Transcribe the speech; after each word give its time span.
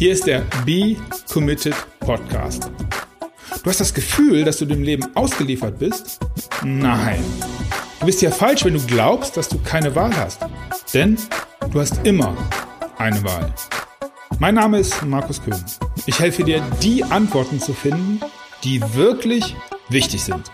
Hier 0.00 0.12
ist 0.12 0.26
der 0.26 0.46
Be 0.64 0.96
Committed 1.30 1.74
Podcast. 1.98 2.70
Du 3.62 3.68
hast 3.68 3.80
das 3.80 3.92
Gefühl, 3.92 4.44
dass 4.46 4.56
du 4.56 4.64
dem 4.64 4.82
Leben 4.82 5.14
ausgeliefert 5.14 5.78
bist? 5.78 6.18
Nein. 6.64 7.22
Du 7.98 8.06
bist 8.06 8.22
ja 8.22 8.30
falsch, 8.30 8.64
wenn 8.64 8.72
du 8.72 8.80
glaubst, 8.86 9.36
dass 9.36 9.50
du 9.50 9.58
keine 9.58 9.94
Wahl 9.94 10.16
hast. 10.16 10.40
Denn 10.94 11.18
du 11.70 11.80
hast 11.80 12.00
immer 12.06 12.34
eine 12.96 13.22
Wahl. 13.24 13.52
Mein 14.38 14.54
Name 14.54 14.78
ist 14.78 15.04
Markus 15.04 15.42
Köhn. 15.44 15.62
Ich 16.06 16.18
helfe 16.18 16.44
dir, 16.44 16.62
die 16.82 17.04
Antworten 17.04 17.60
zu 17.60 17.74
finden, 17.74 18.20
die 18.64 18.80
wirklich 18.94 19.54
wichtig 19.90 20.24
sind. 20.24 20.50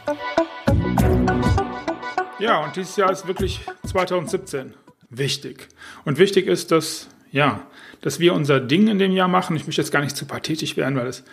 Ja, 2.41 2.65
und 2.65 2.75
dieses 2.75 2.97
Jahr 2.97 3.13
ist 3.13 3.29
wirklich 3.29 3.61
2017 3.87 4.75
wichtig. 5.09 5.69
Und 6.05 6.19
wichtig 6.19 6.49
ist, 6.49 6.73
dass, 6.73 7.07
ja, 7.31 7.65
dass 8.01 8.21
wir 8.21 8.35
unser 8.35 8.61
Ding 8.61 8.89
in 8.89 8.99
dem 8.99 9.13
Jahr 9.13 9.29
machen. 9.29 9.57
Ich 9.57 9.67
möchte 9.67 9.83
jetzt 9.83 9.93
gar 9.93 10.03
nicht 10.03 10.17
zu 10.17 10.27
pathetisch 10.27 10.77
werden, 10.77 10.97
weil 10.97 11.07
es, 11.07 11.25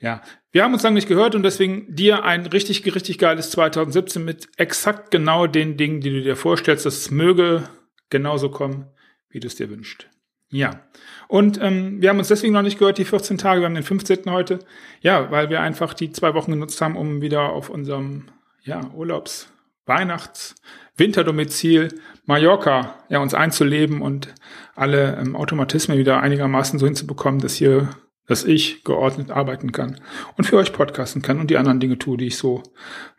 ja, 0.00 0.22
wir 0.52 0.62
haben 0.62 0.74
uns 0.74 0.82
lange 0.82 0.94
nicht 0.94 1.08
gehört 1.08 1.34
und 1.34 1.42
deswegen 1.42 1.94
dir 1.94 2.24
ein 2.24 2.46
richtig, 2.46 2.84
richtig 2.94 3.18
geiles 3.18 3.50
2017 3.50 4.24
mit 4.24 4.48
exakt 4.56 5.10
genau 5.10 5.46
den 5.46 5.76
Dingen, 5.76 6.00
die 6.00 6.10
du 6.10 6.22
dir 6.22 6.36
vorstellst, 6.36 6.86
dass 6.86 6.96
es 6.96 7.10
möge 7.10 7.68
genauso 8.10 8.50
kommen, 8.50 8.86
wie 9.30 9.40
du 9.40 9.46
es 9.46 9.56
dir 9.56 9.70
wünschst. 9.70 10.08
Ja. 10.50 10.82
Und 11.26 11.60
ähm, 11.60 12.00
wir 12.00 12.10
haben 12.10 12.18
uns 12.18 12.28
deswegen 12.28 12.52
noch 12.52 12.62
nicht 12.62 12.78
gehört, 12.78 12.98
die 12.98 13.04
14 13.04 13.38
Tage, 13.38 13.60
wir 13.60 13.66
haben 13.66 13.74
den 13.74 13.82
15. 13.82 14.30
heute. 14.30 14.60
Ja, 15.00 15.30
weil 15.30 15.50
wir 15.50 15.60
einfach 15.60 15.94
die 15.94 16.12
zwei 16.12 16.34
Wochen 16.34 16.52
genutzt 16.52 16.80
haben, 16.80 16.96
um 16.96 17.20
wieder 17.22 17.50
auf 17.50 17.70
unserem 17.70 18.26
ja, 18.62 18.88
Urlaubs-, 18.94 19.48
Weihnachts-, 19.86 20.54
Winterdomizil 20.96 21.88
Mallorca 22.24 22.94
ja, 23.08 23.18
uns 23.18 23.34
einzuleben 23.34 24.00
und 24.00 24.32
alle 24.74 25.16
ähm, 25.16 25.36
Automatismen 25.36 25.98
wieder 25.98 26.20
einigermaßen 26.20 26.78
so 26.78 26.86
hinzubekommen, 26.86 27.40
dass 27.40 27.54
hier, 27.54 27.90
dass 28.26 28.44
ich 28.44 28.84
geordnet 28.84 29.30
arbeiten 29.30 29.72
kann 29.72 30.00
und 30.36 30.44
für 30.44 30.56
euch 30.56 30.72
podcasten 30.72 31.22
kann 31.22 31.38
und 31.38 31.50
die 31.50 31.56
anderen 31.56 31.80
Dinge 31.80 31.98
tue, 31.98 32.16
die 32.16 32.26
ich 32.26 32.36
so 32.36 32.62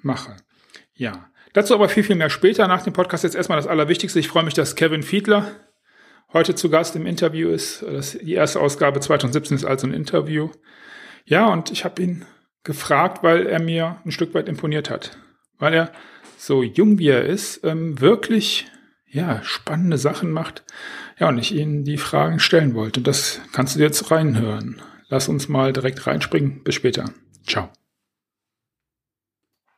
mache. 0.02 0.36
Ja. 0.94 1.30
Dazu 1.54 1.74
aber 1.74 1.88
viel, 1.88 2.04
viel 2.04 2.18
mehr 2.18 2.30
später 2.30 2.68
nach 2.68 2.84
dem 2.84 2.92
Podcast. 2.92 3.24
Jetzt 3.24 3.36
erstmal 3.36 3.58
das 3.58 3.68
Allerwichtigste. 3.68 4.20
Ich 4.20 4.28
freue 4.28 4.44
mich, 4.44 4.54
dass 4.54 4.76
Kevin 4.76 5.04
Fiedler 5.04 5.52
heute 6.34 6.54
zu 6.54 6.70
Gast 6.70 6.98
im 6.98 7.06
Interview 7.06 7.50
ist. 7.50 7.82
Das, 7.82 8.12
die 8.12 8.34
erste 8.34 8.60
Ausgabe 8.60 9.00
2017 9.00 9.56
ist 9.56 9.66
also 9.66 9.88
ein 9.88 9.94
Interview. 9.94 10.50
Ja, 11.24 11.48
und 11.48 11.72
ich 11.72 11.86
habe 11.86 12.02
ihn 12.02 12.26
gefragt, 12.66 13.24
weil 13.24 13.46
er 13.46 13.62
mir 13.62 14.02
ein 14.04 14.12
Stück 14.12 14.34
weit 14.34 14.50
imponiert 14.50 14.90
hat. 14.90 15.18
Weil 15.58 15.74
er 15.74 15.92
so 16.38 16.62
jung 16.62 17.00
wie 17.00 17.08
er 17.08 17.24
ist, 17.24 17.64
ähm, 17.64 18.02
wirklich 18.02 18.68
ja, 19.16 19.42
spannende 19.44 19.98
Sachen 19.98 20.32
macht. 20.32 20.64
Ja, 21.18 21.30
und 21.30 21.38
ich 21.38 21.56
Ihnen 21.56 21.86
die 21.86 21.98
Fragen 21.98 22.40
stellen 22.40 22.76
wollte. 22.76 23.02
Das 23.02 23.40
kannst 23.54 23.76
du 23.76 23.80
jetzt 23.80 24.12
reinhören. 24.12 24.82
Lass 25.08 25.30
uns 25.30 25.48
mal 25.48 25.72
direkt 25.72 26.06
reinspringen. 26.06 26.64
Bis 26.64 26.76
später. 26.76 27.06
Ciao. 27.48 27.70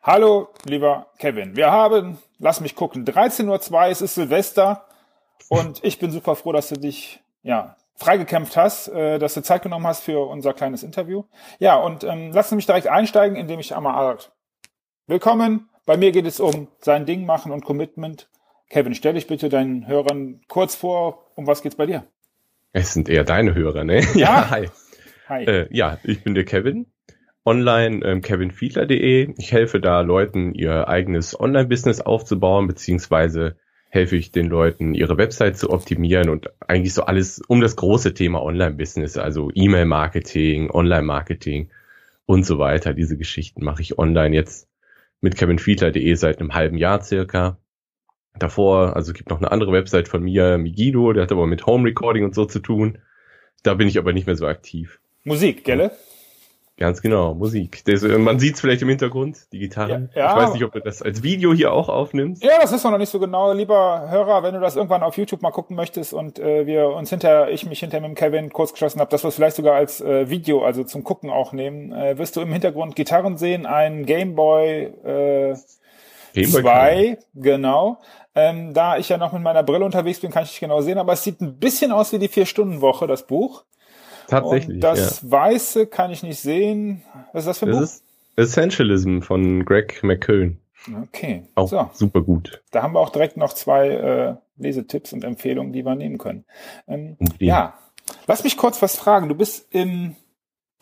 Hallo, 0.02 0.50
lieber 0.66 1.12
Kevin. 1.20 1.56
Wir 1.56 1.72
haben, 1.72 2.18
lass 2.40 2.62
mich 2.62 2.76
gucken, 2.76 3.06
13.02 3.06 3.72
Uhr, 3.72 3.86
es 3.88 4.02
ist 4.02 4.16
Silvester. 4.16 4.86
Und 5.50 5.84
ich 5.84 6.00
bin 6.00 6.12
super 6.12 6.36
froh, 6.36 6.52
dass 6.52 6.70
du 6.70 6.76
dich, 6.76 7.22
ja, 7.44 7.76
freigekämpft 7.96 8.58
hast, 8.58 8.88
äh, 8.88 9.20
dass 9.20 9.36
du 9.36 9.44
Zeit 9.44 9.62
genommen 9.62 9.86
hast 9.86 10.04
für 10.04 10.28
unser 10.28 10.54
kleines 10.54 10.82
Interview. 10.82 11.26
Ja, 11.60 11.76
und 11.76 12.04
ähm, 12.04 12.32
lass 12.34 12.52
mich 12.52 12.66
direkt 12.66 12.88
einsteigen, 12.88 13.38
indem 13.38 13.60
ich 13.60 13.76
einmal 13.76 14.18
Willkommen 15.06 15.70
bei 15.88 15.96
mir 15.96 16.12
geht 16.12 16.26
es 16.26 16.42
um 16.42 16.68
sein 16.80 17.06
Ding 17.06 17.26
machen 17.26 17.52
und 17.52 17.64
Commitment. 17.64 18.28
Kevin, 18.70 18.96
stell 18.96 19.14
dich 19.14 19.28
bitte 19.28 19.50
deinen 19.50 19.88
Hörern 19.88 20.42
kurz 20.48 20.76
vor, 20.76 21.32
um 21.36 21.48
was 21.48 21.62
geht's 21.62 21.76
bei 21.76 21.86
dir? 21.86 22.06
Es 22.74 22.94
sind 22.94 23.10
eher 23.10 23.24
deine 23.24 23.56
Hörer, 23.56 23.84
ne? 23.84 24.02
Ja, 24.14 24.20
ja 24.20 24.50
hi. 24.50 24.70
hi. 25.28 25.44
Äh, 25.46 25.68
ja, 25.72 26.00
ich 26.04 26.24
bin 26.24 26.36
der 26.36 26.46
Kevin. 26.46 26.88
Online 27.46 28.06
ähm, 28.06 28.22
kevinfiedler.de. 28.22 29.34
Ich 29.38 29.54
helfe 29.54 29.80
da 29.80 30.02
Leuten, 30.02 30.54
ihr 30.54 30.90
eigenes 30.90 31.40
Online-Business 31.40 32.02
aufzubauen, 32.02 32.68
beziehungsweise 32.68 33.56
helfe 33.90 34.18
ich 34.18 34.32
den 34.34 34.48
Leuten, 34.48 34.94
ihre 34.94 35.18
Website 35.18 35.58
zu 35.58 35.70
optimieren 35.70 36.30
und 36.30 36.50
eigentlich 36.68 36.94
so 36.94 37.04
alles 37.04 37.42
um 37.48 37.62
das 37.62 37.78
große 37.78 38.14
Thema 38.14 38.44
Online-Business, 38.44 39.18
also 39.18 39.50
E-Mail-Marketing, 39.54 40.70
Online-Marketing 40.70 41.70
und 42.26 42.46
so 42.46 42.60
weiter. 42.60 42.94
Diese 42.94 43.18
Geschichten 43.18 43.64
mache 43.64 43.82
ich 43.82 43.98
online 43.98 44.36
jetzt 44.36 44.68
mit 45.22 45.38
kevinfiedler.de 45.38 46.14
seit 46.16 46.40
einem 46.40 46.54
halben 46.54 46.78
Jahr 46.78 47.02
circa. 47.02 47.58
Davor, 48.40 48.96
also 48.96 49.14
gibt 49.14 49.30
noch 49.30 49.38
eine 49.38 49.52
andere 49.52 49.72
Website 49.72 50.08
von 50.08 50.24
mir, 50.24 50.58
Migido, 50.58 51.14
der 51.14 51.24
hat 51.24 51.32
aber 51.32 51.48
mit 51.48 51.66
Home 51.66 51.88
Recording 51.88 52.24
und 52.24 52.36
so 52.36 52.46
zu 52.46 52.60
tun. 52.60 53.00
Da 53.64 53.74
bin 53.74 53.88
ich 53.88 53.98
aber 53.98 54.14
nicht 54.14 54.28
mehr 54.28 54.36
so 54.36 54.48
aktiv. 54.48 55.00
Musik, 55.24 55.64
gell? 55.64 55.92
Ganz 56.80 57.02
genau, 57.02 57.34
Musik. 57.34 57.84
Das, 57.86 58.04
äh, 58.04 58.20
man 58.20 58.38
sieht 58.38 58.54
es 58.54 58.62
vielleicht 58.62 58.84
im 58.84 58.90
Hintergrund, 58.90 59.52
die 59.52 59.58
Gitarren. 59.58 60.12
Ja, 60.14 60.22
ja. 60.22 60.30
Ich 60.30 60.44
weiß 60.44 60.54
nicht, 60.54 60.64
ob 60.64 60.74
du 60.74 60.80
das 60.80 61.02
als 61.02 61.24
Video 61.24 61.52
hier 61.52 61.74
auch 61.74 61.90
aufnimmst. 61.90 62.44
Ja, 62.44 62.52
das 62.62 62.72
ist 62.72 62.84
noch 62.84 62.96
nicht 63.00 63.10
so 63.10 63.20
genau. 63.20 63.52
Lieber 63.52 64.08
Hörer, 64.12 64.44
wenn 64.44 64.54
du 64.54 64.60
das 64.60 64.76
irgendwann 64.76 65.02
auf 65.02 65.18
YouTube 65.18 65.42
mal 65.42 65.50
gucken 65.50 65.76
möchtest 65.76 66.14
und 66.14 66.38
äh, 66.38 66.68
wir 66.68 66.90
uns 66.90 67.10
hinter, 67.10 67.50
ich 67.50 67.66
mich 67.66 67.80
hinter 67.80 68.00
mit 68.00 68.10
dem 68.10 68.16
Kevin 68.16 68.54
kurz 68.54 68.74
geschlossen 68.74 69.00
habe, 69.00 69.10
dass 69.10 69.24
wir 69.24 69.30
es 69.30 69.36
vielleicht 69.36 69.56
sogar 69.56 69.74
als 69.74 70.02
äh, 70.02 70.30
Video, 70.30 70.64
also 70.64 70.84
zum 70.84 71.04
Gucken 71.04 71.32
auch 71.32 71.52
nehmen, 71.52 71.92
äh, 71.94 72.20
wirst 72.20 72.36
du 72.36 72.42
im 72.42 72.54
Hintergrund 72.54 72.96
Gitarren 72.96 73.38
sehen, 73.38 73.66
ein 73.66 74.06
Gameboy 74.06 74.84
äh, 75.04 75.56
2, 76.46 77.18
genau. 77.36 78.00
Ähm, 78.36 78.74
da 78.74 78.98
ich 78.98 79.10
ja 79.10 79.18
noch 79.18 79.34
mit 79.34 79.42
meiner 79.42 79.64
Brille 79.64 79.86
unterwegs 79.86 80.20
bin, 80.20 80.32
kann 80.32 80.44
ich 80.44 80.50
nicht 80.50 80.60
genau 80.60 80.82
sehen, 80.82 80.98
aber 80.98 81.14
es 81.14 81.24
sieht 81.24 81.42
ein 81.42 81.58
bisschen 81.58 81.92
aus 81.92 82.14
wie 82.14 82.20
die 82.20 82.28
Vier-Stunden-Woche, 82.28 83.08
das 83.08 83.26
Buch. 83.26 83.64
Tatsächlich. 84.28 84.76
Und 84.76 84.82
das 84.82 85.22
ja. 85.22 85.32
Weiße 85.32 85.88
kann 85.88 86.12
ich 86.12 86.22
nicht 86.22 86.40
sehen. 86.40 87.02
Was 87.34 87.44
ist 87.44 87.48
das 87.48 87.60
für 87.60 87.66
ein 87.66 87.72
das 87.72 87.80
Buch? 87.80 87.86
Ist 87.86 88.04
Essentialism 88.36 89.22
von 89.22 89.66
Greg 89.66 90.04
McKeown. 90.04 90.60
Okay. 91.04 91.44
Auch 91.56 91.68
so. 91.68 91.90
super 91.94 92.22
gut. 92.22 92.62
Da 92.72 92.84
haben 92.84 92.94
wir 92.94 93.00
auch 93.00 93.10
direkt 93.10 93.38
noch 93.38 93.54
zwei 93.54 93.88
äh, 93.90 94.36
Lesetipps 94.58 95.14
und 95.14 95.24
Empfehlungen, 95.24 95.74
die 95.74 95.84
wir 95.84 95.96
nehmen 95.96 96.18
können. 96.18 96.46
Ähm, 96.88 97.18
ja. 97.40 97.74
Lass 98.28 98.44
mich 98.44 98.58
kurz 98.58 98.82
was 98.82 98.96
fragen. 98.96 99.28
Du 99.28 99.36
bist 99.36 99.68
im, 99.72 100.16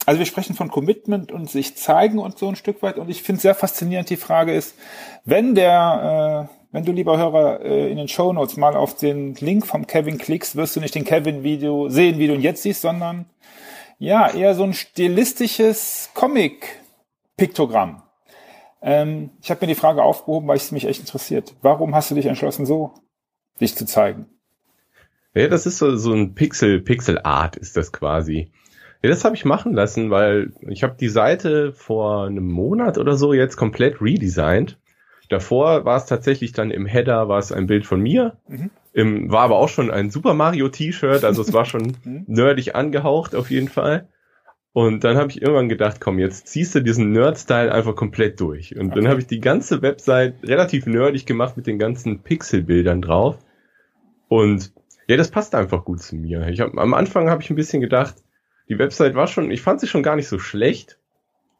also 0.06 0.20
wir 0.20 0.26
sprechen 0.26 0.56
von 0.56 0.70
Commitment 0.70 1.32
und 1.32 1.50
sich 1.50 1.76
zeigen 1.76 2.20
und 2.20 2.38
so 2.38 2.48
ein 2.48 2.56
Stück 2.56 2.82
weit. 2.84 2.98
Und 2.98 3.10
ich 3.10 3.24
finde 3.24 3.42
sehr 3.42 3.56
faszinierend, 3.56 4.10
die 4.10 4.18
Frage 4.18 4.54
ist, 4.54 4.76
wenn 5.24 5.56
der, 5.56 6.50
äh, 6.50 6.56
wenn 6.72 6.86
du, 6.86 6.92
lieber 6.92 7.18
Hörer, 7.18 7.62
äh, 7.62 7.92
in 7.92 7.98
den 7.98 8.08
Show 8.08 8.32
Notes 8.34 8.58
mal 8.58 8.76
auf 8.76 8.96
den 8.96 9.36
Link 9.36 9.66
vom 9.66 9.88
Kevin 9.88 10.18
klickst, 10.18 10.56
wirst 10.56 10.76
du 10.76 10.80
nicht 10.80 10.96
den 10.96 11.06
Kevin-Video 11.06 11.90
sehen, 11.90 12.20
wie 12.20 12.28
du 12.28 12.34
ihn 12.34 12.42
jetzt 12.42 12.64
siehst, 12.64 12.82
sondern 12.82 13.26
ja, 13.98 14.30
eher 14.30 14.56
so 14.56 14.64
ein 14.64 14.74
stilistisches 14.74 16.10
Comic-Piktogramm. 16.14 18.04
Ähm, 18.82 19.32
ich 19.42 19.50
habe 19.50 19.62
mir 19.62 19.74
die 19.74 19.80
Frage 19.80 20.04
aufgehoben, 20.04 20.48
weil 20.48 20.58
es 20.58 20.72
mich 20.72 20.86
echt 20.86 21.00
interessiert. 21.00 21.56
Warum 21.62 21.96
hast 21.96 22.12
du 22.12 22.16
dich 22.16 22.28
entschlossen, 22.28 22.66
so 22.66 22.94
dich 23.60 23.76
zu 23.76 23.86
zeigen? 23.86 24.28
Ja, 25.34 25.48
das 25.48 25.66
ist 25.66 25.80
so, 25.80 25.96
so 25.98 26.14
ein 26.14 26.36
Pixel, 26.36 26.82
Pixel 26.82 27.20
Art 27.24 27.56
ist 27.58 27.76
das 27.76 27.92
quasi. 27.92 28.52
Ja, 29.06 29.12
das 29.12 29.24
habe 29.24 29.36
ich 29.36 29.46
machen 29.46 29.76
lassen, 29.76 30.10
weil 30.10 30.52
ich 30.68 30.82
habe 30.82 30.96
die 31.00 31.10
Seite 31.10 31.74
vor 31.74 32.26
einem 32.26 32.48
Monat 32.48 32.98
oder 32.98 33.18
so 33.18 33.34
jetzt 33.34 33.56
komplett 33.56 34.02
redesigned. 34.02 34.80
Davor 35.30 35.86
war 35.86 35.98
es 35.98 36.08
tatsächlich 36.08 36.54
dann 36.54 36.72
im 36.72 36.88
Header 36.88 37.30
war 37.30 37.38
es 37.38 37.52
ein 37.52 37.68
Bild 37.68 37.86
von 37.86 38.02
mir. 38.02 38.38
Mhm. 38.48 38.72
Im, 38.94 39.32
war 39.32 39.42
aber 39.42 39.58
auch 39.58 39.70
schon 39.70 39.92
ein 39.92 40.10
Super 40.10 40.34
Mario 40.34 40.70
T-Shirt, 40.70 41.24
also 41.24 41.44
es 41.44 41.54
war 41.54 41.66
schon 41.66 41.98
mhm. 42.04 42.24
nerdig 42.26 42.74
angehaucht 42.74 43.36
auf 43.36 43.52
jeden 43.52 43.68
Fall. 43.68 44.08
Und 44.74 45.04
dann 45.04 45.18
habe 45.18 45.30
ich 45.30 45.40
irgendwann 45.40 45.70
gedacht, 45.70 46.02
komm, 46.02 46.18
jetzt 46.18 46.48
ziehst 46.48 46.74
du 46.74 46.80
diesen 46.80 47.12
Nerd-Style 47.12 47.72
einfach 47.72 47.96
komplett 47.96 48.40
durch. 48.40 48.76
Und 48.76 48.88
okay. 48.88 48.96
dann 48.96 49.08
habe 49.08 49.20
ich 49.20 49.28
die 49.28 49.40
ganze 49.40 49.84
Website 49.84 50.34
relativ 50.42 50.88
nerdig 50.88 51.28
gemacht 51.28 51.58
mit 51.58 51.68
den 51.68 51.78
ganzen 51.78 52.24
Pixelbildern 52.24 53.04
drauf. 53.04 53.38
Und 54.30 54.74
ja, 55.06 55.16
das 55.16 55.30
passt 55.30 55.54
einfach 55.54 55.86
gut 55.86 56.02
zu 56.02 56.16
mir. 56.16 56.48
Ich 56.48 56.60
hab, 56.60 56.76
am 56.76 56.96
Anfang 56.96 57.30
habe 57.30 57.44
ich 57.44 57.52
ein 57.52 57.56
bisschen 57.56 57.82
gedacht, 57.82 58.16
die 58.70 58.80
Website 58.80 59.16
war 59.16 59.28
schon, 59.28 59.52
ich 59.52 59.62
fand 59.62 59.80
sie 59.80 59.88
schon 59.88 60.04
gar 60.04 60.16
nicht 60.16 60.28
so 60.28 60.40
schlecht 60.40 60.98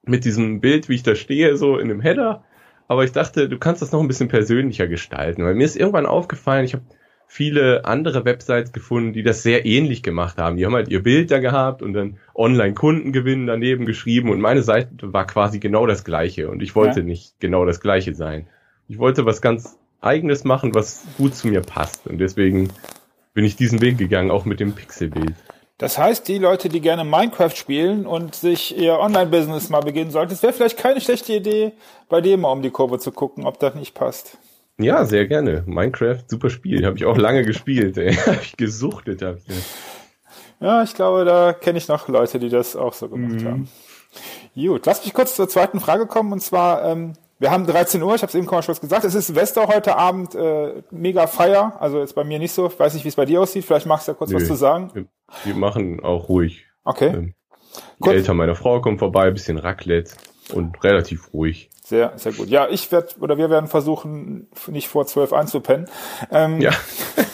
mit 0.04 0.26
diesem 0.26 0.62
Bild, 0.62 0.90
wie 0.90 0.96
ich 0.96 1.04
da 1.04 1.16
stehe, 1.16 1.58
so 1.58 1.78
in 1.78 1.88
dem 1.88 2.02
Header 2.02 2.44
aber 2.88 3.04
ich 3.04 3.12
dachte, 3.12 3.50
du 3.50 3.58
kannst 3.58 3.82
das 3.82 3.92
noch 3.92 4.00
ein 4.00 4.08
bisschen 4.08 4.28
persönlicher 4.28 4.88
gestalten, 4.88 5.44
weil 5.44 5.56
mir 5.56 5.66
ist 5.66 5.76
irgendwann 5.76 6.06
aufgefallen, 6.06 6.66
ich 6.66 6.74
habe 6.74 6.84
viele 7.28 7.86
andere 7.86 8.24
Websites 8.24 8.72
gefunden, 8.72 9.14
die 9.14 9.24
das 9.24 9.42
sehr 9.42 9.66
ähnlich 9.66 10.04
gemacht 10.04 10.38
haben. 10.38 10.58
Die 10.58 10.66
haben 10.66 10.76
halt 10.76 10.90
ihr 10.90 11.02
Bild 11.02 11.32
da 11.32 11.40
gehabt 11.40 11.82
und 11.82 11.94
dann 11.94 12.18
Online-Kundengewinn 12.36 13.48
daneben 13.48 13.86
geschrieben 13.86 14.30
und 14.30 14.40
meine 14.40 14.62
Seite 14.62 15.12
war 15.12 15.26
quasi 15.26 15.60
genau 15.60 15.88
das 15.88 16.04
gleiche 16.04 16.50
und 16.50 16.62
ich 16.62 16.76
wollte 16.76 17.00
ja. 17.00 17.06
nicht 17.06 17.40
genau 17.40 17.66
das 17.66 17.80
gleiche 17.80 18.14
sein. 18.14 18.48
Ich 18.88 19.00
wollte 19.00 19.26
was 19.26 19.42
ganz 19.42 19.80
eigenes 20.02 20.44
machen, 20.44 20.76
was 20.76 21.04
gut 21.18 21.34
zu 21.34 21.48
mir 21.48 21.62
passt 21.62 22.06
und 22.06 22.20
deswegen 22.20 22.70
bin 23.34 23.44
ich 23.44 23.56
diesen 23.56 23.82
Weg 23.82 23.98
gegangen, 23.98 24.30
auch 24.30 24.46
mit 24.46 24.60
dem 24.60 24.74
Pixelbild. 24.74 25.34
Das 25.78 25.98
heißt, 25.98 26.28
die 26.30 26.38
Leute, 26.38 26.70
die 26.70 26.80
gerne 26.80 27.04
Minecraft 27.04 27.54
spielen 27.54 28.06
und 28.06 28.34
sich 28.34 28.78
ihr 28.78 28.98
Online-Business 28.98 29.70
mal 29.70 29.82
beginnen 29.82 30.10
sollten, 30.10 30.32
es 30.32 30.42
wäre 30.42 30.54
vielleicht 30.54 30.78
keine 30.78 31.02
schlechte 31.02 31.34
Idee, 31.34 31.74
bei 32.08 32.22
dem 32.22 32.42
mal 32.42 32.52
um 32.52 32.62
die 32.62 32.70
Kurve 32.70 32.98
zu 32.98 33.12
gucken, 33.12 33.46
ob 33.46 33.60
das 33.60 33.76
nicht 33.76 33.94
passt. 33.94 34.38
Ja, 34.78 35.06
sehr 35.06 35.28
gerne. 35.28 35.64
Minecraft, 35.66 36.24
super 36.28 36.50
Spiel. 36.50 36.86
Habe 36.86 36.98
ich 36.98 37.06
auch 37.06 37.18
lange 37.18 37.44
gespielt. 37.44 37.98
Habe 38.26 38.40
ich 38.42 38.56
gesuchtet. 38.56 39.22
Hab 39.22 39.38
ich. 39.38 39.56
Ja, 40.62 40.84
ich 40.84 40.94
glaube, 40.94 41.26
da 41.26 41.52
kenne 41.52 41.78
ich 41.78 41.88
noch 41.90 42.08
Leute, 42.08 42.40
die 42.40 42.50
das 42.50 42.76
auch 42.76 42.94
so 42.94 43.10
gemacht 43.10 43.42
mhm. 43.42 43.46
haben. 43.46 43.70
Gut, 44.56 44.86
lass 44.86 45.04
mich 45.04 45.14
kurz 45.14 45.36
zur 45.36 45.50
zweiten 45.50 45.82
Frage 45.82 46.08
kommen 46.08 46.32
und 46.32 46.40
zwar, 46.40 46.86
ähm, 46.86 47.14
wir 47.40 47.52
haben 47.52 47.66
13 47.66 48.02
Uhr, 48.02 48.16
ich 48.16 48.22
habe 48.22 48.30
es 48.30 48.36
eben 48.36 48.48
schon 48.48 48.76
gesagt, 48.76 49.04
es 49.04 49.16
ist 49.16 49.28
Silvester 49.28 49.68
heute 49.68 49.98
Abend, 49.98 50.36
äh, 50.36 50.84
mega 50.92 51.28
Feier, 51.28 51.76
also 51.80 52.00
jetzt 52.00 52.16
bei 52.16 52.24
mir 52.24 52.40
nicht 52.40 52.54
so, 52.54 52.68
ich 52.68 52.80
weiß 52.80 52.94
nicht, 52.94 53.04
wie 53.04 53.10
es 53.10 53.16
bei 53.16 53.26
dir 53.26 53.42
aussieht, 53.42 53.66
vielleicht 53.66 53.86
magst 53.86 54.08
du 54.08 54.14
ja 54.14 54.18
kurz 54.18 54.30
nee, 54.32 54.38
was 54.38 54.48
zu 54.48 54.56
sagen. 54.56 54.92
Wir, 54.94 55.06
wir, 55.44 55.56
machen 55.56 56.02
auch 56.02 56.30
ruhig. 56.30 56.66
Okay. 56.84 57.08
Ähm, 57.08 57.34
die 58.00 58.10
Eltern 58.10 58.38
meiner 58.38 58.56
Frau 58.56 58.80
kommen 58.80 59.00
vorbei, 59.00 59.30
bisschen 59.32 59.58
Raclette 59.58 60.16
und 60.54 60.82
relativ 60.84 61.34
ruhig. 61.34 61.70
Sehr, 61.84 62.14
sehr 62.16 62.32
gut. 62.32 62.48
Ja, 62.48 62.68
ich 62.70 62.92
werde 62.92 63.10
oder 63.20 63.38
wir 63.38 63.50
werden 63.50 63.68
versuchen, 63.68 64.48
nicht 64.68 64.88
vor 64.88 65.06
zwölf 65.06 65.34
einzupennen. 65.34 65.88
Ähm, 66.32 66.62
ja. 66.62 66.72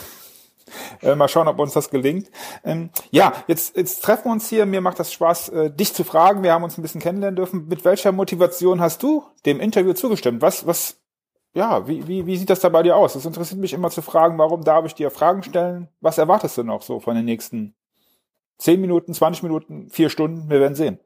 Äh, 1.02 1.16
mal 1.16 1.28
schauen, 1.28 1.48
ob 1.48 1.58
uns 1.58 1.72
das 1.72 1.90
gelingt. 1.90 2.30
Ähm, 2.64 2.90
ja, 3.10 3.32
jetzt, 3.48 3.76
jetzt 3.76 4.04
treffen 4.04 4.26
wir 4.26 4.32
uns 4.32 4.48
hier. 4.48 4.66
Mir 4.66 4.80
macht 4.80 4.98
das 5.00 5.12
Spaß, 5.12 5.48
äh, 5.50 5.70
dich 5.70 5.94
zu 5.94 6.04
fragen. 6.04 6.42
Wir 6.42 6.52
haben 6.52 6.64
uns 6.64 6.78
ein 6.78 6.82
bisschen 6.82 7.00
kennenlernen 7.00 7.36
dürfen. 7.36 7.66
Mit 7.68 7.84
welcher 7.84 8.12
Motivation 8.12 8.80
hast 8.80 9.02
du 9.02 9.24
dem 9.44 9.60
Interview 9.60 9.92
zugestimmt? 9.94 10.42
Was, 10.42 10.66
was, 10.66 11.00
ja, 11.54 11.86
wie, 11.88 12.06
wie, 12.06 12.26
wie 12.26 12.36
sieht 12.36 12.50
das 12.50 12.60
da 12.60 12.68
bei 12.68 12.82
dir 12.82 12.96
aus? 12.96 13.14
Es 13.14 13.26
interessiert 13.26 13.60
mich 13.60 13.72
immer 13.72 13.90
zu 13.90 14.00
fragen, 14.00 14.38
warum 14.38 14.64
darf 14.64 14.86
ich 14.86 14.94
dir 14.94 15.10
Fragen 15.10 15.42
stellen? 15.42 15.88
Was 16.00 16.18
erwartest 16.18 16.56
du 16.56 16.62
noch 16.62 16.82
so 16.82 17.00
von 17.00 17.16
den 17.16 17.24
nächsten 17.24 17.74
zehn 18.58 18.80
Minuten, 18.80 19.12
20 19.12 19.42
Minuten, 19.42 19.90
vier 19.90 20.08
Stunden? 20.08 20.48
Wir 20.48 20.60
werden 20.60 20.76
sehen. 20.76 21.00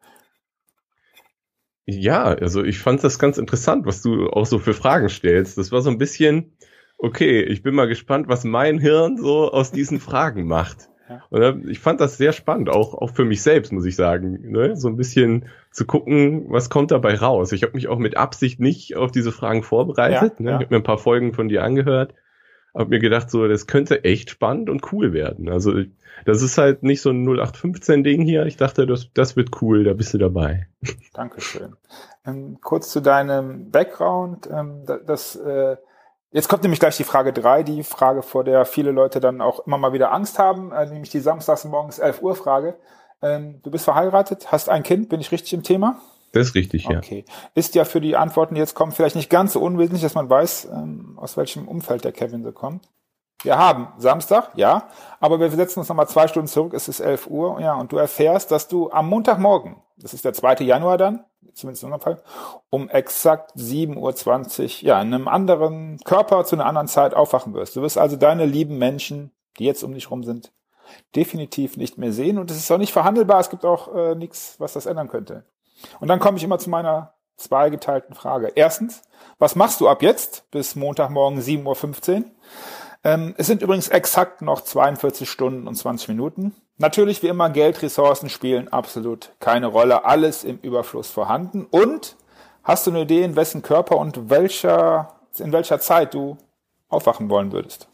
Ja, 1.86 2.24
also 2.24 2.64
ich 2.64 2.80
fand 2.80 3.02
das 3.04 3.18
ganz 3.18 3.38
interessant, 3.38 3.86
was 3.86 4.02
du 4.02 4.28
auch 4.28 4.44
so 4.44 4.58
für 4.58 4.74
Fragen 4.74 5.08
stellst. 5.08 5.56
Das 5.56 5.70
war 5.70 5.82
so 5.82 5.90
ein 5.90 5.98
bisschen, 5.98 6.56
okay, 6.98 7.42
ich 7.42 7.62
bin 7.62 7.74
mal 7.74 7.88
gespannt, 7.88 8.28
was 8.28 8.44
mein 8.44 8.78
Hirn 8.78 9.16
so 9.16 9.50
aus 9.50 9.72
diesen 9.72 10.00
Fragen 10.00 10.46
macht. 10.46 10.88
Und 11.30 11.68
ich 11.68 11.78
fand 11.78 12.00
das 12.00 12.16
sehr 12.16 12.32
spannend, 12.32 12.68
auch, 12.68 12.94
auch 12.94 13.10
für 13.10 13.24
mich 13.24 13.42
selbst, 13.42 13.72
muss 13.72 13.84
ich 13.84 13.96
sagen. 13.96 14.50
Ne? 14.50 14.76
So 14.76 14.88
ein 14.88 14.96
bisschen 14.96 15.46
zu 15.70 15.86
gucken, 15.86 16.46
was 16.48 16.68
kommt 16.68 16.90
dabei 16.90 17.14
raus. 17.14 17.52
Ich 17.52 17.62
habe 17.62 17.74
mich 17.74 17.88
auch 17.88 17.98
mit 17.98 18.16
Absicht 18.16 18.58
nicht 18.58 18.96
auf 18.96 19.12
diese 19.12 19.32
Fragen 19.32 19.62
vorbereitet. 19.62 20.34
Ja, 20.38 20.44
ne? 20.44 20.50
ja. 20.50 20.56
Ich 20.56 20.64
habe 20.64 20.74
mir 20.74 20.80
ein 20.80 20.84
paar 20.84 20.98
Folgen 20.98 21.32
von 21.32 21.48
dir 21.48 21.62
angehört, 21.62 22.14
habe 22.74 22.90
mir 22.90 22.98
gedacht, 22.98 23.30
so, 23.30 23.46
das 23.46 23.66
könnte 23.66 24.02
echt 24.04 24.30
spannend 24.30 24.68
und 24.68 24.92
cool 24.92 25.12
werden. 25.12 25.48
Also 25.48 25.74
das 26.24 26.42
ist 26.42 26.58
halt 26.58 26.82
nicht 26.82 27.02
so 27.02 27.10
ein 27.10 27.24
0815-Ding 27.24 28.22
hier. 28.22 28.46
Ich 28.46 28.56
dachte, 28.56 28.86
das, 28.86 29.12
das 29.12 29.36
wird 29.36 29.62
cool, 29.62 29.84
da 29.84 29.92
bist 29.92 30.12
du 30.12 30.18
dabei. 30.18 30.66
Dankeschön. 31.14 31.76
Ähm, 32.26 32.58
kurz 32.60 32.90
zu 32.90 33.00
deinem 33.00 33.70
Background. 33.70 34.48
Ähm, 34.52 34.84
das 35.06 35.36
äh, 35.36 35.76
Jetzt 36.36 36.48
kommt 36.50 36.64
nämlich 36.64 36.80
gleich 36.80 36.98
die 36.98 37.04
Frage 37.04 37.32
drei, 37.32 37.62
die 37.62 37.82
Frage, 37.82 38.20
vor 38.20 38.44
der 38.44 38.66
viele 38.66 38.90
Leute 38.90 39.20
dann 39.20 39.40
auch 39.40 39.60
immer 39.60 39.78
mal 39.78 39.94
wieder 39.94 40.12
Angst 40.12 40.38
haben, 40.38 40.70
äh, 40.70 40.84
nämlich 40.84 41.08
die 41.08 41.20
samstags 41.20 41.64
morgens 41.64 41.98
11 41.98 42.20
Uhr 42.20 42.36
Frage. 42.36 42.76
Ähm, 43.22 43.60
du 43.62 43.70
bist 43.70 43.86
verheiratet, 43.86 44.52
hast 44.52 44.68
ein 44.68 44.82
Kind, 44.82 45.08
bin 45.08 45.18
ich 45.18 45.32
richtig 45.32 45.54
im 45.54 45.62
Thema? 45.62 45.98
Das 46.32 46.48
ist 46.48 46.54
richtig, 46.54 46.84
ja. 46.84 46.98
Okay. 46.98 47.24
Ist 47.54 47.74
ja 47.74 47.86
für 47.86 48.02
die 48.02 48.16
Antworten, 48.16 48.54
die 48.54 48.60
jetzt 48.60 48.74
kommen, 48.74 48.92
vielleicht 48.92 49.16
nicht 49.16 49.30
ganz 49.30 49.54
so 49.54 49.60
unwesentlich, 49.60 50.02
dass 50.02 50.14
man 50.14 50.28
weiß, 50.28 50.68
ähm, 50.74 51.14
aus 51.16 51.38
welchem 51.38 51.66
Umfeld 51.66 52.04
der 52.04 52.12
Kevin 52.12 52.44
so 52.44 52.52
kommt. 52.52 52.86
Wir 53.42 53.56
haben 53.56 53.88
Samstag, 53.96 54.50
ja, 54.56 54.90
aber 55.20 55.40
wir 55.40 55.50
setzen 55.50 55.78
uns 55.78 55.88
nochmal 55.88 56.08
zwei 56.08 56.28
Stunden 56.28 56.48
zurück, 56.48 56.74
es 56.74 56.86
ist 56.86 57.00
11 57.00 57.28
Uhr, 57.28 57.62
ja, 57.62 57.76
und 57.76 57.92
du 57.92 57.96
erfährst, 57.96 58.50
dass 58.50 58.68
du 58.68 58.90
Montagmorgen, 58.92 59.76
das 59.96 60.12
ist 60.12 60.26
der 60.26 60.34
2. 60.34 60.56
Januar 60.64 60.98
dann, 60.98 61.24
zumindest 61.56 61.82
in 61.82 61.92
unserem 61.92 62.16
Fall, 62.16 62.22
um 62.70 62.88
exakt 62.88 63.56
7.20 63.56 64.82
Uhr, 64.82 64.88
ja, 64.88 65.00
in 65.00 65.12
einem 65.12 65.28
anderen 65.28 65.98
Körper 66.04 66.44
zu 66.44 66.56
einer 66.56 66.66
anderen 66.66 66.88
Zeit 66.88 67.14
aufwachen 67.14 67.54
wirst. 67.54 67.76
Du 67.76 67.82
wirst 67.82 67.98
also 67.98 68.16
deine 68.16 68.46
lieben 68.46 68.78
Menschen, 68.78 69.32
die 69.58 69.64
jetzt 69.64 69.82
um 69.82 69.94
dich 69.94 70.10
rum 70.10 70.22
sind, 70.22 70.52
definitiv 71.16 71.76
nicht 71.76 71.98
mehr 71.98 72.12
sehen 72.12 72.38
und 72.38 72.50
es 72.50 72.58
ist 72.58 72.70
auch 72.70 72.78
nicht 72.78 72.92
verhandelbar, 72.92 73.40
es 73.40 73.50
gibt 73.50 73.64
auch 73.64 73.94
äh, 73.94 74.14
nichts, 74.14 74.56
was 74.58 74.74
das 74.74 74.86
ändern 74.86 75.08
könnte. 75.08 75.44
Und 76.00 76.08
dann 76.08 76.20
komme 76.20 76.38
ich 76.38 76.44
immer 76.44 76.58
zu 76.58 76.70
meiner 76.70 77.14
zweigeteilten 77.36 78.14
Frage. 78.14 78.52
Erstens, 78.54 79.02
was 79.38 79.56
machst 79.56 79.80
du 79.80 79.88
ab 79.88 80.02
jetzt 80.02 80.50
bis 80.50 80.76
Montagmorgen 80.76 81.40
7.15 81.40 82.16
Uhr? 82.16 82.24
Ähm, 83.04 83.34
es 83.36 83.46
sind 83.46 83.62
übrigens 83.62 83.88
exakt 83.88 84.42
noch 84.42 84.62
42 84.62 85.28
Stunden 85.28 85.68
und 85.68 85.74
20 85.74 86.08
Minuten. 86.08 86.54
Natürlich, 86.78 87.22
wie 87.22 87.28
immer, 87.28 87.48
Geldressourcen 87.48 88.28
spielen 88.28 88.68
absolut 88.68 89.32
keine 89.40 89.66
Rolle. 89.66 90.04
Alles 90.04 90.44
im 90.44 90.58
Überfluss 90.58 91.10
vorhanden. 91.10 91.66
Und 91.70 92.16
hast 92.62 92.86
du 92.86 92.90
eine 92.90 93.02
Idee, 93.02 93.22
in 93.22 93.34
wessen 93.34 93.62
Körper 93.62 93.96
und 93.96 94.28
welcher, 94.28 95.14
in 95.38 95.52
welcher 95.52 95.80
Zeit 95.80 96.12
du 96.12 96.36
aufwachen 96.88 97.30
wollen 97.30 97.52
würdest? 97.52 97.88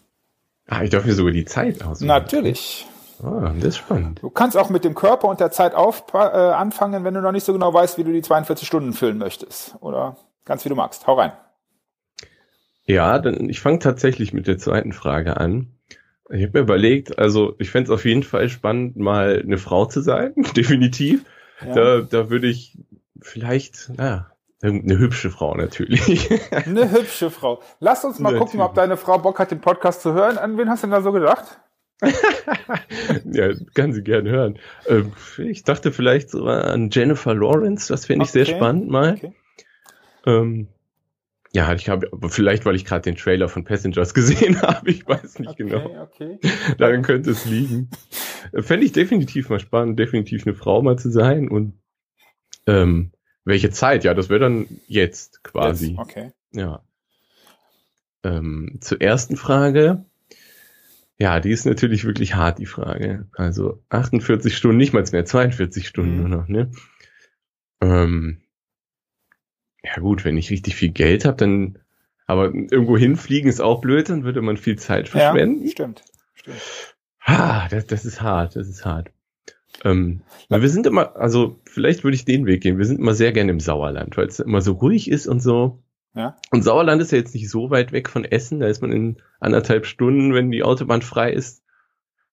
Ah, 0.67 0.83
ich 0.83 0.91
darf 0.91 1.05
mir 1.05 1.15
sogar 1.15 1.33
die 1.33 1.45
Zeit 1.45 1.83
aussuchen. 1.83 2.09
Natürlich. 2.09 2.87
Ah, 3.23 3.53
das 3.55 3.65
ist 3.69 3.77
spannend. 3.77 4.21
Du 4.21 4.31
kannst 4.31 4.57
auch 4.57 4.69
mit 4.69 4.85
dem 4.85 4.95
Körper 4.95 5.29
und 5.29 5.39
der 5.39 5.53
Zeit 5.53 5.75
auf, 5.75 6.05
äh, 6.13 6.17
anfangen, 6.17 7.05
wenn 7.05 7.15
du 7.15 7.21
noch 7.21 7.33
nicht 7.33 7.45
so 7.45 7.53
genau 7.53 7.73
weißt, 7.73 7.99
wie 7.99 8.05
du 8.05 8.13
die 8.13 8.23
42 8.23 8.67
Stunden 8.67 8.93
füllen 8.93 9.19
möchtest. 9.19 9.77
Oder 9.81 10.17
ganz 10.45 10.65
wie 10.65 10.69
du 10.69 10.75
magst. 10.75 11.07
Hau 11.07 11.15
rein. 11.15 11.33
Ja, 12.85 13.21
dann 13.21 13.49
ich 13.49 13.61
fange 13.61 13.79
tatsächlich 13.79 14.33
mit 14.33 14.49
der 14.49 14.59
zweiten 14.59 14.93
Frage 14.93 15.37
an. 15.37 15.79
Ich 16.31 16.43
habe 16.45 16.59
mir 16.59 16.61
überlegt, 16.61 17.19
also 17.19 17.55
ich 17.59 17.71
fände 17.71 17.91
es 17.91 17.95
auf 17.95 18.05
jeden 18.05 18.23
Fall 18.23 18.49
spannend, 18.49 18.97
mal 18.97 19.41
eine 19.41 19.59
Frau 19.59 19.87
zu 19.87 20.01
sein, 20.01 20.35
definitiv. 20.57 21.25
Ja. 21.67 21.75
Da, 21.75 22.01
da 22.01 22.31
würde 22.31 22.49
ich 22.49 22.79
vielleicht, 23.21 23.91
naja, 23.97 24.33
eine 24.63 24.99
hübsche 24.99 25.31
Frau 25.31 25.57
natürlich. 25.57 26.31
Eine 26.53 26.89
hübsche 26.93 27.31
Frau. 27.31 27.61
Lass 27.81 28.05
uns 28.05 28.21
mal 28.21 28.31
natürlich. 28.31 28.53
gucken, 28.53 28.61
ob 28.61 28.75
deine 28.75 28.97
Frau 28.97 29.19
Bock 29.19 29.41
hat, 29.41 29.51
den 29.51 29.61
Podcast 29.61 30.03
zu 30.03 30.13
hören. 30.13 30.39
An 30.39 30.57
wen 30.57 30.71
hast 30.71 30.85
du 30.85 30.87
denn 30.87 30.93
da 30.93 31.03
so 31.03 31.11
gedacht? 31.11 31.61
ja, 33.25 33.53
kann 33.75 33.93
sie 33.93 34.03
gerne 34.03 34.31
hören. 34.31 34.59
Ähm, 34.87 35.13
ich 35.39 35.65
dachte 35.65 35.91
vielleicht 35.91 36.31
so 36.31 36.45
an 36.45 36.91
Jennifer 36.91 37.35
Lawrence, 37.35 37.89
das 37.89 38.07
fände 38.07 38.25
ich 38.25 38.31
okay. 38.31 38.45
sehr 38.45 38.57
spannend 38.57 38.89
mal. 38.89 39.15
Okay. 39.15 39.35
Ähm, 40.27 40.69
ja, 41.55 41.75
ich 41.75 41.89
habe, 41.91 42.11
vielleicht 42.29 42.65
weil 42.65 42.77
ich 42.77 42.87
gerade 42.87 43.03
den 43.03 43.17
Trailer 43.17 43.49
von 43.49 43.65
Passengers 43.65 44.15
gesehen 44.15 44.63
habe, 44.63 44.91
ich 44.91 45.07
weiß 45.07 45.39
nicht 45.39 45.51
okay, 45.51 45.65
genau. 45.65 46.03
Okay. 46.03 46.39
Daran 46.79 47.03
könnte 47.03 47.31
es 47.31 47.45
liegen. 47.45 47.91
Fände 48.55 48.87
ich 48.87 48.93
definitiv 48.93 49.51
mal 49.51 49.61
spannend, 49.61 49.99
definitiv 49.99 50.47
eine 50.47 50.55
Frau 50.55 50.83
mal 50.83 50.99
zu 50.99 51.11
sein 51.11 51.49
und 51.49 51.75
ähm, 52.67 53.13
welche 53.45 53.71
Zeit? 53.71 54.05
Ja, 54.05 54.15
das 54.15 54.29
wäre 54.29 54.41
dann 54.41 54.67
jetzt 54.87 55.43
quasi. 55.45 55.91
Jetzt, 55.91 55.99
okay. 55.99 56.33
Ja. 56.53 56.83
Ähm, 58.23 58.79
zur 58.81 59.01
ersten 59.01 59.37
Frage. 59.37 60.05
Ja, 61.19 61.41
die 61.41 61.51
ist 61.51 61.67
natürlich 61.67 62.05
wirklich 62.05 62.35
hart, 62.35 62.59
die 62.59 62.67
Frage. 62.67 63.29
Also 63.33 63.83
48 63.91 64.57
Stunden, 64.57 64.77
nicht 64.77 64.93
mal 64.93 65.05
mehr, 65.13 65.25
42 65.25 65.87
Stunden 65.87 66.15
mhm. 66.15 66.21
nur 66.21 66.29
noch, 66.29 66.49
ne? 66.49 66.71
Ähm, 67.81 68.42
ja 69.85 70.01
gut, 70.01 70.25
wenn 70.25 70.37
ich 70.37 70.51
richtig 70.51 70.77
viel 70.77 70.91
Geld 70.91 71.25
habe, 71.25 71.37
dann 71.37 71.79
aber 72.27 72.47
irgendwo 72.55 72.97
hinfliegen 72.97 73.49
ist 73.49 73.61
auch 73.61 73.81
blöd, 73.81 74.09
dann 74.09 74.25
würde 74.25 74.43
man 74.43 74.57
viel 74.57 74.79
Zeit 74.79 75.09
verschwenden. 75.09 75.65
Ja, 75.65 75.71
stimmt. 75.71 76.03
stimmt. 76.35 76.57
Ah, 77.21 77.69
das, 77.69 77.87
das 77.87 78.05
ist 78.05 78.23
hart, 78.23 78.57
das 78.57 78.69
ist 78.69 78.85
hart. 78.85 79.11
Ähm, 79.85 80.23
weil 80.49 80.63
wir 80.63 80.69
sind 80.69 80.87
immer, 80.87 81.17
also 81.17 81.61
vielleicht 81.65 82.05
würde 82.05 82.15
ich 82.15 82.25
den 82.25 82.47
Weg 82.47 82.63
gehen. 82.63 82.79
Wir 82.79 82.85
sind 82.85 83.01
immer 83.01 83.15
sehr 83.15 83.33
gerne 83.33 83.51
im 83.51 83.61
Sauerland, 83.61 84.17
weil 84.17 84.27
es 84.27 84.39
immer 84.39 84.61
so 84.61 84.73
ruhig 84.73 85.11
ist 85.11 85.27
und 85.27 85.41
so. 85.41 85.83
Ja. 86.15 86.37
Und 86.51 86.63
Sauerland 86.63 87.01
ist 87.01 87.11
ja 87.11 87.19
jetzt 87.19 87.35
nicht 87.35 87.49
so 87.49 87.71
weit 87.71 87.93
weg 87.93 88.09
von 88.09 88.25
Essen. 88.25 88.61
Da 88.61 88.67
ist 88.67 88.83
man 88.83 88.93
in 88.93 89.17
anderthalb 89.41 89.87
Stunden, 89.87 90.35
wenn 90.35 90.51
die 90.51 90.63
Autobahn 90.63 91.03
frei 91.03 91.33
ist. 91.33 91.63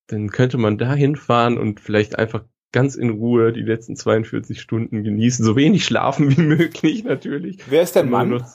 Dann 0.07 0.29
könnte 0.29 0.57
man 0.57 0.77
da 0.77 0.93
hinfahren 0.93 1.57
und 1.57 1.79
vielleicht 1.79 2.17
einfach 2.17 2.43
ganz 2.71 2.95
in 2.95 3.09
Ruhe 3.09 3.51
die 3.51 3.61
letzten 3.61 3.95
42 3.95 4.59
Stunden 4.59 5.03
genießen, 5.03 5.43
so 5.43 5.55
wenig 5.55 5.85
schlafen 5.85 6.35
wie 6.35 6.41
möglich 6.57 7.03
natürlich. 7.03 7.59
Wer 7.69 7.81
ist 7.81 7.95
der 7.95 8.03
Mann? 8.03 8.29
Noch, 8.29 8.45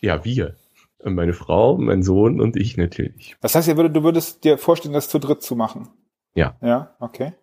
ja, 0.00 0.24
wir. 0.24 0.56
Meine 1.02 1.34
Frau, 1.34 1.76
mein 1.76 2.02
Sohn 2.02 2.40
und 2.40 2.56
ich 2.56 2.78
natürlich. 2.78 3.36
Das 3.42 3.54
heißt, 3.54 3.68
du 3.68 4.02
würdest 4.02 4.42
dir 4.44 4.56
vorstellen, 4.56 4.94
das 4.94 5.10
zu 5.10 5.18
dritt 5.18 5.42
zu 5.42 5.54
machen? 5.54 5.88
Ja. 6.34 6.56
Ja, 6.62 6.96
okay. 6.98 7.34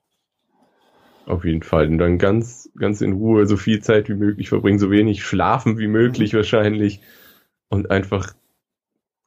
Auf 1.28 1.46
jeden 1.46 1.62
Fall. 1.62 1.88
Und 1.88 2.00
dann 2.00 2.18
ganz, 2.18 2.72
ganz 2.76 3.02
in 3.02 3.14
Ruhe 3.14 3.46
so 3.46 3.58
viel 3.58 3.82
Zeit 3.82 4.10
wie 4.10 4.16
möglich 4.16 4.50
verbringen, 4.50 4.80
so 4.80 4.90
wenig 4.90 5.24
schlafen 5.24 5.78
wie 5.78 5.88
möglich 5.88 6.34
mhm. 6.34 6.38
wahrscheinlich. 6.38 7.02
Und 7.70 7.92
einfach 7.92 8.34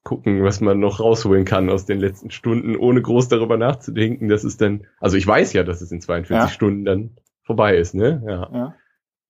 gucken, 0.04 0.44
was 0.44 0.60
man 0.60 0.78
noch 0.78 1.00
rausholen 1.00 1.44
kann 1.44 1.70
aus 1.70 1.86
den 1.86 1.98
letzten 1.98 2.30
Stunden, 2.30 2.76
ohne 2.76 3.00
groß 3.00 3.28
darüber 3.28 3.56
nachzudenken, 3.56 4.28
dass 4.28 4.44
es 4.44 4.58
dann, 4.58 4.86
also 5.00 5.16
ich 5.16 5.26
weiß 5.26 5.54
ja, 5.54 5.64
dass 5.64 5.80
es 5.80 5.90
in 5.90 6.02
42 6.02 6.36
ja. 6.36 6.48
Stunden 6.48 6.84
dann 6.84 7.16
vorbei 7.42 7.76
ist, 7.76 7.94
ne? 7.94 8.22
Ja. 8.26 8.50
ja. 8.52 8.74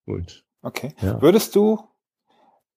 Gut. 0.05 0.45
Okay. 0.63 0.95
Ja. 1.01 1.23
Würdest 1.23 1.55
du, 1.55 1.81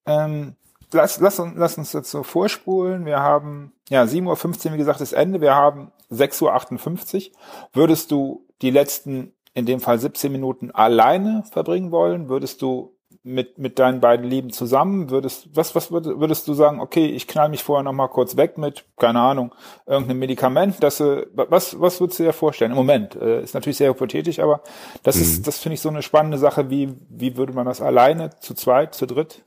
ähm, 0.06 0.54
lass, 0.92 1.18
lass, 1.20 1.42
lass 1.56 1.76
uns 1.76 1.92
jetzt 1.92 2.10
so 2.10 2.22
vorspulen. 2.22 3.04
Wir 3.04 3.18
haben, 3.18 3.72
ja, 3.88 4.04
7.15 4.04 4.66
Uhr, 4.66 4.72
wie 4.74 4.78
gesagt, 4.78 5.00
das 5.00 5.12
Ende. 5.12 5.40
Wir 5.40 5.54
haben 5.54 5.90
6.58 6.10 7.30
Uhr. 7.30 7.36
Würdest 7.72 8.12
du 8.12 8.46
die 8.62 8.70
letzten, 8.70 9.32
in 9.54 9.66
dem 9.66 9.80
Fall 9.80 9.98
17 9.98 10.30
Minuten 10.30 10.70
alleine 10.70 11.42
verbringen 11.50 11.90
wollen? 11.90 12.28
Würdest 12.28 12.62
du 12.62 12.96
mit, 13.28 13.58
mit 13.58 13.78
deinen 13.78 14.00
beiden 14.00 14.28
Lieben 14.28 14.50
zusammen? 14.50 15.10
Würdest, 15.10 15.48
was, 15.54 15.74
was 15.74 15.92
würdest, 15.92 16.18
würdest 16.18 16.48
du 16.48 16.54
sagen, 16.54 16.80
okay, 16.80 17.06
ich 17.06 17.26
knall 17.26 17.48
mich 17.48 17.62
vorher 17.62 17.84
noch 17.84 17.92
mal 17.92 18.08
kurz 18.08 18.36
weg 18.36 18.58
mit, 18.58 18.84
keine 18.96 19.20
Ahnung, 19.20 19.54
irgendeinem 19.86 20.18
Medikament, 20.18 20.82
dass 20.82 21.00
was, 21.00 21.80
was 21.80 22.00
würdest 22.00 22.18
du 22.18 22.24
dir 22.24 22.32
vorstellen? 22.32 22.72
Im 22.72 22.76
Moment, 22.76 23.14
äh, 23.16 23.42
ist 23.42 23.54
natürlich 23.54 23.76
sehr 23.76 23.90
hypothetisch, 23.90 24.40
aber 24.40 24.62
das 25.02 25.16
mhm. 25.16 25.22
ist, 25.22 25.46
das 25.46 25.58
finde 25.58 25.74
ich 25.74 25.80
so 25.80 25.88
eine 25.88 26.02
spannende 26.02 26.38
Sache, 26.38 26.70
wie, 26.70 26.94
wie 27.08 27.36
würde 27.36 27.52
man 27.52 27.66
das 27.66 27.80
alleine, 27.80 28.30
zu 28.40 28.54
zweit, 28.54 28.94
zu 28.94 29.06
dritt? 29.06 29.42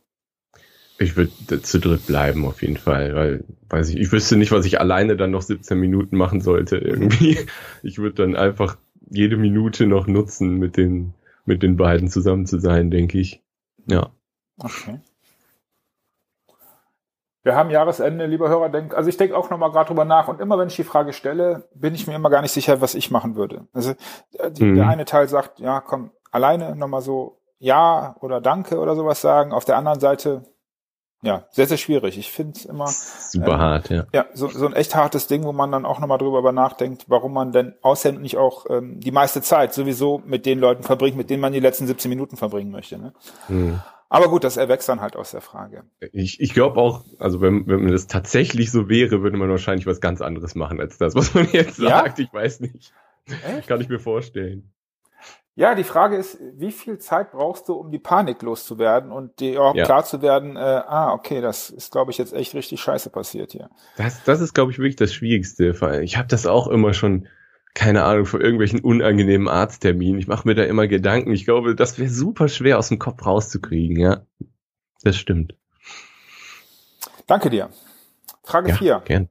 Ich 1.01 1.17
würde 1.17 1.61
zu 1.63 1.79
dritt 1.79 2.05
bleiben 2.05 2.45
auf 2.45 2.61
jeden 2.61 2.77
Fall, 2.77 3.15
weil, 3.15 3.43
weiß 3.69 3.89
ich, 3.89 3.97
ich 3.97 4.11
wüsste 4.11 4.37
nicht, 4.37 4.51
was 4.51 4.65
ich 4.65 4.79
alleine 4.79 5.17
dann 5.17 5.31
noch 5.31 5.41
17 5.41 5.79
Minuten 5.79 6.15
machen 6.15 6.41
sollte 6.41 6.77
irgendwie. 6.77 7.39
Ich 7.81 7.97
würde 7.97 8.23
dann 8.23 8.35
einfach 8.35 8.77
jede 9.09 9.37
Minute 9.37 9.87
noch 9.87 10.07
nutzen, 10.07 10.57
mit 10.57 10.77
den, 10.77 11.13
mit 11.45 11.63
den 11.63 11.75
beiden 11.75 12.07
zusammen 12.07 12.45
zu 12.45 12.59
sein, 12.59 12.91
denke 12.91 13.19
ich. 13.19 13.41
Ja. 13.87 14.09
Okay. 14.59 14.99
Wir 17.43 17.55
haben 17.55 17.71
Jahresende, 17.71 18.27
lieber 18.27 18.49
Hörer, 18.49 18.69
denk, 18.69 18.93
also 18.93 19.09
ich 19.09 19.17
denke 19.17 19.35
auch 19.35 19.49
nochmal 19.49 19.71
gerade 19.71 19.87
drüber 19.87 20.05
nach 20.05 20.27
und 20.27 20.39
immer 20.39 20.59
wenn 20.59 20.67
ich 20.67 20.75
die 20.75 20.83
Frage 20.83 21.11
stelle, 21.11 21.67
bin 21.73 21.95
ich 21.95 22.05
mir 22.05 22.13
immer 22.13 22.29
gar 22.29 22.43
nicht 22.43 22.51
sicher, 22.51 22.81
was 22.81 22.93
ich 22.93 23.09
machen 23.09 23.35
würde. 23.35 23.67
Also 23.73 23.93
äh, 24.33 24.51
die, 24.51 24.63
mhm. 24.63 24.75
der 24.75 24.87
eine 24.87 25.05
Teil 25.05 25.27
sagt, 25.27 25.59
ja, 25.59 25.81
komm, 25.81 26.11
alleine 26.31 26.75
nochmal 26.75 27.01
so 27.01 27.39
Ja 27.57 28.15
oder 28.19 28.41
Danke 28.41 28.77
oder 28.77 28.95
sowas 28.95 29.21
sagen. 29.21 29.53
Auf 29.53 29.65
der 29.65 29.77
anderen 29.77 29.99
Seite, 29.99 30.43
ja, 31.23 31.45
sehr, 31.51 31.67
sehr 31.67 31.77
schwierig. 31.77 32.17
Ich 32.17 32.31
finde 32.31 32.53
es 32.57 32.65
immer 32.65 32.87
super 32.87 33.53
äh, 33.53 33.57
hart, 33.57 33.89
ja. 33.89 34.05
Ja, 34.13 34.25
so, 34.33 34.47
so 34.47 34.65
ein 34.65 34.73
echt 34.73 34.95
hartes 34.95 35.27
Ding, 35.27 35.43
wo 35.43 35.51
man 35.51 35.71
dann 35.71 35.85
auch 35.85 35.99
nochmal 35.99 36.17
drüber 36.17 36.51
nachdenkt, 36.51 37.05
warum 37.07 37.33
man 37.33 37.51
denn 37.51 37.75
aushemd 37.81 38.21
nicht 38.21 38.37
auch 38.37 38.65
ähm, 38.69 38.99
die 38.99 39.11
meiste 39.11 39.41
Zeit 39.41 39.73
sowieso 39.73 40.21
mit 40.25 40.45
den 40.45 40.59
Leuten 40.59 40.83
verbringt, 40.83 41.17
mit 41.17 41.29
denen 41.29 41.41
man 41.41 41.53
die 41.53 41.59
letzten 41.59 41.85
17 41.85 42.09
Minuten 42.09 42.37
verbringen 42.37 42.71
möchte. 42.71 42.97
Ne? 42.97 43.13
Hm. 43.47 43.79
Aber 44.09 44.29
gut, 44.29 44.43
das 44.43 44.57
erwächst 44.57 44.89
dann 44.89 44.99
halt 44.99 45.15
aus 45.15 45.31
der 45.31 45.41
Frage. 45.41 45.83
Ich, 46.11 46.41
ich 46.41 46.53
glaube 46.53 46.81
auch, 46.81 47.05
also 47.19 47.39
wenn, 47.39 47.65
wenn 47.67 47.87
das 47.87 48.07
tatsächlich 48.07 48.71
so 48.71 48.89
wäre, 48.89 49.21
würde 49.21 49.37
man 49.37 49.49
wahrscheinlich 49.49 49.85
was 49.85 50.01
ganz 50.01 50.21
anderes 50.21 50.55
machen 50.55 50.81
als 50.81 50.97
das, 50.97 51.15
was 51.15 51.33
man 51.33 51.47
jetzt 51.51 51.77
sagt. 51.77 52.17
Ja? 52.19 52.25
Ich 52.25 52.33
weiß 52.33 52.59
nicht. 52.59 52.93
Echt? 53.27 53.67
Kann 53.67 53.79
ich 53.79 53.87
mir 53.87 53.99
vorstellen. 53.99 54.73
Ja, 55.55 55.75
die 55.75 55.83
Frage 55.83 56.15
ist, 56.15 56.39
wie 56.53 56.71
viel 56.71 56.97
Zeit 56.99 57.31
brauchst 57.31 57.67
du, 57.67 57.73
um 57.73 57.91
die 57.91 57.99
Panik 57.99 58.41
loszuwerden 58.41 59.11
und 59.11 59.39
dir 59.41 59.61
auch 59.61 59.75
ja. 59.75 59.83
klar 59.83 60.05
zu 60.05 60.21
werden, 60.21 60.55
äh, 60.55 60.59
ah, 60.59 61.11
okay, 61.11 61.41
das 61.41 61.69
ist, 61.69 61.91
glaube 61.91 62.11
ich, 62.11 62.17
jetzt 62.17 62.33
echt 62.33 62.55
richtig 62.55 62.79
scheiße 62.79 63.09
passiert 63.09 63.51
hier. 63.51 63.69
Das, 63.97 64.23
das 64.23 64.39
ist, 64.39 64.53
glaube 64.53 64.71
ich, 64.71 64.79
wirklich 64.79 64.95
das 64.95 65.13
Schwierigste. 65.13 65.75
Ich 66.03 66.17
habe 66.17 66.29
das 66.29 66.47
auch 66.47 66.67
immer 66.67 66.93
schon, 66.93 67.27
keine 67.73 68.05
Ahnung, 68.05 68.25
vor 68.25 68.39
irgendwelchen 68.39 68.79
unangenehmen 68.79 69.49
Arztterminen. 69.49 70.19
Ich 70.19 70.27
mache 70.27 70.47
mir 70.47 70.55
da 70.55 70.63
immer 70.63 70.87
Gedanken. 70.87 71.33
Ich 71.33 71.43
glaube, 71.43 71.75
das 71.75 71.99
wäre 71.99 72.09
super 72.09 72.47
schwer 72.47 72.79
aus 72.79 72.87
dem 72.87 72.99
Kopf 72.99 73.25
rauszukriegen, 73.25 73.99
ja. 73.99 74.25
Das 75.03 75.17
stimmt. 75.17 75.55
Danke 77.27 77.49
dir. 77.49 77.69
Frage 78.43 78.73
4. 78.73 78.87
Ja, 78.87 78.99
gern. 78.99 79.29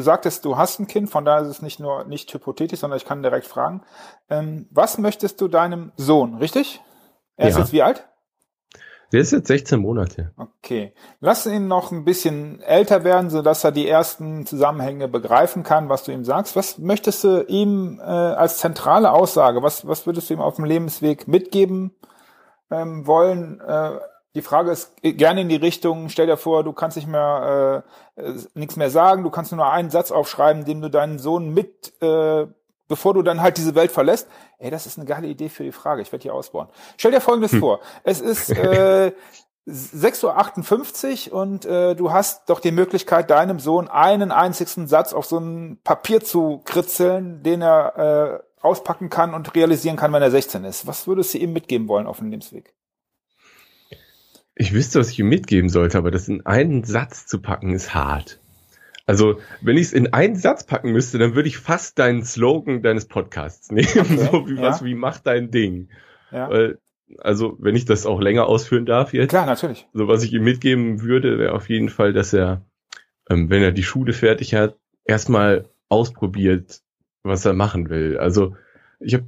Du 0.00 0.04
sagtest, 0.04 0.46
du 0.46 0.56
hast 0.56 0.80
ein 0.80 0.86
Kind, 0.86 1.10
von 1.10 1.26
daher 1.26 1.42
ist 1.42 1.48
es 1.48 1.60
nicht 1.60 1.78
nur 1.78 2.04
nicht 2.04 2.32
hypothetisch, 2.32 2.80
sondern 2.80 2.96
ich 2.96 3.04
kann 3.04 3.22
direkt 3.22 3.44
fragen. 3.44 3.82
Ähm, 4.30 4.66
was 4.70 4.96
möchtest 4.96 5.38
du 5.42 5.46
deinem 5.46 5.92
Sohn, 5.98 6.36
richtig? 6.36 6.80
Er 7.36 7.48
ja. 7.48 7.50
ist 7.50 7.58
jetzt 7.58 7.72
wie 7.74 7.82
alt? 7.82 8.08
Der 9.12 9.20
ist 9.20 9.32
jetzt 9.32 9.48
16 9.48 9.78
Monate. 9.78 10.32
Okay. 10.38 10.94
Lass 11.20 11.44
ihn 11.44 11.68
noch 11.68 11.92
ein 11.92 12.06
bisschen 12.06 12.62
älter 12.62 13.04
werden, 13.04 13.28
so 13.28 13.42
dass 13.42 13.62
er 13.62 13.72
die 13.72 13.86
ersten 13.86 14.46
Zusammenhänge 14.46 15.06
begreifen 15.06 15.64
kann, 15.64 15.90
was 15.90 16.04
du 16.04 16.12
ihm 16.12 16.24
sagst. 16.24 16.56
Was 16.56 16.78
möchtest 16.78 17.22
du 17.22 17.42
ihm 17.42 18.00
äh, 18.00 18.02
als 18.02 18.56
zentrale 18.56 19.12
Aussage, 19.12 19.62
was, 19.62 19.86
was 19.86 20.06
würdest 20.06 20.30
du 20.30 20.34
ihm 20.34 20.40
auf 20.40 20.56
dem 20.56 20.64
Lebensweg 20.64 21.28
mitgeben 21.28 21.94
ähm, 22.70 23.06
wollen? 23.06 23.60
Äh, 23.60 23.98
die 24.34 24.42
Frage 24.42 24.70
ist 24.70 24.92
gerne 25.02 25.40
in 25.40 25.48
die 25.48 25.56
Richtung, 25.56 26.08
stell 26.08 26.26
dir 26.26 26.36
vor, 26.36 26.62
du 26.62 26.72
kannst 26.72 26.96
nicht 26.96 27.08
mehr 27.08 27.84
äh, 28.16 28.22
äh, 28.22 28.34
nichts 28.54 28.76
mehr 28.76 28.90
sagen, 28.90 29.24
du 29.24 29.30
kannst 29.30 29.50
nur 29.50 29.64
noch 29.64 29.72
einen 29.72 29.90
Satz 29.90 30.12
aufschreiben, 30.12 30.64
dem 30.64 30.80
du 30.80 30.88
deinen 30.88 31.18
Sohn 31.18 31.52
mit, 31.52 31.92
äh, 32.00 32.46
bevor 32.86 33.14
du 33.14 33.22
dann 33.22 33.42
halt 33.42 33.56
diese 33.56 33.74
Welt 33.74 33.90
verlässt. 33.90 34.28
Ey, 34.58 34.70
das 34.70 34.86
ist 34.86 34.98
eine 34.98 35.06
geile 35.06 35.26
Idee 35.26 35.48
für 35.48 35.64
die 35.64 35.72
Frage. 35.72 36.02
Ich 36.02 36.12
werde 36.12 36.22
die 36.22 36.30
ausbauen. 36.30 36.68
Stell 36.96 37.10
dir 37.10 37.20
folgendes 37.20 37.52
hm. 37.52 37.60
vor. 37.60 37.80
Es 38.04 38.20
ist 38.20 38.50
äh, 38.50 39.12
6.58 39.68 41.30
Uhr 41.30 41.40
und 41.40 41.64
äh, 41.64 41.94
du 41.94 42.12
hast 42.12 42.48
doch 42.48 42.60
die 42.60 42.72
Möglichkeit, 42.72 43.30
deinem 43.30 43.58
Sohn 43.58 43.88
einen 43.88 44.30
einzigen 44.30 44.86
Satz 44.86 45.12
auf 45.12 45.26
so 45.26 45.38
ein 45.38 45.80
Papier 45.82 46.20
zu 46.20 46.62
kritzeln, 46.64 47.42
den 47.42 47.62
er 47.62 48.42
äh, 48.42 48.64
auspacken 48.64 49.10
kann 49.10 49.34
und 49.34 49.54
realisieren 49.54 49.96
kann, 49.96 50.12
wenn 50.12 50.22
er 50.22 50.30
16 50.30 50.64
ist. 50.64 50.86
Was 50.86 51.06
würdest 51.06 51.34
du 51.34 51.38
ihm 51.38 51.52
mitgeben 51.52 51.88
wollen 51.88 52.06
auf 52.06 52.18
dem 52.18 52.30
Lebensweg? 52.30 52.74
Ich 54.60 54.74
wüsste, 54.74 55.00
was 55.00 55.08
ich 55.08 55.18
ihm 55.18 55.30
mitgeben 55.30 55.70
sollte, 55.70 55.96
aber 55.96 56.10
das 56.10 56.28
in 56.28 56.44
einen 56.44 56.84
Satz 56.84 57.24
zu 57.24 57.40
packen 57.40 57.72
ist 57.72 57.94
hart. 57.94 58.40
Also, 59.06 59.40
wenn 59.62 59.78
ich 59.78 59.84
es 59.84 59.92
in 59.94 60.12
einen 60.12 60.36
Satz 60.36 60.64
packen 60.64 60.92
müsste, 60.92 61.16
dann 61.16 61.34
würde 61.34 61.48
ich 61.48 61.56
fast 61.56 61.98
deinen 61.98 62.24
Slogan 62.24 62.82
deines 62.82 63.06
Podcasts 63.06 63.70
nehmen. 63.72 63.88
Okay, 63.88 64.18
so 64.18 64.46
wie 64.50 64.56
ja. 64.56 64.60
was 64.60 64.84
wie 64.84 64.94
mach 64.94 65.18
dein 65.18 65.50
Ding. 65.50 65.88
Ja. 66.30 66.50
Weil, 66.50 66.78
also, 67.20 67.56
wenn 67.58 67.74
ich 67.74 67.86
das 67.86 68.04
auch 68.04 68.20
länger 68.20 68.48
ausführen 68.48 68.84
darf 68.84 69.14
jetzt. 69.14 69.30
Klar, 69.30 69.46
natürlich. 69.46 69.88
So, 69.94 70.08
was 70.08 70.24
ich 70.24 70.34
ihm 70.34 70.44
mitgeben 70.44 71.00
würde, 71.00 71.38
wäre 71.38 71.54
auf 71.54 71.70
jeden 71.70 71.88
Fall, 71.88 72.12
dass 72.12 72.34
er, 72.34 72.60
ähm, 73.30 73.48
wenn 73.48 73.62
er 73.62 73.72
die 73.72 73.82
Schule 73.82 74.12
fertig 74.12 74.54
hat, 74.54 74.76
erstmal 75.06 75.70
ausprobiert, 75.88 76.82
was 77.22 77.46
er 77.46 77.54
machen 77.54 77.88
will. 77.88 78.18
Also, 78.18 78.56
ich 79.00 79.14
habe 79.14 79.24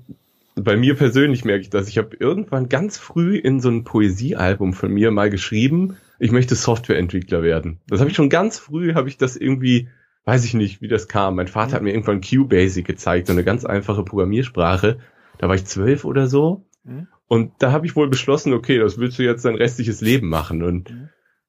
bei 0.55 0.77
mir 0.77 0.95
persönlich 0.95 1.45
merke 1.45 1.63
ich 1.63 1.71
das. 1.71 1.89
Ich 1.89 1.99
habe 1.99 2.17
irgendwann 2.19 2.69
ganz 2.69 2.99
früh 2.99 3.37
in 3.37 3.61
so 3.61 3.71
ein 3.71 3.85
Poesiealbum 3.85 4.73
von 4.73 4.93
mir 4.93 5.11
mal 5.11 5.31
geschrieben, 5.31 5.97
ich 6.19 6.31
möchte 6.31 6.55
Softwareentwickler 6.55 7.43
werden. 7.43 7.81
Das 7.89 8.01
habe 8.01 8.11
ich 8.11 8.17
schon 8.17 8.29
ganz 8.29 8.59
früh, 8.59 8.95
habe 8.95 9.09
ich 9.09 9.17
das 9.17 9.37
irgendwie, 9.37 9.89
weiß 10.25 10.45
ich 10.45 10.55
nicht, 10.55 10.81
wie 10.81 10.89
das 10.89 11.09
kam. 11.09 11.37
Mein 11.37 11.49
Vater 11.49 11.75
hat 11.75 11.83
mir 11.83 11.93
irgendwann 11.93 12.21
QBasic 12.21 12.87
gezeigt, 12.87 13.27
so 13.27 13.33
eine 13.33 13.45
ganz 13.45 13.65
einfache 13.65 14.05
Programmiersprache. 14.05 14.99
Da 15.39 15.49
war 15.49 15.55
ich 15.55 15.65
zwölf 15.65 16.05
oder 16.05 16.29
so. 16.29 16.65
Mhm. 16.85 17.09
Und 17.27 17.53
da 17.59 17.73
habe 17.73 17.87
ich 17.87 17.97
wohl 17.97 18.09
beschlossen, 18.09 18.53
okay, 18.53 18.79
das 18.79 18.99
willst 18.99 19.19
du 19.19 19.23
jetzt 19.23 19.45
dein 19.45 19.55
restliches 19.55 20.01
Leben 20.01 20.29
machen. 20.29 20.63
Und 20.63 20.91
mhm. 20.91 21.09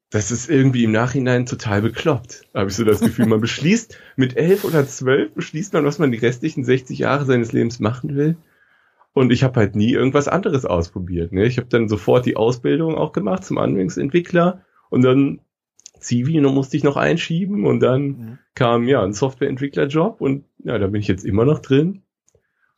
das 0.10 0.32
ist 0.32 0.50
irgendwie 0.50 0.86
im 0.86 0.92
Nachhinein 0.92 1.46
total 1.46 1.82
bekloppt. 1.82 2.46
Habe 2.54 2.70
ich 2.70 2.76
so 2.76 2.86
das 2.86 3.02
Gefühl, 3.02 3.26
man 3.26 3.42
beschließt 3.42 3.98
mit 4.16 4.38
elf 4.38 4.64
oder 4.64 4.88
zwölf, 4.88 5.34
beschließt 5.34 5.74
man, 5.74 5.86
was 5.86 6.00
man 6.00 6.12
die 6.12 6.20
restlichen 6.20 6.64
60 6.64 7.00
Jahre 7.00 7.26
seines 7.26 7.52
Lebens 7.52 7.80
machen 7.80 8.16
will. 8.16 8.38
Und 9.14 9.32
ich 9.32 9.44
habe 9.44 9.60
halt 9.60 9.76
nie 9.76 9.92
irgendwas 9.92 10.28
anderes 10.28 10.66
ausprobiert. 10.66 11.32
Ne? 11.32 11.46
Ich 11.46 11.58
habe 11.58 11.68
dann 11.68 11.88
sofort 11.88 12.26
die 12.26 12.36
Ausbildung 12.36 12.96
auch 12.96 13.12
gemacht 13.12 13.46
zum 13.46 13.60
Anwendungsentwickler 13.60 14.62
und 14.90 15.04
dann 15.04 15.40
Zivi 16.00 16.40
noch 16.40 16.54
musste 16.54 16.78
ich 16.78 16.84
noch 16.84 16.98
einschieben 16.98 17.66
und 17.66 17.80
dann 17.80 18.04
mhm. 18.04 18.40
kam 18.56 18.88
ja 18.88 19.04
ein 19.04 19.14
Softwareentwicklerjob 19.14 20.20
und 20.20 20.46
ja, 20.64 20.78
da 20.78 20.88
bin 20.88 21.00
ich 21.00 21.08
jetzt 21.08 21.26
immer 21.26 21.46
noch 21.46 21.60
drin. 21.60 22.02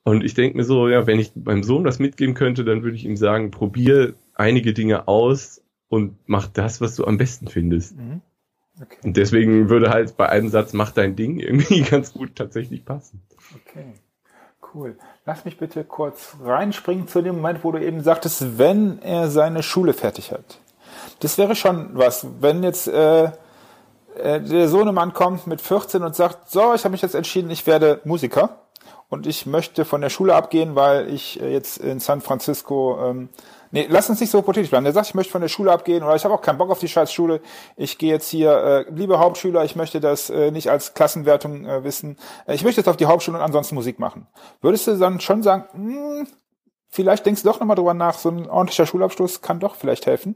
Und 0.03 0.23
ich 0.23 0.35
denke 0.35 0.57
mir 0.57 0.63
so, 0.63 0.87
ja, 0.87 1.07
wenn 1.07 1.19
ich 1.19 1.35
meinem 1.35 1.63
Sohn 1.63 1.83
das 1.83 1.97
mitgeben 1.97 2.35
könnte, 2.35 2.63
dann 2.63 2.83
würde 2.83 2.95
ich 2.95 3.05
ihm 3.05 3.17
sagen, 3.17 3.49
probier 3.49 4.13
einige 4.35 4.73
Dinge 4.73 5.07
aus 5.07 5.63
und 5.87 6.17
mach 6.27 6.47
das, 6.47 6.79
was 6.79 6.95
du 6.95 7.05
am 7.05 7.17
besten 7.17 7.47
findest. 7.47 7.97
Mhm. 7.97 8.21
Okay. 8.79 8.97
Und 9.03 9.17
deswegen 9.17 9.69
würde 9.69 9.89
halt 9.89 10.17
bei 10.17 10.29
einem 10.29 10.49
Satz, 10.49 10.73
mach 10.73 10.91
dein 10.91 11.15
Ding 11.15 11.39
irgendwie 11.39 11.81
ganz 11.81 12.13
gut 12.13 12.35
tatsächlich 12.35 12.85
passen. 12.85 13.21
Okay. 13.55 13.93
Cool. 14.75 14.97
Lass 15.25 15.45
mich 15.45 15.57
bitte 15.57 15.85
kurz 15.85 16.35
reinspringen 16.43 17.07
zu 17.07 17.21
dem 17.21 17.37
Moment, 17.37 17.63
wo 17.63 17.71
du 17.71 17.81
eben 17.81 18.03
sagtest, 18.03 18.57
wenn 18.57 19.01
er 19.01 19.29
seine 19.29 19.63
Schule 19.63 19.93
fertig 19.93 20.33
hat. 20.33 20.59
Das 21.21 21.37
wäre 21.37 21.55
schon 21.55 21.91
was, 21.93 22.27
wenn 22.41 22.61
jetzt 22.61 22.89
äh, 22.89 23.31
äh, 24.17 24.41
der 24.41 24.67
Sohnemann 24.67 25.13
kommt 25.13 25.47
mit 25.47 25.61
14 25.61 26.03
und 26.03 26.13
sagt, 26.13 26.51
so, 26.51 26.73
ich 26.73 26.83
habe 26.83 26.91
mich 26.91 27.01
jetzt 27.01 27.15
entschieden, 27.15 27.49
ich 27.51 27.65
werde 27.65 28.01
Musiker 28.03 28.57
und 29.07 29.27
ich 29.27 29.45
möchte 29.45 29.85
von 29.85 30.01
der 30.01 30.09
Schule 30.09 30.35
abgehen, 30.35 30.75
weil 30.75 31.07
ich 31.07 31.41
äh, 31.41 31.53
jetzt 31.53 31.77
in 31.77 32.01
San 32.01 32.19
Francisco 32.19 32.99
ähm, 33.01 33.29
Nee, 33.75 33.87
lass 33.89 34.09
uns 34.09 34.21
nicht 34.21 34.29
so 34.29 34.37
hypothetisch 34.37 34.69
bleiben. 34.69 34.85
Der 34.85 34.93
sagt, 34.93 35.07
ich 35.07 35.15
möchte 35.15 35.33
von 35.33 35.41
der 35.41 35.49
Schule 35.49 35.69
abgehen 35.69 36.01
oder 36.01 36.15
ich 36.15 36.23
habe 36.23 36.33
auch 36.33 36.41
keinen 36.41 36.57
Bock 36.57 36.69
auf 36.69 36.79
die 36.79 36.87
scheiß 36.87 37.11
Schule. 37.11 37.41
Ich 37.75 37.97
gehe 37.97 38.09
jetzt 38.09 38.29
hier, 38.29 38.51
äh, 38.51 38.85
liebe 38.89 39.19
Hauptschüler, 39.19 39.65
ich 39.65 39.75
möchte 39.75 39.99
das 39.99 40.29
äh, 40.29 40.49
nicht 40.49 40.69
als 40.69 40.93
Klassenwertung 40.93 41.65
äh, 41.65 41.83
wissen. 41.83 42.15
Äh, 42.47 42.55
ich 42.55 42.63
möchte 42.63 42.79
jetzt 42.79 42.87
auf 42.87 42.95
die 42.95 43.05
Hauptschule 43.05 43.37
und 43.37 43.43
ansonsten 43.43 43.75
Musik 43.75 43.99
machen. 43.99 44.27
Würdest 44.61 44.87
du 44.87 44.97
dann 44.97 45.19
schon 45.19 45.43
sagen, 45.43 45.65
mh, 45.73 46.19
hm, 46.19 46.27
vielleicht 46.87 47.25
denkst 47.25 47.41
du 47.41 47.49
doch 47.49 47.59
nochmal 47.59 47.75
drüber 47.75 47.93
nach, 47.93 48.17
so 48.17 48.29
ein 48.29 48.47
ordentlicher 48.47 48.85
Schulabschluss 48.85 49.41
kann 49.41 49.59
doch 49.59 49.75
vielleicht 49.75 50.05
helfen? 50.05 50.35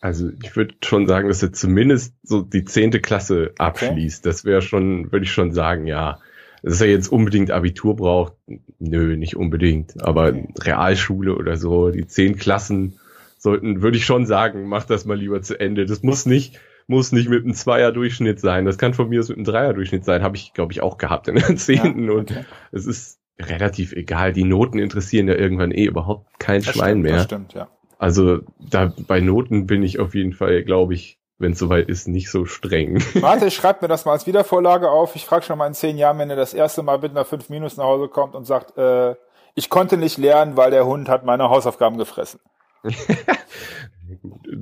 Also 0.00 0.30
ich 0.40 0.54
würde 0.54 0.76
schon 0.84 1.08
sagen, 1.08 1.26
dass 1.26 1.42
er 1.42 1.52
zumindest 1.52 2.14
so 2.22 2.42
die 2.42 2.64
zehnte 2.64 3.00
Klasse 3.00 3.54
abschließt. 3.58 4.24
Okay. 4.24 4.30
Das 4.30 4.44
wäre 4.44 4.62
schon, 4.62 5.10
würde 5.10 5.24
ich 5.24 5.32
schon 5.32 5.50
sagen, 5.50 5.88
ja. 5.88 6.20
Dass 6.62 6.80
er 6.80 6.88
jetzt 6.88 7.08
unbedingt 7.08 7.50
Abitur 7.50 7.96
braucht, 7.96 8.34
nö, 8.78 9.16
nicht 9.16 9.36
unbedingt. 9.36 10.02
Aber. 10.02 10.32
Realschule 10.60 11.34
oder 11.34 11.56
so, 11.56 11.90
die 11.90 12.06
zehn 12.06 12.36
Klassen 12.36 12.98
sollten, 13.36 13.82
würde 13.82 13.96
ich 13.96 14.04
schon 14.04 14.26
sagen, 14.26 14.68
mach 14.68 14.84
das 14.84 15.04
mal 15.04 15.18
lieber 15.18 15.42
zu 15.42 15.58
Ende. 15.58 15.84
Das 15.86 16.02
muss 16.04 16.26
nicht, 16.26 16.60
muss 16.86 17.10
nicht 17.10 17.28
mit 17.28 17.42
einem 17.42 17.54
Zweier-Durchschnitt 17.54 18.38
sein. 18.38 18.64
Das 18.64 18.78
kann 18.78 18.94
von 18.94 19.08
mir 19.08 19.20
aus 19.20 19.28
mit 19.28 19.38
einem 19.38 19.44
Dreier-Durchschnitt 19.44 20.04
sein. 20.04 20.22
Habe 20.22 20.36
ich, 20.36 20.52
glaube 20.54 20.72
ich, 20.72 20.82
auch 20.82 20.98
gehabt 20.98 21.26
in 21.26 21.34
der 21.34 21.56
zehnten. 21.56 22.04
Ja, 22.04 22.12
okay. 22.12 22.38
Und 22.38 22.46
es 22.70 22.86
ist 22.86 23.18
relativ 23.40 23.92
egal. 23.92 24.32
Die 24.32 24.44
Noten 24.44 24.78
interessieren 24.78 25.26
ja 25.26 25.34
irgendwann 25.34 25.72
eh 25.72 25.86
überhaupt 25.86 26.38
kein 26.38 26.62
das 26.62 26.74
Schwein 26.74 26.90
stimmt, 26.90 27.02
mehr. 27.02 27.12
Das 27.14 27.24
stimmt, 27.24 27.54
ja. 27.54 27.68
Also 27.98 28.40
da 28.58 28.92
bei 29.06 29.20
Noten 29.20 29.66
bin 29.66 29.82
ich 29.82 29.98
auf 29.98 30.14
jeden 30.14 30.32
Fall, 30.32 30.62
glaube 30.62 30.94
ich, 30.94 31.18
wenn 31.42 31.52
es 31.52 31.58
soweit 31.58 31.88
ist, 31.88 32.08
nicht 32.08 32.30
so 32.30 32.46
streng. 32.46 33.02
Warte, 33.20 33.46
ich 33.46 33.54
schreibe 33.54 33.80
mir 33.82 33.88
das 33.88 34.04
mal 34.04 34.12
als 34.12 34.26
Wiedervorlage 34.26 34.88
auf. 34.90 35.14
Ich 35.16 35.26
frage 35.26 35.44
schon 35.44 35.58
mal 35.58 35.66
in 35.66 35.74
zehn 35.74 35.98
Jahren, 35.98 36.18
wenn 36.18 36.30
er 36.30 36.36
das 36.36 36.54
erste 36.54 36.82
Mal 36.82 36.98
mit 36.98 37.10
einer 37.10 37.24
5 37.24 37.50
Minus 37.50 37.76
nach 37.76 37.84
Hause 37.84 38.08
kommt 38.08 38.34
und 38.34 38.46
sagt, 38.46 38.78
äh, 38.78 39.14
ich 39.54 39.68
konnte 39.68 39.98
nicht 39.98 40.16
lernen, 40.16 40.56
weil 40.56 40.70
der 40.70 40.86
Hund 40.86 41.08
hat 41.08 41.24
meine 41.24 41.50
Hausaufgaben 41.50 41.98
gefressen. 41.98 42.40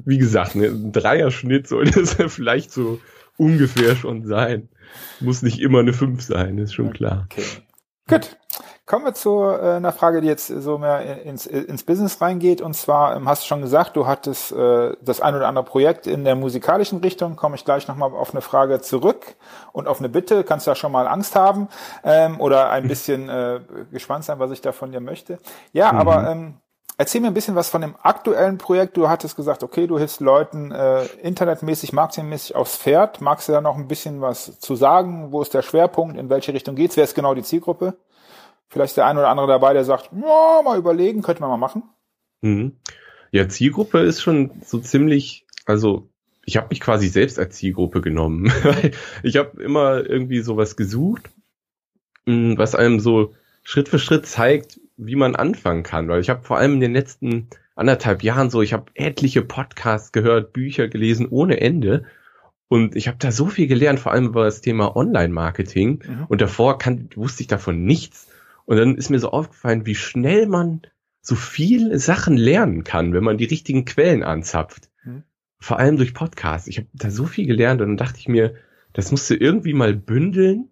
Wie 0.05 0.19
gesagt, 0.19 0.57
ne, 0.57 0.67
ein 0.67 0.93
Dreierschnitt 0.93 1.69
sollte 1.69 2.01
es 2.01 2.15
vielleicht 2.29 2.73
so 2.73 2.99
ungefähr 3.37 3.95
schon 3.95 4.27
sein. 4.27 4.69
Muss 5.21 5.43
nicht 5.43 5.61
immer 5.61 5.81
eine 5.81 5.93
5 5.93 6.21
sein, 6.23 6.59
ist 6.59 6.75
schon 6.75 6.93
klar. 6.93 7.27
Okay. 7.31 7.45
Gut. 8.09 8.37
Kommen 8.91 9.05
wir 9.05 9.15
zu 9.15 9.43
äh, 9.45 9.77
einer 9.77 9.93
Frage, 9.93 10.21
die 10.21 10.27
jetzt 10.27 10.49
so 10.49 10.77
mehr 10.77 11.23
ins, 11.23 11.47
ins 11.47 11.85
Business 11.85 12.21
reingeht. 12.21 12.61
Und 12.61 12.75
zwar 12.75 13.15
ähm, 13.15 13.29
hast 13.29 13.45
du 13.45 13.47
schon 13.47 13.63
gesagt, 13.63 13.95
du 13.95 14.09
hattest 14.09 14.51
äh, 14.51 14.97
das 15.01 15.21
ein 15.21 15.37
oder 15.37 15.47
andere 15.47 15.65
Projekt 15.65 16.09
in 16.09 16.25
der 16.25 16.35
musikalischen 16.35 16.99
Richtung. 16.99 17.37
Komme 17.37 17.55
ich 17.55 17.65
gleich 17.65 17.87
nochmal 17.87 18.11
auf 18.11 18.33
eine 18.33 18.41
Frage 18.41 18.81
zurück 18.81 19.37
und 19.71 19.87
auf 19.87 20.01
eine 20.01 20.09
Bitte. 20.09 20.43
Kannst 20.43 20.67
du 20.67 20.73
ja 20.73 20.75
schon 20.75 20.91
mal 20.91 21.07
Angst 21.07 21.37
haben 21.37 21.69
ähm, 22.03 22.41
oder 22.41 22.71
ein 22.71 22.89
bisschen 22.89 23.29
äh, 23.29 23.61
gespannt 23.93 24.25
sein, 24.25 24.41
was 24.41 24.51
ich 24.51 24.61
da 24.61 24.73
von 24.73 24.91
dir 24.91 25.01
möchte. 25.01 25.39
Ja, 25.73 25.93
mhm. 25.93 25.99
aber 26.01 26.29
ähm, 26.29 26.55
Erzähl 26.99 27.23
mir 27.23 27.29
ein 27.29 27.35
bisschen 27.35 27.55
was 27.55 27.71
von 27.71 27.81
dem 27.81 27.95
aktuellen 28.03 28.59
Projekt. 28.59 28.97
Du 28.99 29.09
hattest 29.09 29.35
gesagt, 29.35 29.63
okay, 29.63 29.87
du 29.87 29.99
hilfst 29.99 30.21
Leuten 30.21 30.71
äh, 30.71 31.05
internetmäßig, 31.23 31.95
marketingmäßig 31.95 32.55
aufs 32.57 32.77
Pferd. 32.77 33.23
Magst 33.23 33.49
du 33.49 33.53
da 33.53 33.63
noch 33.63 33.77
ein 33.77 33.89
bisschen 33.89 34.21
was 34.21 34.59
zu 34.59 34.77
sagen? 34.77 35.29
Wo 35.31 35.41
ist 35.41 35.55
der 35.55 35.63
Schwerpunkt? 35.63 36.19
In 36.19 36.29
welche 36.29 36.53
Richtung 36.53 36.75
geht's? 36.75 36.99
Wer 36.99 37.05
ist 37.05 37.15
genau 37.15 37.35
die 37.35 37.43
Zielgruppe? 37.43 37.95
Vielleicht 38.71 38.97
der 38.97 39.07
ein 39.07 39.19
oder 39.19 39.29
andere 39.29 39.49
dabei, 39.49 39.73
der 39.73 39.85
sagt, 39.85 40.11
ja, 40.13 40.63
mal 40.63 40.79
überlegen, 40.79 41.23
könnte 41.23 41.41
man 41.41 41.51
mal 41.51 41.57
machen. 41.57 41.83
Mhm. 42.41 42.77
Ja, 43.33 43.49
Zielgruppe 43.49 43.99
ist 43.99 44.23
schon 44.23 44.53
so 44.65 44.79
ziemlich, 44.79 45.45
also 45.67 46.09
ich 46.45 46.57
habe 46.57 46.69
mich 46.71 46.81
quasi 46.81 47.09
selbst 47.09 47.39
als 47.39 47.57
Zielgruppe 47.57 48.01
genommen. 48.01 48.53
ich 49.25 49.37
habe 49.37 49.61
immer 49.61 50.09
irgendwie 50.09 50.41
sowas 50.41 50.77
gesucht, 50.77 51.31
hm, 52.27 52.57
was 52.59 52.77
einem 52.77 53.01
so 53.01 53.35
Schritt 53.65 53.89
für 53.89 53.99
Schritt 53.99 54.27
zeigt, 54.27 54.81
wie 54.97 55.17
man 55.17 55.35
anfangen 55.35 55.83
kann. 55.83 56.09
Weil 56.09 56.21
ich 56.21 56.31
habe 56.31 56.45
vor 56.45 56.59
allem 56.59 56.75
in 56.75 56.81
den 56.81 56.93
letzten 56.93 57.49
anderthalb 57.75 58.23
Jahren 58.23 58.51
so, 58.51 58.63
ich 58.63 58.73
habe 58.73 58.91
etliche 58.95 59.43
Podcasts 59.43 60.13
gehört, 60.13 60.53
Bücher 60.53 60.87
gelesen 60.87 61.27
ohne 61.29 61.61
Ende. 61.61 62.05
Und 62.69 62.95
ich 62.95 63.09
habe 63.09 63.19
da 63.19 63.33
so 63.33 63.47
viel 63.47 63.67
gelernt, 63.67 63.99
vor 63.99 64.13
allem 64.13 64.27
über 64.27 64.45
das 64.45 64.61
Thema 64.61 64.95
Online-Marketing. 64.95 66.03
Mhm. 66.07 66.27
Und 66.29 66.41
davor 66.41 66.79
kann, 66.79 67.09
wusste 67.17 67.43
ich 67.43 67.49
davon 67.49 67.85
nichts. 67.85 68.29
Und 68.67 68.77
dann 68.77 68.97
ist 68.97 69.11
mir 69.11 69.19
so 69.19 69.31
aufgefallen, 69.31 69.87
wie 69.87 69.95
schnell 69.95 70.47
man 70.47 70.83
so 71.21 71.35
viele 71.35 71.99
Sachen 71.99 72.37
lernen 72.37 72.85
kann, 72.85 73.13
wenn 73.13 73.25
man 73.25 73.39
die 73.39 73.45
richtigen 73.45 73.85
Quellen 73.85 74.23
anzapft. 74.23 74.91
Mhm. 75.05 75.25
Vor 75.59 75.79
allem 75.79 75.97
durch 75.97 76.15
Podcasts. 76.15 76.69
Ich 76.69 76.79
habe 76.79 76.89
da 76.93 77.11
so 77.11 77.27
viel 77.27 77.47
gelernt 77.47 77.81
und 77.81 77.89
dann 77.89 77.97
dachte 77.97 78.19
ich 78.19 78.29
mir, 78.29 78.55
das 78.93 79.11
musst 79.11 79.29
du 79.31 79.35
irgendwie 79.35 79.75
mal 79.75 79.95
bündeln 79.95 80.71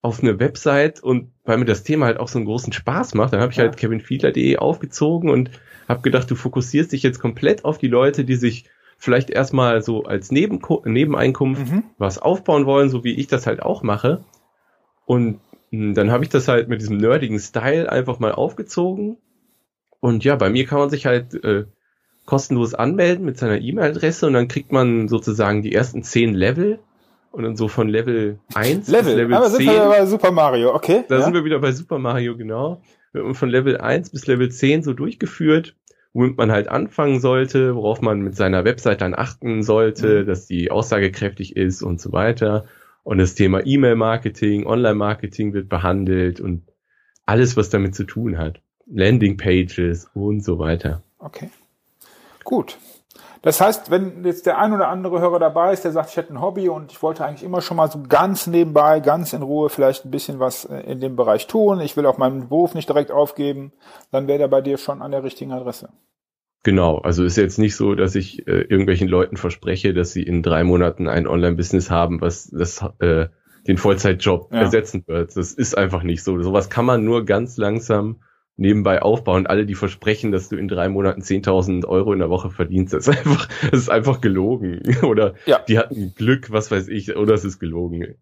auf 0.00 0.22
eine 0.22 0.38
Website 0.38 1.02
und 1.02 1.32
weil 1.44 1.58
mir 1.58 1.64
das 1.64 1.82
Thema 1.82 2.06
halt 2.06 2.18
auch 2.18 2.28
so 2.28 2.38
einen 2.38 2.46
großen 2.46 2.72
Spaß 2.72 3.14
macht, 3.14 3.32
dann 3.32 3.40
habe 3.40 3.52
ich 3.52 3.58
ja. 3.58 3.64
halt 3.64 3.76
kevinfiedler.de 3.76 4.56
aufgezogen 4.58 5.30
und 5.30 5.50
habe 5.88 6.02
gedacht, 6.02 6.30
du 6.30 6.34
fokussierst 6.34 6.92
dich 6.92 7.02
jetzt 7.02 7.20
komplett 7.20 7.64
auf 7.64 7.78
die 7.78 7.88
Leute, 7.88 8.24
die 8.24 8.36
sich 8.36 8.68
vielleicht 8.98 9.30
erstmal 9.30 9.82
so 9.82 10.04
als 10.04 10.30
Nebenko 10.30 10.82
Nebeneinkunft 10.84 11.72
mhm. 11.72 11.84
was 11.98 12.18
aufbauen 12.18 12.66
wollen, 12.66 12.90
so 12.90 13.04
wie 13.04 13.14
ich 13.14 13.28
das 13.28 13.46
halt 13.46 13.62
auch 13.62 13.82
mache. 13.82 14.24
Und 15.06 15.40
dann 15.94 16.10
habe 16.10 16.24
ich 16.24 16.30
das 16.30 16.48
halt 16.48 16.68
mit 16.68 16.80
diesem 16.80 16.96
nerdigen 16.96 17.38
Style 17.38 17.90
einfach 17.90 18.18
mal 18.18 18.32
aufgezogen. 18.32 19.16
Und 20.00 20.24
ja, 20.24 20.36
bei 20.36 20.50
mir 20.50 20.66
kann 20.66 20.78
man 20.78 20.90
sich 20.90 21.06
halt 21.06 21.34
äh, 21.44 21.64
kostenlos 22.26 22.74
anmelden 22.74 23.24
mit 23.24 23.38
seiner 23.38 23.60
E-Mail-Adresse 23.60 24.26
und 24.26 24.34
dann 24.34 24.48
kriegt 24.48 24.72
man 24.72 25.08
sozusagen 25.08 25.62
die 25.62 25.74
ersten 25.74 26.02
zehn 26.02 26.34
Level 26.34 26.78
und 27.34 27.42
dann 27.42 27.56
so 27.56 27.68
von 27.68 27.88
Level 27.88 28.38
1 28.54 28.88
Level. 28.88 29.04
bis 29.04 29.14
Level 29.14 29.34
Aber 29.34 29.46
10. 29.46 29.56
sind 29.56 29.66
wir 29.66 29.88
bei 29.88 30.06
Super 30.06 30.30
Mario, 30.30 30.74
okay. 30.74 31.04
Da 31.08 31.16
ja. 31.16 31.22
sind 31.22 31.34
wir 31.34 31.44
wieder 31.44 31.58
bei 31.58 31.72
Super 31.72 31.98
Mario, 31.98 32.36
genau. 32.36 32.80
Und 33.12 33.34
von 33.34 33.48
Level 33.48 33.78
1 33.78 34.10
bis 34.10 34.26
Level 34.26 34.50
10 34.50 34.82
so 34.82 34.92
durchgeführt, 34.92 35.74
womit 36.12 36.36
man 36.36 36.52
halt 36.52 36.68
anfangen 36.68 37.20
sollte, 37.20 37.74
worauf 37.74 38.00
man 38.00 38.20
mit 38.20 38.36
seiner 38.36 38.64
Website 38.64 39.00
dann 39.00 39.14
achten 39.14 39.62
sollte, 39.62 40.22
mhm. 40.22 40.26
dass 40.26 40.46
die 40.46 40.70
aussagekräftig 40.70 41.56
ist 41.56 41.82
und 41.82 42.00
so 42.00 42.12
weiter. 42.12 42.66
Und 43.04 43.18
das 43.18 43.34
Thema 43.34 43.64
E-Mail-Marketing, 43.64 44.66
Online-Marketing 44.66 45.52
wird 45.52 45.68
behandelt 45.68 46.40
und 46.40 46.62
alles, 47.26 47.56
was 47.56 47.70
damit 47.70 47.94
zu 47.94 48.04
tun 48.04 48.38
hat. 48.38 48.60
Landing-Pages 48.86 50.10
und 50.14 50.42
so 50.42 50.58
weiter. 50.58 51.02
Okay. 51.18 51.50
Gut. 52.44 52.78
Das 53.42 53.60
heißt, 53.60 53.90
wenn 53.90 54.24
jetzt 54.24 54.46
der 54.46 54.58
ein 54.58 54.72
oder 54.72 54.88
andere 54.88 55.20
Hörer 55.20 55.38
dabei 55.38 55.74
ist, 55.74 55.84
der 55.84 55.92
sagt, 55.92 56.08
ich 56.08 56.16
hätte 56.16 56.32
ein 56.32 56.40
Hobby 56.40 56.70
und 56.70 56.92
ich 56.92 57.02
wollte 57.02 57.26
eigentlich 57.26 57.42
immer 57.42 57.60
schon 57.60 57.76
mal 57.76 57.90
so 57.90 58.02
ganz 58.08 58.46
nebenbei, 58.46 59.00
ganz 59.00 59.34
in 59.34 59.42
Ruhe 59.42 59.68
vielleicht 59.68 60.06
ein 60.06 60.10
bisschen 60.10 60.40
was 60.40 60.64
äh, 60.64 60.80
in 60.80 61.00
dem 61.00 61.14
Bereich 61.14 61.46
tun, 61.46 61.80
ich 61.80 61.94
will 61.94 62.06
auch 62.06 62.16
meinen 62.16 62.48
Beruf 62.48 62.74
nicht 62.74 62.88
direkt 62.88 63.10
aufgeben, 63.10 63.72
dann 64.10 64.28
wäre 64.28 64.38
der 64.38 64.48
bei 64.48 64.62
dir 64.62 64.78
schon 64.78 65.02
an 65.02 65.10
der 65.10 65.24
richtigen 65.24 65.52
Adresse. 65.52 65.90
Genau, 66.64 66.96
also 66.96 67.24
ist 67.24 67.36
jetzt 67.36 67.58
nicht 67.58 67.76
so, 67.76 67.94
dass 67.94 68.14
ich 68.14 68.48
äh, 68.48 68.62
irgendwelchen 68.62 69.06
Leuten 69.06 69.36
verspreche, 69.36 69.92
dass 69.92 70.12
sie 70.12 70.22
in 70.22 70.42
drei 70.42 70.64
Monaten 70.64 71.08
ein 71.08 71.26
Online-Business 71.26 71.90
haben, 71.90 72.22
was 72.22 72.50
das 72.50 72.82
äh, 73.00 73.26
den 73.68 73.76
Vollzeitjob 73.76 74.50
ja. 74.50 74.60
ersetzen 74.60 75.04
wird. 75.06 75.36
Das 75.36 75.52
ist 75.52 75.76
einfach 75.76 76.02
nicht 76.02 76.22
so. 76.22 76.40
Sowas 76.42 76.70
kann 76.70 76.86
man 76.86 77.04
nur 77.04 77.26
ganz 77.26 77.58
langsam 77.58 78.22
nebenbei 78.56 79.02
aufbauen. 79.02 79.46
Alle, 79.46 79.66
die 79.66 79.74
versprechen, 79.74 80.32
dass 80.32 80.48
du 80.48 80.56
in 80.56 80.66
drei 80.66 80.88
Monaten 80.88 81.20
10.000 81.20 81.84
Euro 81.84 82.14
in 82.14 82.20
der 82.20 82.30
Woche 82.30 82.48
verdienst, 82.50 82.94
das 82.94 83.08
ist 83.08 83.18
einfach, 83.18 83.48
das 83.70 83.80
ist 83.80 83.90
einfach 83.90 84.22
gelogen. 84.22 84.80
Oder 85.02 85.34
ja. 85.44 85.60
die 85.68 85.78
hatten 85.78 86.14
Glück, 86.14 86.50
was 86.50 86.70
weiß 86.70 86.88
ich, 86.88 87.14
oder 87.14 87.34
es 87.34 87.44
ist 87.44 87.58
gelogen. 87.58 88.14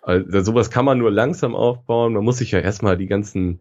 Also 0.00 0.40
sowas 0.40 0.70
kann 0.70 0.86
man 0.86 0.96
nur 0.96 1.10
langsam 1.10 1.54
aufbauen. 1.54 2.14
Man 2.14 2.24
muss 2.24 2.38
sich 2.38 2.52
ja 2.52 2.60
erstmal 2.60 2.96
die 2.96 3.08
ganzen 3.08 3.60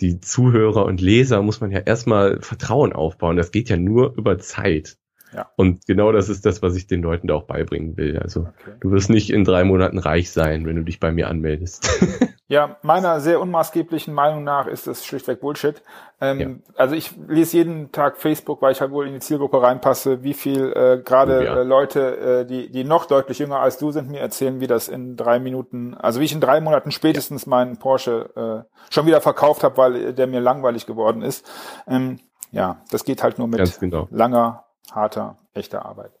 die 0.00 0.20
Zuhörer 0.20 0.84
und 0.84 1.00
Leser 1.00 1.42
muss 1.42 1.60
man 1.60 1.70
ja 1.70 1.80
erstmal 1.80 2.40
Vertrauen 2.40 2.92
aufbauen. 2.92 3.36
Das 3.36 3.52
geht 3.52 3.68
ja 3.68 3.76
nur 3.76 4.14
über 4.16 4.38
Zeit. 4.38 4.98
Ja. 5.34 5.50
Und 5.56 5.86
genau 5.86 6.12
das 6.12 6.28
ist 6.28 6.44
das, 6.44 6.62
was 6.62 6.76
ich 6.76 6.86
den 6.86 7.02
Leuten 7.02 7.26
da 7.26 7.34
auch 7.34 7.44
beibringen 7.44 7.96
will. 7.96 8.18
Also 8.18 8.40
okay. 8.40 8.76
du 8.80 8.90
wirst 8.90 9.08
nicht 9.08 9.30
in 9.30 9.44
drei 9.44 9.64
Monaten 9.64 9.98
reich 9.98 10.30
sein, 10.30 10.66
wenn 10.66 10.76
du 10.76 10.82
dich 10.82 11.00
bei 11.00 11.10
mir 11.10 11.28
anmeldest. 11.28 11.88
ja, 12.48 12.76
meiner 12.82 13.20
sehr 13.20 13.40
unmaßgeblichen 13.40 14.12
Meinung 14.12 14.44
nach 14.44 14.66
ist 14.66 14.86
das 14.86 15.06
schlichtweg 15.06 15.40
Bullshit. 15.40 15.82
Ähm, 16.20 16.40
ja. 16.40 16.48
Also 16.76 16.94
ich 16.94 17.12
lese 17.28 17.56
jeden 17.56 17.92
Tag 17.92 18.18
Facebook, 18.18 18.60
weil 18.60 18.72
ich 18.72 18.80
halt 18.80 18.90
wohl 18.90 19.06
in 19.06 19.14
die 19.14 19.20
Zielgruppe 19.20 19.62
reinpasse, 19.62 20.22
wie 20.22 20.34
viel 20.34 20.72
äh, 20.72 21.02
gerade 21.02 21.38
oh, 21.38 21.42
ja. 21.42 21.60
äh, 21.60 21.62
Leute, 21.62 22.16
äh, 22.42 22.46
die, 22.46 22.70
die 22.70 22.84
noch 22.84 23.06
deutlich 23.06 23.38
jünger 23.38 23.60
als 23.60 23.78
du 23.78 23.90
sind, 23.90 24.10
mir 24.10 24.20
erzählen, 24.20 24.60
wie 24.60 24.66
das 24.66 24.88
in 24.88 25.16
drei 25.16 25.38
Minuten, 25.38 25.94
also 25.94 26.20
wie 26.20 26.24
ich 26.24 26.32
in 26.32 26.40
drei 26.40 26.60
Monaten 26.60 26.90
spätestens 26.90 27.46
meinen 27.46 27.78
Porsche 27.78 28.66
äh, 28.68 28.92
schon 28.92 29.06
wieder 29.06 29.22
verkauft 29.22 29.64
habe, 29.64 29.76
weil 29.78 30.12
der 30.12 30.26
mir 30.26 30.40
langweilig 30.40 30.86
geworden 30.86 31.22
ist. 31.22 31.50
Ähm, 31.88 32.20
ja, 32.50 32.82
das 32.90 33.04
geht 33.04 33.22
halt 33.22 33.38
nur 33.38 33.48
mit 33.48 33.80
genau. 33.80 34.08
langer 34.10 34.64
harter, 34.90 35.36
echter 35.54 35.84
Arbeit. 35.84 36.12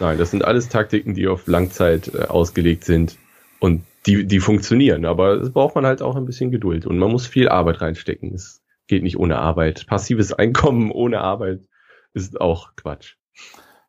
Nein, 0.00 0.18
das 0.18 0.30
sind 0.30 0.44
alles 0.44 0.68
Taktiken, 0.68 1.14
die 1.14 1.28
auf 1.28 1.46
Langzeit 1.46 2.12
äh, 2.14 2.24
ausgelegt 2.24 2.84
sind 2.84 3.16
und 3.60 3.84
die, 4.06 4.26
die 4.26 4.40
funktionieren. 4.40 5.04
Aber 5.04 5.34
es 5.34 5.52
braucht 5.52 5.74
man 5.74 5.86
halt 5.86 6.02
auch 6.02 6.16
ein 6.16 6.26
bisschen 6.26 6.50
Geduld 6.50 6.86
und 6.86 6.98
man 6.98 7.10
muss 7.10 7.26
viel 7.26 7.48
Arbeit 7.48 7.80
reinstecken. 7.80 8.34
Es 8.34 8.62
geht 8.86 9.02
nicht 9.02 9.18
ohne 9.18 9.38
Arbeit. 9.38 9.86
Passives 9.86 10.32
Einkommen 10.32 10.90
ohne 10.92 11.20
Arbeit 11.20 11.60
ist 12.12 12.40
auch 12.40 12.74
Quatsch. 12.76 13.14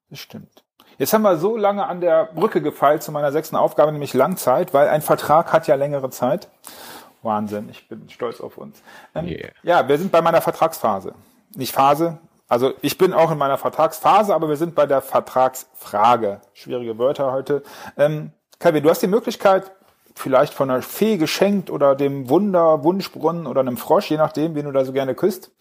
Das 0.09 0.19
stimmt. 0.19 0.63
Jetzt 0.97 1.11
haben 1.13 1.23
wir 1.23 1.37
so 1.37 1.57
lange 1.57 1.85
an 1.87 1.99
der 1.99 2.29
Brücke 2.33 2.61
gefeilt 2.61 3.03
zu 3.03 3.11
meiner 3.11 3.31
sechsten 3.31 3.57
Aufgabe, 3.57 3.91
nämlich 3.91 4.13
Langzeit, 4.13 4.73
weil 4.73 4.87
ein 4.87 5.01
Vertrag 5.01 5.51
hat 5.51 5.67
ja 5.67 5.75
längere 5.75 6.09
Zeit. 6.09 6.47
Wahnsinn, 7.21 7.67
ich 7.69 7.87
bin 7.89 8.07
stolz 8.09 8.39
auf 8.39 8.57
uns. 8.57 8.81
Ähm, 9.13 9.25
yeah. 9.25 9.49
Ja, 9.63 9.87
wir 9.89 9.97
sind 9.97 10.11
bei 10.11 10.21
meiner 10.21 10.41
Vertragsphase. 10.41 11.15
Nicht 11.55 11.73
Phase, 11.73 12.19
also 12.47 12.73
ich 12.81 12.97
bin 12.97 13.13
auch 13.13 13.31
in 13.31 13.37
meiner 13.37 13.57
Vertragsphase, 13.57 14.33
aber 14.33 14.49
wir 14.49 14.57
sind 14.57 14.75
bei 14.75 14.85
der 14.85 15.01
Vertragsfrage. 15.01 16.41
Schwierige 16.53 16.97
Wörter 16.97 17.31
heute. 17.31 17.63
Ähm, 17.97 18.31
Calvin, 18.59 18.83
du 18.83 18.89
hast 18.89 19.01
die 19.01 19.07
Möglichkeit, 19.07 19.71
vielleicht 20.15 20.53
von 20.53 20.69
einer 20.69 20.81
Fee 20.81 21.17
geschenkt 21.17 21.69
oder 21.69 21.95
dem 21.95 22.29
Wunder, 22.29 22.83
Wunschbrunnen 22.83 23.47
oder 23.47 23.61
einem 23.61 23.77
Frosch, 23.77 24.11
je 24.11 24.17
nachdem, 24.17 24.55
wen 24.55 24.65
du 24.65 24.71
da 24.71 24.85
so 24.85 24.93
gerne 24.93 25.15
küsst. 25.15 25.51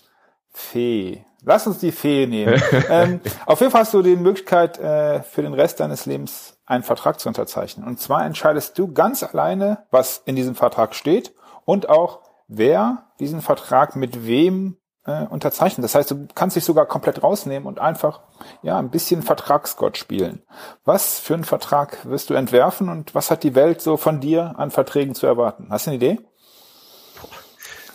Fee. 0.52 1.24
Lass 1.42 1.66
uns 1.66 1.78
die 1.78 1.92
Fee 1.92 2.26
nehmen. 2.26 2.62
ähm, 2.88 3.20
auf 3.46 3.60
jeden 3.60 3.72
Fall 3.72 3.82
hast 3.82 3.94
du 3.94 4.02
die 4.02 4.16
Möglichkeit, 4.16 4.78
äh, 4.78 5.22
für 5.22 5.42
den 5.42 5.54
Rest 5.54 5.80
deines 5.80 6.06
Lebens 6.06 6.58
einen 6.66 6.84
Vertrag 6.84 7.18
zu 7.18 7.28
unterzeichnen. 7.28 7.86
Und 7.86 8.00
zwar 8.00 8.24
entscheidest 8.24 8.78
du 8.78 8.92
ganz 8.92 9.22
alleine, 9.22 9.84
was 9.90 10.22
in 10.24 10.36
diesem 10.36 10.54
Vertrag 10.54 10.94
steht 10.94 11.34
und 11.64 11.88
auch, 11.88 12.20
wer 12.46 13.06
diesen 13.20 13.40
Vertrag 13.40 13.96
mit 13.96 14.26
wem 14.26 14.76
äh, 15.06 15.24
unterzeichnen. 15.26 15.82
Das 15.82 15.94
heißt, 15.94 16.10
du 16.10 16.28
kannst 16.34 16.56
dich 16.56 16.64
sogar 16.64 16.86
komplett 16.86 17.22
rausnehmen 17.22 17.66
und 17.66 17.78
einfach 17.78 18.20
ja 18.62 18.78
ein 18.78 18.90
bisschen 18.90 19.22
Vertragsgott 19.22 19.98
spielen. 19.98 20.42
Was 20.84 21.20
für 21.20 21.34
einen 21.34 21.44
Vertrag 21.44 22.06
wirst 22.06 22.30
du 22.30 22.34
entwerfen 22.34 22.88
und 22.88 23.14
was 23.14 23.30
hat 23.30 23.42
die 23.42 23.54
Welt 23.54 23.80
so 23.80 23.96
von 23.96 24.20
dir 24.20 24.54
an 24.56 24.70
Verträgen 24.70 25.14
zu 25.14 25.26
erwarten? 25.26 25.66
Hast 25.70 25.86
du 25.86 25.90
eine 25.90 25.96
Idee? 25.96 26.18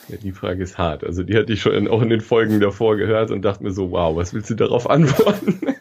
Ja, 0.08 0.18
die 0.18 0.32
Frage 0.32 0.64
ist 0.64 0.78
hart. 0.78 1.04
Also 1.04 1.24
die 1.24 1.38
hatte 1.38 1.54
ich 1.54 1.62
schon 1.62 1.88
auch 1.88 2.02
in 2.02 2.10
den 2.10 2.22
Folgen 2.22 2.60
davor 2.60 2.96
gehört 2.96 3.32
und 3.32 3.44
dachte 3.44 3.64
mir 3.64 3.72
so, 3.72 3.92
wow, 3.92 4.16
was 4.16 4.34
willst 4.34 4.50
du 4.50 4.56
darauf 4.56 4.90
antworten? 4.90 5.76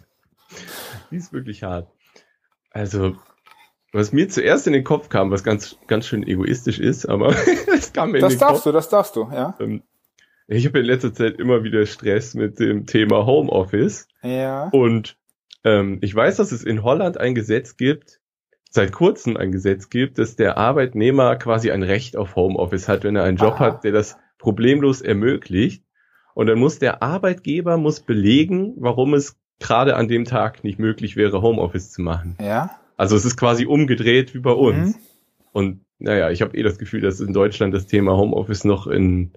die 1.10 1.16
ist 1.16 1.32
wirklich 1.32 1.62
hart. 1.62 1.88
Also, 2.70 3.16
was 3.92 4.12
mir 4.12 4.28
zuerst 4.28 4.66
in 4.66 4.74
den 4.74 4.84
Kopf 4.84 5.08
kam, 5.08 5.30
was 5.30 5.42
ganz, 5.44 5.76
ganz 5.86 6.06
schön 6.06 6.26
egoistisch 6.26 6.78
ist, 6.78 7.06
aber 7.06 7.34
es 7.74 7.92
kam 7.94 8.12
mir 8.12 8.20
das 8.20 8.34
in 8.34 8.38
den 8.38 8.46
Kopf. 8.46 8.62
Das 8.62 8.62
darfst 8.62 8.66
du, 8.66 8.72
das 8.72 8.88
darfst 8.90 9.16
du, 9.16 9.30
ja. 9.32 9.54
Ähm, 9.58 9.82
ich 10.48 10.66
habe 10.66 10.78
in 10.78 10.86
letzter 10.86 11.12
Zeit 11.12 11.38
immer 11.38 11.62
wieder 11.62 11.84
Stress 11.86 12.34
mit 12.34 12.58
dem 12.58 12.86
Thema 12.86 13.26
Homeoffice. 13.26 14.08
Ja. 14.22 14.68
Und 14.70 15.18
ähm, 15.64 15.98
ich 16.00 16.14
weiß, 16.14 16.36
dass 16.36 16.52
es 16.52 16.64
in 16.64 16.82
Holland 16.82 17.18
ein 17.18 17.34
Gesetz 17.34 17.76
gibt, 17.76 18.20
seit 18.70 18.92
kurzem 18.92 19.36
ein 19.36 19.52
Gesetz 19.52 19.90
gibt, 19.90 20.18
dass 20.18 20.36
der 20.36 20.56
Arbeitnehmer 20.56 21.36
quasi 21.36 21.70
ein 21.70 21.82
Recht 21.82 22.16
auf 22.16 22.34
Homeoffice 22.34 22.88
hat, 22.88 23.04
wenn 23.04 23.14
er 23.14 23.24
einen 23.24 23.36
Job 23.36 23.54
Aha. 23.54 23.60
hat, 23.60 23.84
der 23.84 23.92
das 23.92 24.16
problemlos 24.38 25.02
ermöglicht. 25.02 25.84
Und 26.34 26.46
dann 26.46 26.58
muss 26.58 26.78
der 26.78 27.02
Arbeitgeber 27.02 27.76
muss 27.76 28.00
belegen, 28.00 28.74
warum 28.78 29.12
es 29.12 29.36
gerade 29.58 29.96
an 29.96 30.08
dem 30.08 30.24
Tag 30.24 30.64
nicht 30.64 30.78
möglich 30.78 31.16
wäre, 31.16 31.42
Homeoffice 31.42 31.90
zu 31.90 32.00
machen. 32.00 32.36
Ja. 32.40 32.70
Also 32.96 33.16
es 33.16 33.24
ist 33.24 33.36
quasi 33.36 33.66
umgedreht 33.66 34.34
wie 34.34 34.40
bei 34.40 34.52
uns. 34.52 34.94
Mhm. 34.94 35.00
Und 35.52 35.80
naja, 35.98 36.30
ich 36.30 36.40
habe 36.40 36.56
eh 36.56 36.62
das 36.62 36.78
Gefühl, 36.78 37.00
dass 37.00 37.20
in 37.20 37.32
Deutschland 37.32 37.74
das 37.74 37.86
Thema 37.86 38.16
Homeoffice 38.16 38.64
noch 38.64 38.86
in 38.86 39.32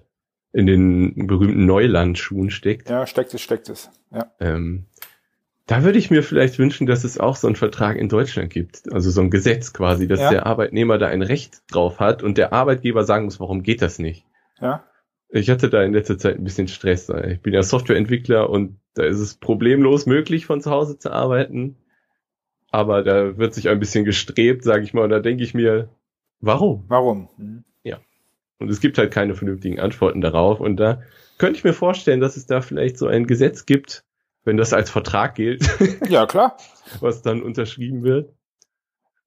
in 0.52 0.66
den 0.66 1.26
berühmten 1.26 1.66
Neulandschuhen 1.66 2.50
steckt. 2.50 2.90
Ja, 2.90 3.06
steckt 3.06 3.32
es, 3.34 3.40
steckt 3.40 3.68
es. 3.68 3.90
Ja. 4.10 4.30
Ähm, 4.38 4.86
da 5.66 5.84
würde 5.84 5.98
ich 5.98 6.10
mir 6.10 6.22
vielleicht 6.22 6.58
wünschen, 6.58 6.86
dass 6.86 7.04
es 7.04 7.18
auch 7.18 7.36
so 7.36 7.46
einen 7.46 7.56
Vertrag 7.56 7.96
in 7.96 8.08
Deutschland 8.08 8.50
gibt. 8.50 8.92
Also 8.92 9.10
so 9.10 9.20
ein 9.20 9.30
Gesetz 9.30 9.72
quasi, 9.72 10.08
dass 10.08 10.20
ja. 10.20 10.30
der 10.30 10.46
Arbeitnehmer 10.46 10.98
da 10.98 11.06
ein 11.06 11.22
Recht 11.22 11.62
drauf 11.70 12.00
hat 12.00 12.22
und 12.22 12.36
der 12.36 12.52
Arbeitgeber 12.52 13.04
sagen 13.04 13.24
muss, 13.24 13.40
warum 13.40 13.62
geht 13.62 13.80
das 13.80 13.98
nicht? 13.98 14.26
Ja. 14.60 14.84
Ich 15.28 15.48
hatte 15.48 15.70
da 15.70 15.82
in 15.82 15.94
letzter 15.94 16.18
Zeit 16.18 16.36
ein 16.36 16.44
bisschen 16.44 16.68
Stress. 16.68 17.08
Ich 17.08 17.40
bin 17.40 17.54
ja 17.54 17.62
Softwareentwickler 17.62 18.50
und 18.50 18.78
da 18.94 19.04
ist 19.04 19.18
es 19.18 19.34
problemlos 19.34 20.04
möglich, 20.04 20.44
von 20.44 20.60
zu 20.60 20.70
Hause 20.70 20.98
zu 20.98 21.10
arbeiten. 21.10 21.76
Aber 22.70 23.02
da 23.02 23.38
wird 23.38 23.54
sich 23.54 23.70
ein 23.70 23.80
bisschen 23.80 24.04
gestrebt, 24.04 24.64
sage 24.64 24.84
ich 24.84 24.92
mal. 24.92 25.04
Und 25.04 25.10
da 25.10 25.20
denke 25.20 25.42
ich 25.42 25.54
mir, 25.54 25.88
warum? 26.40 26.84
Warum? 26.88 27.28
Mhm. 27.38 27.64
Und 28.62 28.70
es 28.70 28.80
gibt 28.80 28.98
halt 28.98 29.12
keine 29.12 29.34
vernünftigen 29.34 29.80
Antworten 29.80 30.20
darauf. 30.20 30.60
Und 30.60 30.76
da 30.76 31.02
könnte 31.38 31.58
ich 31.58 31.64
mir 31.64 31.72
vorstellen, 31.72 32.20
dass 32.20 32.36
es 32.36 32.46
da 32.46 32.60
vielleicht 32.60 32.96
so 32.98 33.06
ein 33.06 33.26
Gesetz 33.26 33.66
gibt, 33.66 34.04
wenn 34.44 34.56
das 34.56 34.72
als 34.72 34.90
Vertrag 34.90 35.34
gilt. 35.34 35.68
Ja, 36.08 36.26
klar. 36.26 36.56
was 37.00 37.22
dann 37.22 37.42
unterschrieben 37.42 38.02
wird. 38.02 38.32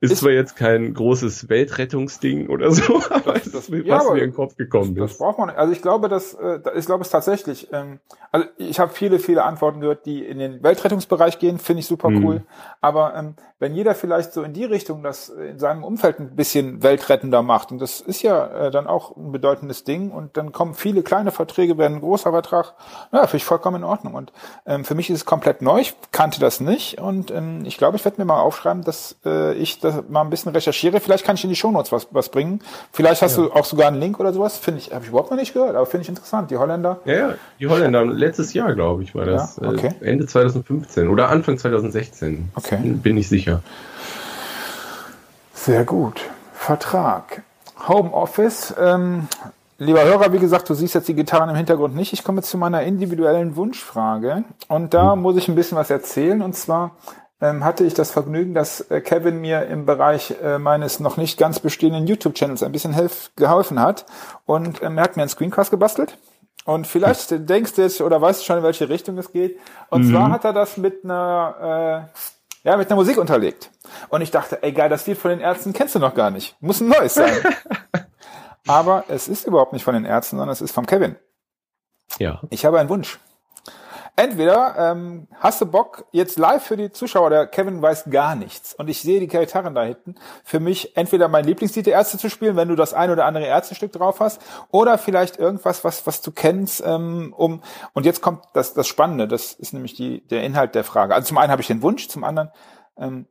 Ist, 0.06 0.14
ist 0.14 0.20
zwar 0.20 0.32
jetzt 0.32 0.56
kein 0.56 0.94
großes 0.94 1.50
Weltrettungsding 1.50 2.50
oder 2.50 2.72
so, 2.72 3.02
aber 3.10 3.36
es 3.36 3.48
ist 3.48 3.70
ja, 3.70 3.98
was 3.98 4.10
mir 4.10 4.20
in 4.20 4.32
den 4.32 4.34
Kopf 4.34 4.56
gekommen 4.56 4.96
das, 4.96 5.12
ist. 5.12 5.12
Das 5.12 5.18
braucht 5.20 5.40
man 5.40 5.48
nicht. 5.48 5.58
Also 5.58 5.74
ich 5.74 5.82
glaube, 5.82 6.10
dass 6.10 6.34
äh, 6.34 6.60
ich 6.76 6.86
glaube 6.86 7.04
es 7.04 7.10
tatsächlich. 7.10 7.68
Ähm, 7.72 8.00
also 8.32 8.48
ich 8.58 8.80
habe 8.80 8.92
viele, 8.92 9.20
viele 9.20 9.44
Antworten 9.44 9.80
gehört, 9.80 10.06
die 10.06 10.26
in 10.26 10.40
den 10.40 10.62
Weltrettungsbereich 10.62 11.40
gehen, 11.40 11.58
finde 11.58 11.80
ich 11.80 11.88
super 11.88 12.10
cool. 12.10 12.36
Mhm. 12.36 12.44
Aber 12.82 13.16
ähm, 13.16 13.36
wenn 13.60 13.74
jeder 13.74 13.96
vielleicht 13.96 14.34
so 14.34 14.44
in 14.44 14.52
die 14.52 14.66
Richtung 14.66 15.02
das 15.02 15.30
in 15.30 15.60
seinem 15.60 15.84
Umfeld 15.84 16.20
ein 16.20 16.36
bisschen 16.36 16.84
weltrettender 16.84 17.42
macht, 17.42 17.72
und 17.72 17.80
das 17.80 18.02
ist 18.02 18.22
ja 18.22 18.68
äh, 18.68 18.72
dann 18.72 18.88
auch 18.88 19.16
ein 19.16 19.32
bedeutendes 19.32 19.86
Ding, 19.86 20.12
und 20.12 20.36
dann 20.36 20.52
kommen 20.52 20.74
viele 20.74 21.04
kleine 21.04 21.32
Verträge, 21.32 21.78
werden 21.78 21.96
ein 21.96 22.02
großer 22.02 22.32
Vertrag, 22.32 22.74
ja, 23.14 23.22
finde 23.22 23.38
ich 23.38 23.46
vollkommen 23.46 23.78
in 23.78 23.84
Ordnung. 23.86 24.16
Und 24.16 24.34
ähm, 24.66 24.84
für 24.84 24.96
mich 24.96 25.10
ist 25.10 25.18
es 25.20 25.26
komplett 25.26 25.62
neu, 25.62 25.80
ich 25.80 25.96
kannte 26.12 26.42
das 26.42 26.60
nicht 26.60 27.00
und 27.00 27.32
ähm, 27.32 27.64
ich 27.64 27.78
glaube, 27.78 27.96
ich 27.96 28.04
werde 28.04 28.20
mir 28.20 28.26
mal 28.26 28.42
aufschreiben, 28.42 28.84
dass 28.84 29.16
äh, 29.26 29.54
ich 29.54 29.80
das 29.80 29.95
mal 30.10 30.22
ein 30.22 30.30
bisschen 30.30 30.52
recherchiere. 30.52 31.00
Vielleicht 31.00 31.26
kann 31.26 31.36
ich 31.36 31.44
in 31.44 31.50
die 31.50 31.56
Shownotes 31.56 31.92
was, 31.92 32.08
was 32.12 32.30
bringen. 32.30 32.62
Vielleicht 32.92 33.22
hast 33.22 33.38
ja. 33.38 33.44
du 33.44 33.52
auch 33.52 33.66
sogar 33.66 33.88
einen 33.88 34.00
Link 34.00 34.20
oder 34.20 34.34
sowas. 34.34 34.58
Finde 34.58 34.80
ich, 34.80 34.94
habe 34.94 35.04
ich 35.04 35.10
überhaupt 35.10 35.32
noch 35.32 35.38
nicht 35.38 35.54
gehört, 35.54 35.76
aber 35.76 35.86
finde 35.86 36.04
ich 36.04 36.10
interessant. 36.10 36.52
Die 36.52 36.58
Holländer. 36.58 37.00
Ja, 37.06 37.14
ja, 37.14 37.34
die 37.60 37.68
Holländer. 37.68 38.06
Letztes 38.06 38.54
Jahr, 38.54 38.74
glaube 38.74 39.04
ich, 39.04 39.16
war 39.16 39.26
das. 39.26 39.58
Ja, 39.62 39.70
okay. 39.70 39.92
Äh, 40.02 40.12
Ende 40.12 40.26
2015 40.26 41.08
oder 41.08 41.30
Anfang 41.30 41.58
2016. 41.58 42.50
Okay. 42.56 42.78
Bin 42.82 43.18
ich 43.18 43.28
sicher. 43.28 43.62
Sehr 45.54 45.84
gut. 45.84 46.22
Vertrag. 46.54 47.42
Homeoffice. 47.88 48.74
Ähm, 48.80 49.28
lieber 49.78 50.04
Hörer, 50.04 50.32
wie 50.34 50.40
gesagt, 50.40 50.70
du 50.70 50.74
siehst 50.74 50.96
jetzt 50.96 51.08
die 51.08 51.16
Gitarren 51.16 51.50
im 51.50 51.56
Hintergrund 51.56 51.96
nicht. 51.96 52.14
Ich 52.14 52.24
komme 52.24 52.40
jetzt 52.40 52.50
zu 52.50 52.58
meiner 52.58 52.84
individuellen 52.84 53.56
Wunschfrage. 53.56 54.44
Und 54.68 54.94
da 54.94 55.14
hm. 55.14 55.22
muss 55.22 55.38
ich 55.38 55.48
ein 55.48 55.56
bisschen 55.56 55.78
was 55.78 55.90
erzählen. 55.90 56.42
Und 56.42 56.56
zwar 56.56 56.92
hatte 57.42 57.84
ich 57.84 57.94
das 57.94 58.12
Vergnügen, 58.12 58.54
dass 58.54 58.82
äh, 58.90 59.02
Kevin 59.02 59.42
mir 59.42 59.66
im 59.68 59.86
Bereich 59.86 60.36
äh, 60.42 60.58
meines 60.58 61.00
noch 61.00 61.18
nicht 61.18 61.38
ganz 61.38 61.60
bestehenden 61.60 62.08
YouTube-Channels 62.08 62.64
ein 62.64 62.72
bisschen 62.72 62.94
helf 62.94 63.32
geholfen 63.36 63.80
hat. 63.80 64.06
Und 64.46 64.82
ähm, 64.82 64.98
er 64.98 65.04
hat 65.04 65.18
mir 65.18 65.24
einen 65.24 65.30
Screencast 65.30 65.72
gebastelt. 65.72 66.18
Und 66.66 66.88
vielleicht 66.88 67.30
hm. 67.30 67.46
denkst 67.46 67.74
du 67.74 67.84
jetzt 67.84 68.02
oder 68.02 68.22
weißt 68.22 68.42
du 68.42 68.46
schon, 68.46 68.58
in 68.58 68.64
welche 68.64 68.90
Richtung 68.90 69.18
es 69.18 69.32
geht. 69.32 69.60
Und 69.90 70.06
mhm. 70.06 70.12
zwar 70.12 70.32
hat 70.32 70.46
er 70.46 70.54
das 70.54 70.78
mit 70.78 71.04
einer, 71.04 72.10
äh, 72.64 72.68
ja, 72.68 72.78
mit 72.78 72.88
einer 72.88 72.96
Musik 72.96 73.18
unterlegt. 73.18 73.70
Und 74.10 74.22
ich 74.22 74.32
dachte, 74.32 74.64
ey 74.64 74.72
geil, 74.72 74.90
das 74.90 75.06
Lied 75.06 75.18
von 75.18 75.30
den 75.30 75.42
Ärzten 75.42 75.74
kennst 75.74 75.94
du 75.94 76.00
noch 76.00 76.16
gar 76.16 76.32
nicht. 76.32 76.56
Muss 76.62 76.82
ein 76.82 76.88
neues 76.88 77.14
sein. 77.14 77.34
Aber 78.68 79.04
es 79.10 79.28
ist 79.28 79.46
überhaupt 79.46 79.74
nicht 79.74 79.84
von 79.84 79.94
den 79.94 80.06
Ärzten, 80.06 80.38
sondern 80.38 80.54
es 80.54 80.62
ist 80.62 80.72
vom 80.72 80.88
Kevin. 80.88 81.18
Ja. 82.18 82.42
Ich 82.50 82.66
habe 82.66 82.80
einen 82.80 82.90
Wunsch. 82.90 83.20
Entweder 84.18 84.76
ähm, 84.78 85.28
hast 85.40 85.60
du 85.60 85.66
Bock 85.66 86.06
jetzt 86.12 86.40
live 86.40 86.64
für 86.64 86.78
die 86.78 86.92
Zuschauer, 86.92 87.30
der 87.30 87.48
Kevin 87.48 87.82
weiß 87.82 88.06
gar 88.10 88.36
nichts. 88.36 88.74
Und 88.74 88.88
ich 88.90 89.02
sehe 89.02 89.20
die 89.20 89.28
Gitarren 89.28 89.76
da 89.76 89.84
hinten, 89.84 90.16
für 90.44 90.60
mich 90.60 90.96
entweder 90.96 91.28
mein 91.28 91.44
Lieblingslied 91.44 91.86
der 91.86 91.96
Ärzte 91.96 92.18
zu 92.18 92.30
spielen, 92.30 92.56
wenn 92.56 92.70
du 92.70 92.76
das 92.76 92.94
ein 92.94 93.12
oder 93.12 93.26
andere 93.26 93.46
Ärztestück 93.46 93.92
drauf 93.92 94.22
hast, 94.22 94.42
oder 94.72 94.98
vielleicht 94.98 95.38
irgendwas, 95.38 95.84
was 95.84 96.08
was 96.08 96.22
du 96.22 96.32
kennst, 96.32 96.82
ähm, 96.86 97.34
um 97.36 97.62
und 97.94 98.06
jetzt 98.06 98.22
kommt 98.22 98.44
das 98.54 98.74
das 98.74 98.88
Spannende, 98.88 99.28
das 99.28 99.54
ist 99.54 99.74
nämlich 99.74 99.96
die 99.96 100.26
der 100.28 100.44
Inhalt 100.44 100.76
der 100.76 100.84
Frage. 100.84 101.14
Also 101.14 101.28
zum 101.28 101.38
einen 101.38 101.52
habe 101.52 101.62
ich 101.62 101.68
den 101.68 101.82
Wunsch, 101.82 102.08
zum 102.08 102.24
anderen 102.24 102.52
ähm, 102.98 103.28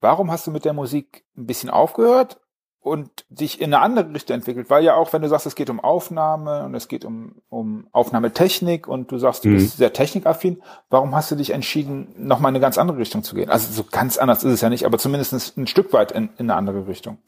Warum 0.00 0.30
hast 0.30 0.46
du 0.46 0.50
mit 0.50 0.64
der 0.64 0.74
Musik 0.74 1.24
ein 1.36 1.46
bisschen 1.46 1.70
aufgehört 1.70 2.38
und 2.86 3.24
dich 3.30 3.60
in 3.60 3.74
eine 3.74 3.82
andere 3.82 4.14
Richtung 4.14 4.36
entwickelt, 4.36 4.70
weil 4.70 4.84
ja 4.84 4.94
auch, 4.94 5.12
wenn 5.12 5.20
du 5.20 5.28
sagst, 5.28 5.44
es 5.44 5.56
geht 5.56 5.70
um 5.70 5.80
Aufnahme 5.80 6.64
und 6.64 6.74
es 6.76 6.86
geht 6.86 7.04
um, 7.04 7.42
um 7.48 7.88
Aufnahmetechnik 7.90 8.86
und 8.86 9.10
du 9.10 9.18
sagst, 9.18 9.44
du 9.44 9.48
mhm. 9.48 9.54
bist 9.54 9.76
sehr 9.76 9.92
technikaffin, 9.92 10.62
warum 10.88 11.12
hast 11.14 11.30
du 11.32 11.34
dich 11.34 11.50
entschieden, 11.50 12.14
nochmal 12.16 12.50
in 12.50 12.56
eine 12.56 12.62
ganz 12.62 12.78
andere 12.78 12.98
Richtung 12.98 13.24
zu 13.24 13.34
gehen? 13.34 13.50
Also 13.50 13.72
so 13.72 13.84
ganz 13.90 14.18
anders 14.18 14.44
ist 14.44 14.52
es 14.52 14.60
ja 14.60 14.68
nicht, 14.68 14.86
aber 14.86 14.98
zumindest 14.98 15.56
ein 15.58 15.66
Stück 15.66 15.92
weit 15.92 16.12
in, 16.12 16.28
in 16.38 16.48
eine 16.48 16.54
andere 16.54 16.86
Richtung. 16.86 17.18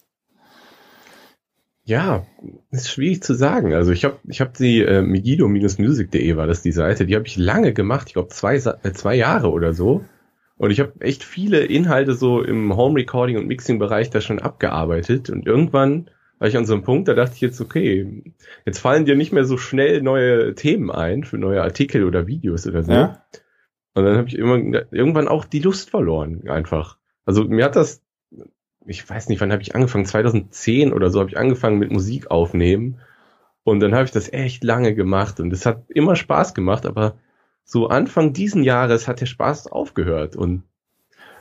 Ja, 1.83 2.25
ist 2.71 2.91
schwierig 2.91 3.25
zu 3.25 3.35
sagen. 3.35 3.75
Also 3.75 3.91
ich 3.91 4.05
habe 4.05 4.19
ich 4.29 4.41
hab 4.41 4.55
die 4.55 4.83
äh, 4.83 5.03
megido-music.de 5.03 6.37
war 6.37 6.47
das 6.47 6.63
die 6.63 6.71
Seite, 6.71 7.05
die 7.05 7.17
habe 7.17 7.27
ich 7.27 7.37
lange 7.37 7.73
gemacht, 7.73 8.09
ich 8.09 8.15
glaube 8.15 8.29
zwei, 8.29 8.55
äh, 8.57 8.93
zwei 8.93 9.17
Jahre 9.17 9.51
oder 9.51 9.73
so. 9.73 10.05
Und 10.59 10.71
ich 10.71 10.81
habe 10.81 10.93
echt 11.01 11.25
viele 11.25 11.65
Inhalte 11.65 12.15
so 12.15 12.43
im 12.43 12.77
Home 12.77 12.99
Recording 12.99 13.39
und 13.39 13.47
Mixing 13.47 13.79
Bereich 13.79 14.11
da 14.11 14.21
schon 14.21 14.41
abgearbeitet 14.41 15.31
und 15.31 15.47
irgendwann 15.47 16.11
war 16.39 16.49
ich 16.49 16.57
an 16.57 16.67
so 16.67 16.75
einem 16.75 16.85
Punkt, 16.85 17.09
da 17.09 17.15
dachte 17.15 17.35
ich 17.35 17.41
jetzt, 17.41 17.61
okay, 17.61 18.23
jetzt 18.65 18.79
fallen 18.79 19.05
dir 19.05 19.17
nicht 19.17 19.33
mehr 19.33 19.45
so 19.45 19.57
schnell 19.57 20.03
neue 20.03 20.55
Themen 20.55 20.91
ein 20.91 21.25
für 21.25 21.39
neue 21.39 21.63
Artikel 21.63 22.05
oder 22.05 22.27
Videos 22.27 22.67
oder 22.67 22.83
so. 22.83 22.93
Ja. 22.93 23.25
Und 23.95 24.05
dann 24.05 24.17
habe 24.17 24.29
ich 24.29 24.37
immer, 24.37 24.57
irgendwann 24.93 25.27
auch 25.27 25.45
die 25.45 25.59
Lust 25.59 25.91
verloren, 25.91 26.49
einfach. 26.49 26.99
Also 27.25 27.45
mir 27.45 27.65
hat 27.65 27.75
das, 27.75 28.03
ich 28.87 29.09
weiß 29.09 29.29
nicht, 29.29 29.41
wann 29.41 29.53
habe 29.53 29.63
ich 29.63 29.75
angefangen, 29.75 30.07
2010 30.07 30.93
oder 30.93 31.11
so 31.11 31.19
habe 31.21 31.31
ich 31.31 31.39
angefangen 31.39 31.79
mit 31.79 31.91
Musik 31.91 32.31
aufnehmen. 32.31 33.01
Und 33.65 33.81
dann 33.81 33.95
habe 33.95 34.05
ich 34.05 34.13
das 34.13 34.33
echt 34.33 34.63
lange 34.63 34.95
gemacht 34.95 35.41
und 35.41 35.53
es 35.53 35.67
hat 35.67 35.91
immer 35.91 36.15
Spaß 36.15 36.55
gemacht, 36.55 36.87
aber 36.87 37.19
so 37.71 37.89
Anfang 37.89 38.33
diesen 38.33 38.65
Jahres 38.65 39.07
hat 39.07 39.21
der 39.21 39.27
Spaß 39.27 39.67
aufgehört. 39.67 40.37
Und 40.37 40.63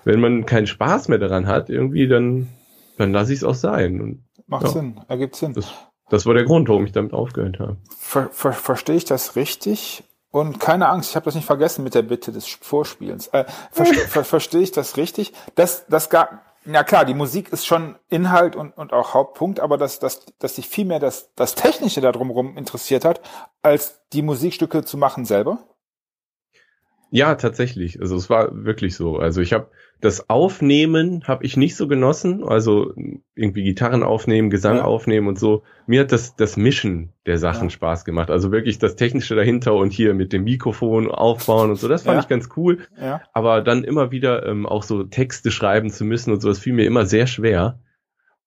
wenn 0.03 0.19
man 0.19 0.45
keinen 0.45 0.67
Spaß 0.67 1.07
mehr 1.07 1.19
daran 1.19 1.47
hat, 1.47 1.69
irgendwie, 1.69 2.07
dann, 2.09 2.49
dann 2.97 3.13
lasse 3.13 3.31
ich 3.31 3.39
es 3.39 3.43
auch 3.45 3.55
sein. 3.55 4.01
Und, 4.01 4.23
Macht 4.45 4.63
ja, 4.63 4.69
Sinn, 4.69 4.99
ergibt 5.07 5.37
Sinn. 5.37 5.53
Das, 5.53 5.71
das 6.09 6.25
war 6.25 6.33
der 6.33 6.43
Grund, 6.43 6.67
warum 6.67 6.85
ich 6.85 6.91
damit 6.91 7.13
aufgehört 7.13 7.59
habe. 7.59 7.77
Ver, 7.97 8.29
ver, 8.31 8.51
verstehe 8.51 8.97
ich 8.97 9.05
das 9.05 9.37
richtig? 9.37 10.03
Und 10.29 10.59
keine 10.59 10.89
Angst, 10.89 11.11
ich 11.11 11.15
habe 11.15 11.23
das 11.23 11.35
nicht 11.35 11.45
vergessen 11.45 11.85
mit 11.85 11.95
der 11.95 12.01
Bitte 12.01 12.33
des 12.33 12.45
Vorspielens. 12.45 13.27
Äh, 13.27 13.45
verste, 13.71 13.95
ver, 14.07 14.25
verstehe 14.25 14.61
ich 14.61 14.73
das 14.73 14.97
richtig? 14.97 15.31
Das, 15.55 15.87
das 15.87 16.09
gar, 16.09 16.41
ja 16.65 16.83
klar, 16.83 17.05
die 17.05 17.13
Musik 17.13 17.53
ist 17.53 17.65
schon 17.65 17.95
Inhalt 18.09 18.57
und, 18.57 18.75
und 18.77 18.91
auch 18.91 19.13
Hauptpunkt, 19.13 19.61
aber 19.61 19.77
dass, 19.77 19.99
dass, 19.99 20.25
dass 20.39 20.57
sich 20.57 20.67
viel 20.67 20.83
mehr 20.83 20.99
das, 20.99 21.33
das 21.35 21.55
Technische 21.55 22.01
da 22.01 22.11
drumherum 22.11 22.57
interessiert 22.57 23.05
hat, 23.05 23.21
als 23.61 24.01
die 24.11 24.21
Musikstücke 24.21 24.83
zu 24.83 24.97
machen 24.97 25.23
selber? 25.23 25.59
Ja, 27.09 27.35
tatsächlich. 27.35 28.01
Also 28.01 28.15
es 28.15 28.29
war 28.29 28.65
wirklich 28.65 28.95
so. 28.95 29.17
Also 29.17 29.41
ich 29.41 29.53
habe 29.53 29.69
das 29.99 30.29
Aufnehmen 30.29 31.23
habe 31.25 31.43
ich 31.43 31.57
nicht 31.57 31.75
so 31.75 31.87
genossen, 31.87 32.43
also 32.43 32.93
irgendwie 33.33 33.63
Gitarren 33.63 34.03
aufnehmen, 34.03 34.51
Gesang 34.51 34.77
ja. 34.77 34.83
aufnehmen 34.83 35.27
und 35.27 35.39
so. 35.39 35.63
Mir 35.87 36.01
hat 36.01 36.11
das 36.11 36.35
das 36.35 36.55
Mischen 36.55 37.13
der 37.25 37.39
Sachen 37.39 37.65
ja. 37.65 37.69
Spaß 37.71 38.05
gemacht. 38.05 38.29
Also 38.29 38.51
wirklich 38.51 38.77
das 38.77 38.95
technische 38.95 39.35
dahinter 39.35 39.73
und 39.73 39.91
hier 39.91 40.13
mit 40.13 40.33
dem 40.33 40.43
Mikrofon 40.43 41.09
aufbauen 41.09 41.71
und 41.71 41.77
so. 41.77 41.87
Das 41.87 42.03
fand 42.03 42.17
ja. 42.17 42.21
ich 42.21 42.27
ganz 42.27 42.49
cool. 42.57 42.79
Aber 43.33 43.61
dann 43.61 43.83
immer 43.83 44.11
wieder 44.11 44.45
ähm, 44.45 44.65
auch 44.65 44.83
so 44.83 45.03
Texte 45.03 45.49
schreiben 45.49 45.89
zu 45.89 46.05
müssen 46.05 46.31
und 46.31 46.41
so, 46.41 46.49
das 46.49 46.59
fiel 46.59 46.73
mir 46.73 46.85
immer 46.85 47.05
sehr 47.05 47.25
schwer. 47.25 47.79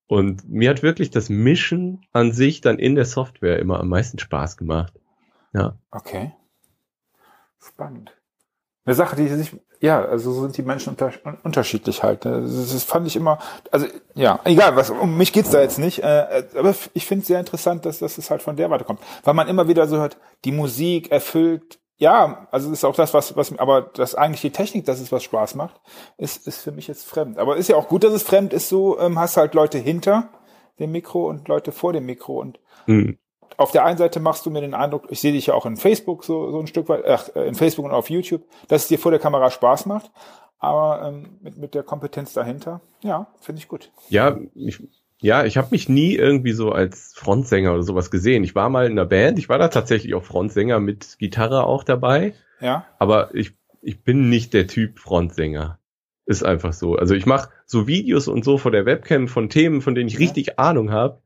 Und 0.06 0.48
mir 0.48 0.70
hat 0.70 0.82
wirklich 0.82 1.10
das 1.10 1.30
Mischen 1.30 2.02
an 2.12 2.32
sich 2.32 2.60
dann 2.60 2.78
in 2.78 2.94
der 2.94 3.04
Software 3.04 3.58
immer 3.58 3.80
am 3.80 3.88
meisten 3.88 4.18
Spaß 4.18 4.56
gemacht. 4.56 4.92
Ja. 5.52 5.78
Okay. 5.90 6.32
Spannend. 7.60 8.19
Eine 8.90 8.96
Sache, 8.96 9.14
die 9.14 9.28
sich, 9.28 9.52
ja, 9.78 10.02
also 10.04 10.32
so 10.32 10.40
sind 10.42 10.56
die 10.56 10.62
Menschen 10.62 10.88
unter, 10.90 11.12
unterschiedlich 11.44 12.02
halt. 12.02 12.24
Ne? 12.24 12.42
Das, 12.42 12.72
das, 12.72 12.82
fand 12.82 13.06
ich 13.06 13.14
immer, 13.14 13.38
also 13.70 13.86
ja, 14.16 14.40
egal, 14.42 14.74
was 14.74 14.90
um 14.90 15.16
mich 15.16 15.32
geht's 15.32 15.50
da 15.50 15.60
jetzt 15.60 15.78
nicht, 15.78 16.02
äh, 16.02 16.42
aber 16.56 16.74
ich 16.92 17.06
finde 17.06 17.22
es 17.22 17.28
sehr 17.28 17.38
interessant, 17.38 17.86
dass, 17.86 18.00
dass 18.00 18.18
es 18.18 18.30
halt 18.32 18.42
von 18.42 18.56
der 18.56 18.68
Warte 18.68 18.84
kommt, 18.84 18.98
weil 19.22 19.34
man 19.34 19.46
immer 19.46 19.68
wieder 19.68 19.86
so 19.86 19.98
hört, 19.98 20.16
die 20.44 20.50
Musik 20.50 21.12
erfüllt, 21.12 21.78
ja, 21.98 22.48
also 22.50 22.72
ist 22.72 22.84
auch 22.84 22.96
das, 22.96 23.14
was, 23.14 23.36
was, 23.36 23.56
aber 23.60 23.82
das 23.82 24.16
eigentlich 24.16 24.40
die 24.40 24.50
Technik, 24.50 24.86
dass 24.86 24.98
es 24.98 25.12
was 25.12 25.22
Spaß 25.22 25.54
macht, 25.54 25.80
ist, 26.18 26.48
ist 26.48 26.60
für 26.60 26.72
mich 26.72 26.88
jetzt 26.88 27.06
fremd. 27.06 27.38
Aber 27.38 27.56
ist 27.56 27.68
ja 27.68 27.76
auch 27.76 27.86
gut, 27.86 28.02
dass 28.02 28.12
es 28.12 28.24
fremd 28.24 28.52
ist. 28.52 28.68
So 28.68 28.98
ähm, 28.98 29.20
hast 29.20 29.36
halt 29.36 29.54
Leute 29.54 29.78
hinter 29.78 30.30
dem 30.80 30.90
Mikro 30.90 31.28
und 31.28 31.46
Leute 31.46 31.70
vor 31.70 31.92
dem 31.92 32.06
Mikro 32.06 32.40
und 32.40 32.58
mhm 32.86 33.18
auf 33.56 33.72
der 33.72 33.84
einen 33.84 33.98
Seite 33.98 34.20
machst 34.20 34.46
du 34.46 34.50
mir 34.50 34.60
den 34.60 34.74
Eindruck, 34.74 35.04
ich 35.10 35.20
sehe 35.20 35.32
dich 35.32 35.46
ja 35.46 35.54
auch 35.54 35.66
in 35.66 35.76
Facebook 35.76 36.24
so, 36.24 36.50
so 36.50 36.60
ein 36.60 36.66
Stück 36.66 36.88
weit, 36.88 37.04
ach, 37.06 37.28
äh, 37.34 37.46
in 37.46 37.54
Facebook 37.54 37.84
und 37.84 37.92
auf 37.92 38.10
YouTube, 38.10 38.42
dass 38.68 38.82
es 38.82 38.88
dir 38.88 38.98
vor 38.98 39.10
der 39.10 39.20
Kamera 39.20 39.50
Spaß 39.50 39.86
macht. 39.86 40.10
Aber 40.58 41.06
ähm, 41.06 41.38
mit, 41.40 41.56
mit 41.56 41.74
der 41.74 41.82
Kompetenz 41.82 42.34
dahinter, 42.34 42.82
ja, 43.02 43.28
finde 43.40 43.60
ich 43.60 43.68
gut. 43.68 43.90
Ja, 44.10 44.38
ich, 44.54 44.82
ja, 45.20 45.44
ich 45.44 45.56
habe 45.56 45.68
mich 45.70 45.88
nie 45.88 46.14
irgendwie 46.14 46.52
so 46.52 46.72
als 46.72 47.12
Frontsänger 47.14 47.72
oder 47.72 47.82
sowas 47.82 48.10
gesehen. 48.10 48.44
Ich 48.44 48.54
war 48.54 48.68
mal 48.68 48.86
in 48.86 48.92
einer 48.92 49.06
Band, 49.06 49.38
ich 49.38 49.48
war 49.48 49.58
da 49.58 49.68
tatsächlich 49.68 50.14
auch 50.14 50.24
Frontsänger 50.24 50.78
mit 50.80 51.16
Gitarre 51.18 51.64
auch 51.64 51.82
dabei. 51.82 52.34
Ja. 52.60 52.84
Aber 52.98 53.34
ich, 53.34 53.52
ich 53.80 54.02
bin 54.02 54.28
nicht 54.28 54.52
der 54.52 54.66
Typ 54.66 54.98
Frontsänger. 54.98 55.78
Ist 56.26 56.44
einfach 56.44 56.74
so. 56.74 56.94
Also 56.94 57.14
ich 57.14 57.26
mache 57.26 57.48
so 57.66 57.86
Videos 57.86 58.28
und 58.28 58.44
so 58.44 58.58
vor 58.58 58.70
der 58.70 58.86
Webcam 58.86 59.28
von 59.28 59.48
Themen, 59.48 59.80
von 59.80 59.94
denen 59.94 60.08
ich 60.08 60.14
ja. 60.14 60.20
richtig 60.20 60.58
Ahnung 60.58 60.92
habe 60.92 61.20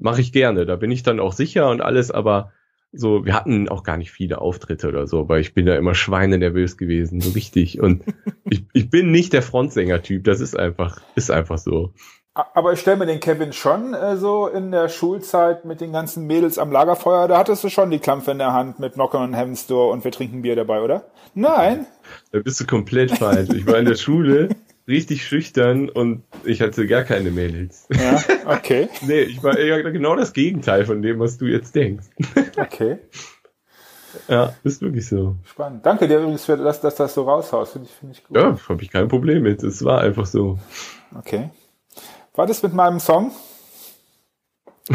mache 0.00 0.20
ich 0.20 0.32
gerne. 0.32 0.66
Da 0.66 0.76
bin 0.76 0.90
ich 0.90 1.02
dann 1.02 1.20
auch 1.20 1.32
sicher 1.32 1.70
und 1.70 1.80
alles, 1.80 2.10
aber 2.10 2.52
so, 2.92 3.24
wir 3.24 3.34
hatten 3.34 3.68
auch 3.68 3.84
gar 3.84 3.96
nicht 3.96 4.10
viele 4.10 4.40
Auftritte 4.40 4.88
oder 4.88 5.06
so, 5.06 5.28
weil 5.28 5.40
ich 5.40 5.54
bin 5.54 5.66
da 5.66 5.76
immer 5.76 5.94
schweinenervös 5.94 6.76
gewesen, 6.76 7.20
so 7.20 7.30
richtig. 7.30 7.80
Und 7.80 8.02
ich, 8.50 8.64
ich 8.72 8.90
bin 8.90 9.10
nicht 9.10 9.32
der 9.32 9.42
Frontsänger-Typ, 9.42 10.24
das 10.24 10.40
ist 10.40 10.58
einfach, 10.58 11.00
ist 11.14 11.30
einfach 11.30 11.58
so. 11.58 11.92
Aber 12.32 12.72
ich 12.72 12.80
stelle 12.80 12.96
mir 12.96 13.06
den 13.06 13.20
Kevin 13.20 13.52
schon 13.52 13.92
äh, 13.92 14.16
so 14.16 14.46
in 14.46 14.70
der 14.70 14.88
Schulzeit 14.88 15.64
mit 15.64 15.80
den 15.80 15.92
ganzen 15.92 16.26
Mädels 16.26 16.58
am 16.58 16.70
Lagerfeuer, 16.70 17.28
da 17.28 17.38
hattest 17.38 17.64
du 17.64 17.68
schon 17.68 17.90
die 17.90 17.98
Klampfe 17.98 18.30
in 18.30 18.38
der 18.38 18.52
Hand 18.52 18.78
mit 18.78 18.94
Knocker 18.94 19.20
und 19.20 19.34
Heaven's 19.34 19.66
Door 19.66 19.92
und 19.92 20.04
wir 20.04 20.12
trinken 20.12 20.42
Bier 20.42 20.56
dabei, 20.56 20.80
oder? 20.80 21.04
Nein. 21.34 21.86
Da 22.32 22.38
bist 22.38 22.60
du 22.60 22.66
komplett 22.66 23.12
falsch. 23.12 23.50
Ich 23.50 23.66
war 23.66 23.78
in 23.78 23.84
der 23.84 23.96
Schule 23.96 24.48
richtig 24.90 25.26
schüchtern 25.26 25.88
und 25.88 26.22
ich 26.44 26.60
hatte 26.60 26.86
gar 26.86 27.04
keine 27.04 27.30
Mädels. 27.30 27.86
Ja, 27.90 28.22
okay. 28.44 28.88
nee, 29.06 29.22
ich 29.22 29.42
war 29.42 29.56
eher 29.56 29.82
genau 29.90 30.16
das 30.16 30.32
Gegenteil 30.32 30.84
von 30.84 31.00
dem, 31.00 31.18
was 31.18 31.38
du 31.38 31.46
jetzt 31.46 31.74
denkst. 31.74 32.06
okay. 32.56 32.98
Ja, 34.28 34.54
ist 34.64 34.82
wirklich 34.82 35.08
so. 35.08 35.36
Spannend. 35.44 35.86
Danke 35.86 36.08
dir 36.08 36.18
übrigens 36.18 36.44
für 36.44 36.56
das, 36.56 36.80
dass 36.80 36.96
das 36.96 37.14
so 37.14 37.22
raushaust. 37.22 37.72
Finde 37.72 37.88
ich, 37.88 37.94
finde 37.94 38.14
ich 38.16 38.24
gut. 38.24 38.36
Ja, 38.36 38.58
habe 38.68 38.82
ich 38.82 38.90
kein 38.90 39.08
Problem 39.08 39.42
mit. 39.42 39.62
Es 39.62 39.84
war 39.84 40.00
einfach 40.00 40.26
so. 40.26 40.58
Okay. 41.16 41.50
War 42.34 42.46
das 42.46 42.62
mit 42.62 42.74
meinem 42.74 43.00
Song? 43.00 43.32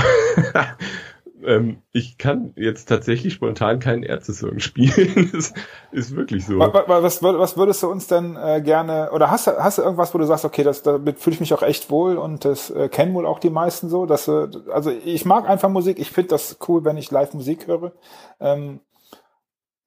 ähm, 1.45 1.81
ich 1.91 2.17
kann 2.17 2.53
jetzt 2.55 2.89
tatsächlich 2.89 3.33
spontan 3.33 3.79
keinen 3.79 4.03
Ärzte-Song 4.03 4.59
spielen. 4.59 5.29
das 5.33 5.53
ist 5.91 6.15
wirklich 6.15 6.45
so. 6.45 6.59
Was, 6.59 7.21
was, 7.21 7.57
würdest 7.57 7.83
du 7.83 7.89
uns 7.89 8.07
denn 8.07 8.35
äh, 8.35 8.61
gerne, 8.61 9.11
oder 9.11 9.31
hast, 9.31 9.47
du 9.47 9.57
hast 9.57 9.77
du 9.77 9.81
irgendwas, 9.81 10.13
wo 10.13 10.17
du 10.17 10.25
sagst, 10.25 10.45
okay, 10.45 10.63
das, 10.63 10.83
damit 10.83 11.19
fühle 11.19 11.35
ich 11.35 11.39
mich 11.39 11.53
auch 11.53 11.63
echt 11.63 11.89
wohl 11.89 12.17
und 12.17 12.45
das 12.45 12.69
äh, 12.69 12.89
kennen 12.89 13.13
wohl 13.13 13.25
auch 13.25 13.39
die 13.39 13.49
meisten 13.49 13.89
so, 13.89 14.05
dass, 14.05 14.27
äh, 14.27 14.47
also 14.71 14.91
ich 14.91 15.25
mag 15.25 15.49
einfach 15.49 15.69
Musik, 15.69 15.99
ich 15.99 16.11
finde 16.11 16.29
das 16.29 16.57
cool, 16.67 16.83
wenn 16.85 16.97
ich 16.97 17.11
live 17.11 17.33
Musik 17.33 17.67
höre. 17.67 17.91
Ähm, 18.39 18.79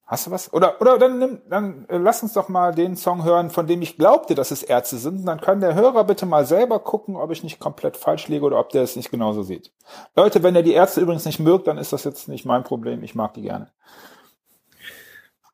Hast 0.09 0.25
du 0.25 0.31
was? 0.31 0.51
Oder, 0.51 0.81
oder 0.81 0.97
dann 0.97 1.19
nimm, 1.19 1.37
dann 1.51 1.85
äh, 1.87 1.97
lass 1.97 2.23
uns 2.23 2.33
doch 2.33 2.49
mal 2.49 2.73
den 2.73 2.95
Song 2.95 3.23
hören, 3.23 3.51
von 3.51 3.67
dem 3.67 3.83
ich 3.83 3.95
glaubte, 3.95 4.33
dass 4.33 4.49
es 4.49 4.63
Ärzte 4.63 4.97
sind. 4.97 5.19
Und 5.19 5.25
dann 5.27 5.39
kann 5.39 5.61
der 5.61 5.75
Hörer 5.75 6.03
bitte 6.03 6.25
mal 6.25 6.47
selber 6.47 6.79
gucken, 6.79 7.15
ob 7.15 7.29
ich 7.29 7.43
nicht 7.43 7.59
komplett 7.59 7.95
falsch 7.95 8.27
liege 8.27 8.43
oder 8.43 8.59
ob 8.59 8.69
der 8.69 8.81
es 8.81 8.95
nicht 8.95 9.11
genauso 9.11 9.43
sieht. 9.43 9.71
Leute, 10.15 10.41
wenn 10.41 10.55
ihr 10.55 10.63
die 10.63 10.73
Ärzte 10.73 11.01
übrigens 11.01 11.25
nicht 11.25 11.39
mögt, 11.39 11.67
dann 11.67 11.77
ist 11.77 11.93
das 11.93 12.05
jetzt 12.05 12.27
nicht 12.27 12.43
mein 12.43 12.63
Problem. 12.63 13.03
Ich 13.03 13.13
mag 13.13 13.35
die 13.35 13.43
gerne. 13.43 13.69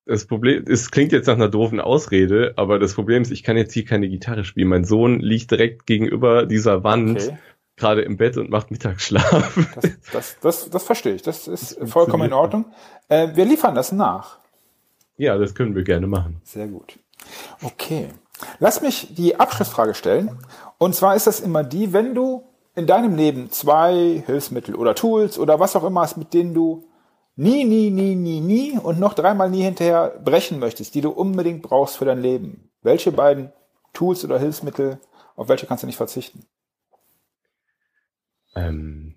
Das 0.05 0.25
Problem, 0.25 0.63
es 0.69 0.89
klingt 0.89 1.11
jetzt 1.11 1.27
nach 1.27 1.33
einer 1.33 1.49
doofen 1.49 1.81
Ausrede, 1.81 2.53
aber 2.55 2.79
das 2.79 2.93
Problem 2.93 3.23
ist, 3.23 3.31
ich 3.31 3.43
kann 3.43 3.57
jetzt 3.57 3.73
hier 3.73 3.83
keine 3.83 4.07
Gitarre 4.07 4.45
spielen. 4.45 4.69
Mein 4.69 4.85
Sohn 4.85 5.19
liegt 5.19 5.51
direkt 5.51 5.85
gegenüber 5.85 6.45
dieser 6.45 6.85
Wand. 6.85 7.23
Okay 7.23 7.37
gerade 7.77 8.03
im 8.03 8.15
Bett 8.15 8.37
und 8.37 8.49
macht 8.49 8.71
Mittagsschlaf. 8.71 9.53
Das, 9.75 9.99
das, 10.13 10.39
das, 10.39 10.69
das 10.69 10.83
verstehe 10.85 11.15
ich. 11.15 11.23
Das 11.23 11.45
ist 11.45 11.77
vollkommen 11.83 12.27
in 12.27 12.31
Ordnung. 12.31 12.67
Äh, 13.09 13.35
wir 13.35 13.43
liefern 13.43 13.75
das 13.75 13.91
nach. 13.91 14.39
Ja, 15.17 15.37
das 15.37 15.55
können 15.55 15.75
wir 15.75 15.83
gerne 15.83 16.07
machen. 16.07 16.41
Sehr 16.43 16.67
gut. 16.67 16.99
Okay. 17.63 18.09
Lass 18.59 18.81
mich 18.81 19.15
die 19.15 19.37
Abschlussfrage 19.37 19.93
stellen. 19.93 20.37
Und 20.77 20.95
zwar 20.95 21.15
ist 21.15 21.27
das 21.27 21.39
immer 21.39 21.63
die, 21.63 21.93
wenn 21.93 22.13
du 22.13 22.43
in 22.75 22.87
deinem 22.87 23.15
Leben 23.15 23.49
zwei 23.51 24.21
Hilfsmittel 24.25 24.75
oder 24.75 24.95
Tools 24.95 25.39
oder 25.39 25.59
was 25.59 25.75
auch 25.75 25.85
immer 25.85 26.01
hast, 26.01 26.17
mit 26.17 26.33
denen 26.33 26.53
du 26.53 26.85
nie, 27.37 27.63
nie, 27.63 27.89
nie, 27.89 28.15
nie, 28.15 28.41
nie 28.41 28.77
und 28.77 28.99
noch 28.99 29.13
dreimal 29.13 29.49
nie 29.49 29.63
hinterher 29.63 30.19
brechen 30.23 30.59
möchtest, 30.59 30.95
die 30.95 31.01
du 31.01 31.09
unbedingt 31.09 31.61
brauchst 31.61 31.97
für 31.97 32.05
dein 32.05 32.21
Leben. 32.21 32.69
Welche 32.81 33.11
beiden 33.11 33.51
Tools 33.93 34.25
oder 34.25 34.39
Hilfsmittel, 34.39 34.99
auf 35.35 35.47
welche 35.47 35.65
kannst 35.65 35.83
du 35.83 35.87
nicht 35.87 35.97
verzichten? 35.97 36.45
Ähm, 38.55 39.15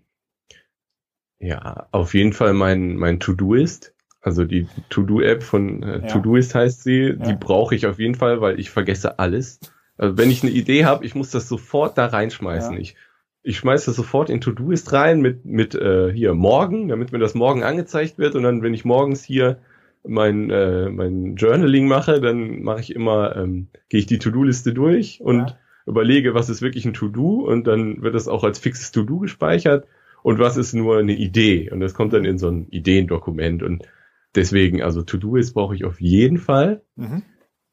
ja, 1.38 1.88
auf 1.92 2.14
jeden 2.14 2.32
Fall 2.32 2.54
mein, 2.54 2.96
mein 2.96 3.20
To-Do 3.20 3.54
ist. 3.54 3.94
Also 4.20 4.44
die 4.44 4.66
To-Do-App 4.90 5.42
von 5.42 5.82
äh, 5.82 6.00
ja. 6.00 6.06
To-Doist 6.06 6.54
heißt 6.54 6.82
sie, 6.82 7.02
ja. 7.02 7.12
die 7.14 7.34
brauche 7.34 7.74
ich 7.74 7.86
auf 7.86 7.98
jeden 7.98 8.14
Fall, 8.14 8.40
weil 8.40 8.58
ich 8.58 8.70
vergesse 8.70 9.18
alles. 9.18 9.60
Also 9.96 10.18
wenn 10.18 10.30
ich 10.30 10.42
eine 10.42 10.52
Idee 10.52 10.84
habe, 10.84 11.04
ich 11.04 11.14
muss 11.14 11.30
das 11.30 11.48
sofort 11.48 11.98
da 11.98 12.06
reinschmeißen. 12.06 12.74
Ja. 12.74 12.80
Ich, 12.80 12.96
ich 13.42 13.56
schmeiße 13.58 13.86
das 13.86 13.96
sofort 13.96 14.30
in 14.30 14.40
To-Doist 14.40 14.92
rein 14.92 15.20
mit, 15.20 15.44
mit 15.44 15.74
äh, 15.74 16.12
hier 16.12 16.34
morgen, 16.34 16.88
damit 16.88 17.12
mir 17.12 17.18
das 17.18 17.34
morgen 17.34 17.62
angezeigt 17.62 18.18
wird. 18.18 18.34
Und 18.34 18.42
dann, 18.42 18.62
wenn 18.62 18.74
ich 18.74 18.84
morgens 18.84 19.24
hier 19.24 19.58
mein, 20.04 20.50
äh, 20.50 20.88
mein 20.90 21.36
Journaling 21.36 21.86
mache, 21.86 22.20
dann 22.20 22.62
mache 22.62 22.80
ich 22.80 22.94
immer, 22.94 23.36
ähm, 23.36 23.68
gehe 23.88 24.00
ich 24.00 24.06
die 24.06 24.18
To-Do-Liste 24.18 24.72
durch 24.72 25.20
und 25.20 25.56
überlege, 25.86 26.34
was 26.34 26.50
ist 26.50 26.62
wirklich 26.62 26.84
ein 26.84 26.94
To-Do 26.94 27.46
und 27.46 27.66
dann 27.66 28.02
wird 28.02 28.14
das 28.14 28.28
auch 28.28 28.44
als 28.44 28.58
fixes 28.58 28.92
To-Do 28.92 29.18
gespeichert 29.20 29.86
und 30.22 30.38
was 30.38 30.56
ist 30.56 30.74
nur 30.74 30.98
eine 30.98 31.14
Idee. 31.14 31.70
Und 31.70 31.80
das 31.80 31.94
kommt 31.94 32.12
dann 32.12 32.24
in 32.24 32.38
so 32.38 32.48
ein 32.48 32.68
Ideendokument 32.70 33.62
und 33.62 33.84
Deswegen, 34.34 34.82
also 34.82 35.02
To-Do-Ist 35.02 35.54
brauche 35.54 35.74
ich 35.74 35.84
auf 35.84 36.00
jeden 36.00 36.38
Fall. 36.38 36.82
Mhm. 36.96 37.22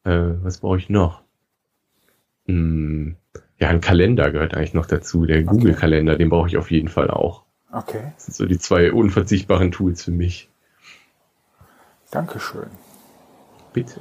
Äh, 0.04 0.44
was 0.44 0.60
brauche 0.60 0.78
ich 0.78 0.90
noch? 0.90 1.22
Hm, 2.46 3.18
ja, 3.58 3.70
ein 3.70 3.82
Kalender 3.82 4.32
gehört 4.32 4.56
eigentlich 4.56 4.74
noch 4.74 4.86
dazu. 4.86 5.26
Der 5.26 5.44
Google-Kalender, 5.44 6.18
den 6.18 6.30
brauche 6.30 6.48
ich 6.48 6.58
auf 6.58 6.72
jeden 6.72 6.90
Fall 6.90 7.10
auch. 7.10 7.44
Okay. 7.72 8.14
Das 8.16 8.26
sind 8.26 8.36
so 8.36 8.46
die 8.46 8.60
zwei 8.60 8.92
unverzichtbaren 8.92 9.72
Tools 9.72 10.04
für 10.04 10.12
mich. 10.12 10.50
Dankeschön. 12.12 12.68
Bitte. 13.74 14.00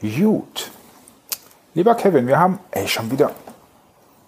Gut. 0.00 0.70
Lieber 1.74 1.94
Kevin, 1.94 2.26
wir 2.26 2.38
haben, 2.38 2.58
ey, 2.70 2.86
schon 2.86 3.10
wieder, 3.10 3.32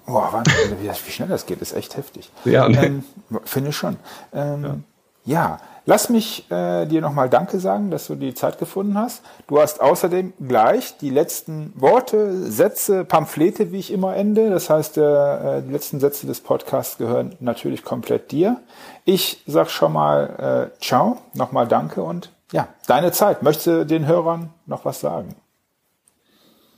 boah, 0.06 0.32
Wahnsinn, 0.32 0.78
wie, 0.80 0.88
wie 0.88 1.10
schnell 1.10 1.28
das 1.28 1.46
geht, 1.46 1.60
ist 1.60 1.74
echt 1.74 1.96
heftig. 1.96 2.32
Ja, 2.44 2.68
ne? 2.68 2.86
ähm, 2.86 3.04
finde 3.44 3.70
ich 3.70 3.76
schon. 3.76 3.96
Ähm, 4.32 4.84
ja. 5.24 5.58
ja. 5.58 5.60
Lass 5.86 6.08
mich 6.08 6.50
äh, 6.50 6.86
dir 6.86 7.02
nochmal 7.02 7.28
Danke 7.28 7.58
sagen, 7.58 7.90
dass 7.90 8.06
du 8.06 8.14
die 8.14 8.32
Zeit 8.32 8.58
gefunden 8.58 8.96
hast. 8.96 9.22
Du 9.46 9.60
hast 9.60 9.82
außerdem 9.82 10.32
gleich 10.46 10.96
die 10.96 11.10
letzten 11.10 11.72
Worte, 11.76 12.50
Sätze, 12.50 13.04
Pamphlete, 13.04 13.70
wie 13.70 13.78
ich 13.78 13.92
immer 13.92 14.16
ende. 14.16 14.48
Das 14.48 14.70
heißt, 14.70 14.96
äh, 14.96 15.62
die 15.62 15.72
letzten 15.72 16.00
Sätze 16.00 16.26
des 16.26 16.40
Podcasts 16.40 16.96
gehören 16.96 17.36
natürlich 17.38 17.84
komplett 17.84 18.32
dir. 18.32 18.60
Ich 19.04 19.42
sag 19.46 19.68
schon 19.68 19.92
mal 19.92 20.70
äh, 20.72 20.80
Ciao, 20.80 21.18
nochmal 21.34 21.68
Danke 21.68 22.02
und 22.02 22.30
ja, 22.50 22.68
deine 22.86 23.12
Zeit. 23.12 23.42
Möchtest 23.42 23.66
du 23.66 23.84
den 23.84 24.06
Hörern 24.06 24.50
noch 24.66 24.84
was 24.84 25.00
sagen? 25.00 25.34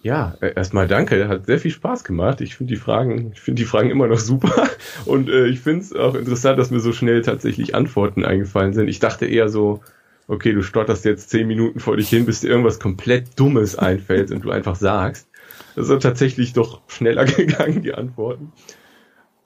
Ja, 0.02 0.37
äh, 0.40 0.52
erstmal 0.54 0.87
danke, 0.87 1.28
hat 1.28 1.46
sehr 1.46 1.59
viel 1.59 1.70
Spaß 1.70 2.04
gemacht. 2.04 2.40
Ich 2.40 2.56
finde 2.56 2.74
die 2.74 2.80
Fragen, 2.80 3.32
ich 3.32 3.40
finde 3.40 3.62
die 3.62 3.66
Fragen 3.66 3.90
immer 3.90 4.06
noch 4.06 4.18
super 4.20 4.68
und 5.04 5.28
äh, 5.28 5.46
ich 5.46 5.61
finde 5.61 5.80
es 5.80 5.92
auch 5.94 6.14
interessant, 6.14 6.59
dass 6.59 6.70
mir 6.70 6.80
so 6.80 6.92
schnell 6.92 7.22
tatsächlich 7.22 7.74
Antworten 7.74 8.24
eingefallen 8.24 8.72
sind. 8.72 8.88
Ich 8.88 8.98
dachte 8.98 9.26
eher 9.26 9.48
so, 9.48 9.80
okay, 10.28 10.52
du 10.52 10.62
stotterst 10.62 11.04
jetzt 11.04 11.30
zehn 11.30 11.46
Minuten 11.46 11.80
vor 11.80 11.96
dich 11.96 12.09
hin, 12.09 12.26
bis 12.26 12.40
dir 12.40 12.48
irgendwas 12.48 12.80
komplett 12.80 13.38
Dummes 13.38 13.76
einfällt 13.76 14.30
und 14.30 14.44
du 14.44 14.50
einfach 14.50 14.76
sagst. 14.76 15.28
Das 15.74 15.88
ist 15.88 16.02
tatsächlich 16.02 16.52
doch 16.52 16.82
schneller 16.88 17.24
gegangen, 17.26 17.82
die 17.82 17.94
Antworten. 17.94 18.52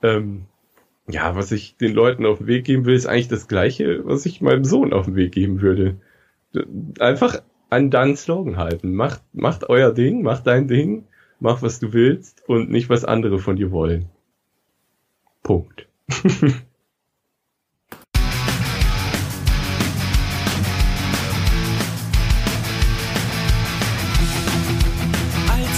Ähm, 0.02 0.46
ja, 1.08 1.34
was 1.34 1.52
ich 1.52 1.76
den 1.76 1.92
Leuten 1.92 2.24
auf 2.24 2.38
den 2.38 2.46
Weg 2.46 2.64
geben 2.64 2.84
will, 2.84 2.94
ist 2.94 3.06
eigentlich 3.06 3.28
das 3.28 3.48
Gleiche, 3.48 4.02
was 4.04 4.26
ich 4.26 4.40
meinem 4.40 4.64
Sohn 4.64 4.92
auf 4.92 5.06
den 5.06 5.16
Weg 5.16 5.32
geben 5.32 5.60
würde. 5.60 5.96
Einfach 6.98 7.42
an 7.70 7.90
deinen 7.90 8.16
Slogan 8.16 8.56
halten. 8.56 8.94
Macht, 8.94 9.22
macht 9.32 9.68
euer 9.68 9.92
Ding, 9.92 10.22
macht 10.22 10.46
dein 10.46 10.68
Ding, 10.68 11.04
mach 11.38 11.62
was 11.62 11.78
du 11.78 11.92
willst 11.92 12.42
und 12.48 12.70
nicht 12.70 12.90
was 12.90 13.04
andere 13.04 13.38
von 13.38 13.56
dir 13.56 13.70
wollen. 13.70 14.06
Punkt. 15.42 15.86
Als 16.10 16.26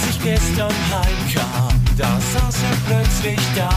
ich 0.09 0.23
gestern 0.23 0.73
heimkam, 0.91 1.81
da 1.97 2.19
saß 2.19 2.63
er 2.63 2.75
plötzlich 2.87 3.39
da, 3.55 3.69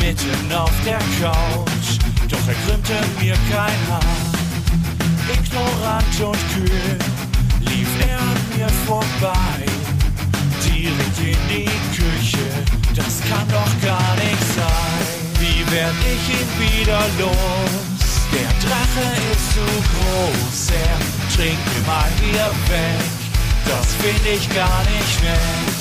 mitten 0.00 0.52
auf 0.52 0.74
der 0.84 0.98
Couch, 1.20 1.98
doch 2.28 2.48
er 2.48 2.54
krümmte 2.66 2.94
mir 3.20 3.36
kein 3.50 3.88
Haar. 3.88 4.29
Ignorant 5.50 6.20
und 6.22 6.38
kühl 6.54 6.98
lief 7.60 7.88
er 8.08 8.18
an 8.18 8.38
mir 8.56 8.68
vorbei, 8.86 9.66
direkt 10.64 11.18
in 11.18 11.42
die 11.48 11.70
Küche, 11.90 12.46
das 12.94 13.18
kann 13.28 13.48
doch 13.48 13.74
gar 13.84 14.14
nicht 14.14 14.44
sein. 14.54 15.02
Wie 15.40 15.60
werd 15.72 15.94
ich 16.06 16.24
ihn 16.38 16.50
wieder 16.62 17.00
los? 17.18 17.74
Der 18.30 18.52
Drache 18.62 19.06
ist 19.32 19.54
zu 19.54 19.66
groß, 19.90 20.70
er 20.86 21.34
trinkt 21.34 21.66
mir 21.66 21.86
mal 21.86 22.10
hier 22.22 22.50
weg, 22.70 23.02
das 23.66 23.86
find 23.98 24.24
ich 24.32 24.48
gar 24.54 24.82
nicht 24.84 25.22
nett. 25.24 25.80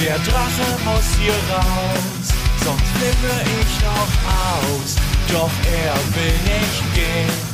Der 0.00 0.18
Drache 0.20 0.68
muss 0.86 1.08
hier 1.20 1.36
raus, 1.52 2.32
sonst 2.64 2.88
flippe 2.96 3.34
ich 3.60 3.84
noch 3.84 4.12
aus, 4.56 4.96
doch 5.28 5.52
er 5.68 5.96
will 6.16 6.38
nicht 6.48 6.94
gehen, 6.94 7.51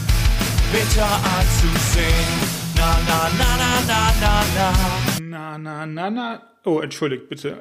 bitter 0.72 1.08
anzusehen. 1.38 2.58
Na, 2.76 2.98
na, 3.06 3.30
na, 3.38 3.50
na, 3.58 3.70
na, 3.86 4.12
na, 4.20 4.44
na. 4.56 5.58
Na, 5.58 5.58
na, 5.58 5.86
na, 5.86 6.10
na. 6.10 6.42
Oh, 6.64 6.80
entschuldigt 6.80 7.28
bitte. 7.28 7.56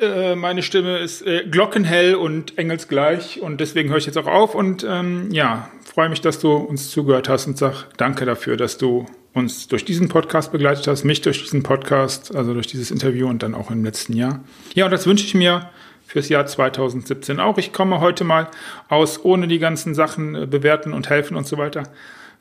Äh, 0.00 0.32
äh, 0.32 0.36
meine 0.36 0.62
Stimme 0.62 0.98
ist 0.98 1.26
äh, 1.26 1.44
glockenhell 1.50 2.14
und 2.14 2.58
engelsgleich 2.58 3.40
und 3.40 3.60
deswegen 3.60 3.90
höre 3.90 3.98
ich 3.98 4.06
jetzt 4.06 4.18
auch 4.18 4.26
auf 4.26 4.54
und 4.54 4.86
ähm, 4.88 5.28
ja, 5.30 5.70
freue 5.84 6.08
mich, 6.08 6.20
dass 6.20 6.38
du 6.38 6.54
uns 6.54 6.90
zugehört 6.90 7.28
hast 7.28 7.46
und 7.46 7.58
sag 7.58 7.86
danke 7.96 8.24
dafür, 8.24 8.56
dass 8.56 8.78
du 8.78 9.06
uns 9.32 9.68
durch 9.68 9.84
diesen 9.84 10.08
Podcast 10.08 10.52
begleitet 10.52 10.86
hast, 10.86 11.04
mich 11.04 11.20
durch 11.20 11.42
diesen 11.42 11.62
Podcast, 11.62 12.34
also 12.34 12.54
durch 12.54 12.66
dieses 12.66 12.90
Interview 12.90 13.28
und 13.28 13.42
dann 13.42 13.54
auch 13.54 13.70
im 13.70 13.84
letzten 13.84 14.14
Jahr. 14.14 14.40
Ja, 14.74 14.86
und 14.86 14.90
das 14.90 15.06
wünsche 15.06 15.26
ich 15.26 15.34
mir 15.34 15.70
fürs 16.06 16.28
Jahr 16.28 16.46
2017 16.46 17.40
auch. 17.40 17.58
Ich 17.58 17.72
komme 17.72 18.00
heute 18.00 18.24
mal 18.24 18.48
aus, 18.88 19.24
ohne 19.24 19.48
die 19.48 19.58
ganzen 19.58 19.94
Sachen 19.94 20.34
äh, 20.34 20.46
bewerten 20.46 20.92
und 20.92 21.10
helfen 21.10 21.36
und 21.36 21.46
so 21.46 21.58
weiter, 21.58 21.82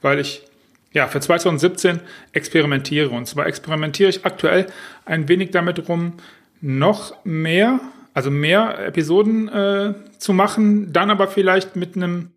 weil 0.06 0.20
ich 0.20 0.44
ja, 0.94 1.08
für 1.08 1.20
2017 1.20 2.00
experimentiere. 2.32 3.10
Und 3.10 3.26
zwar 3.26 3.48
experimentiere 3.48 4.10
ich 4.10 4.26
aktuell 4.26 4.68
ein 5.04 5.28
wenig 5.28 5.52
damit 5.52 5.89
rum, 5.89 6.13
noch 6.62 7.26
mehr, 7.26 7.82
also 8.13 8.32
mehr 8.32 8.80
Episoden 8.86 9.50
äh, 9.50 9.94
zu 10.18 10.32
machen, 10.32 10.94
dann 10.94 11.12
aber 11.12 11.28
vielleicht 11.28 11.76
mit 11.76 11.98
einem 11.98 12.32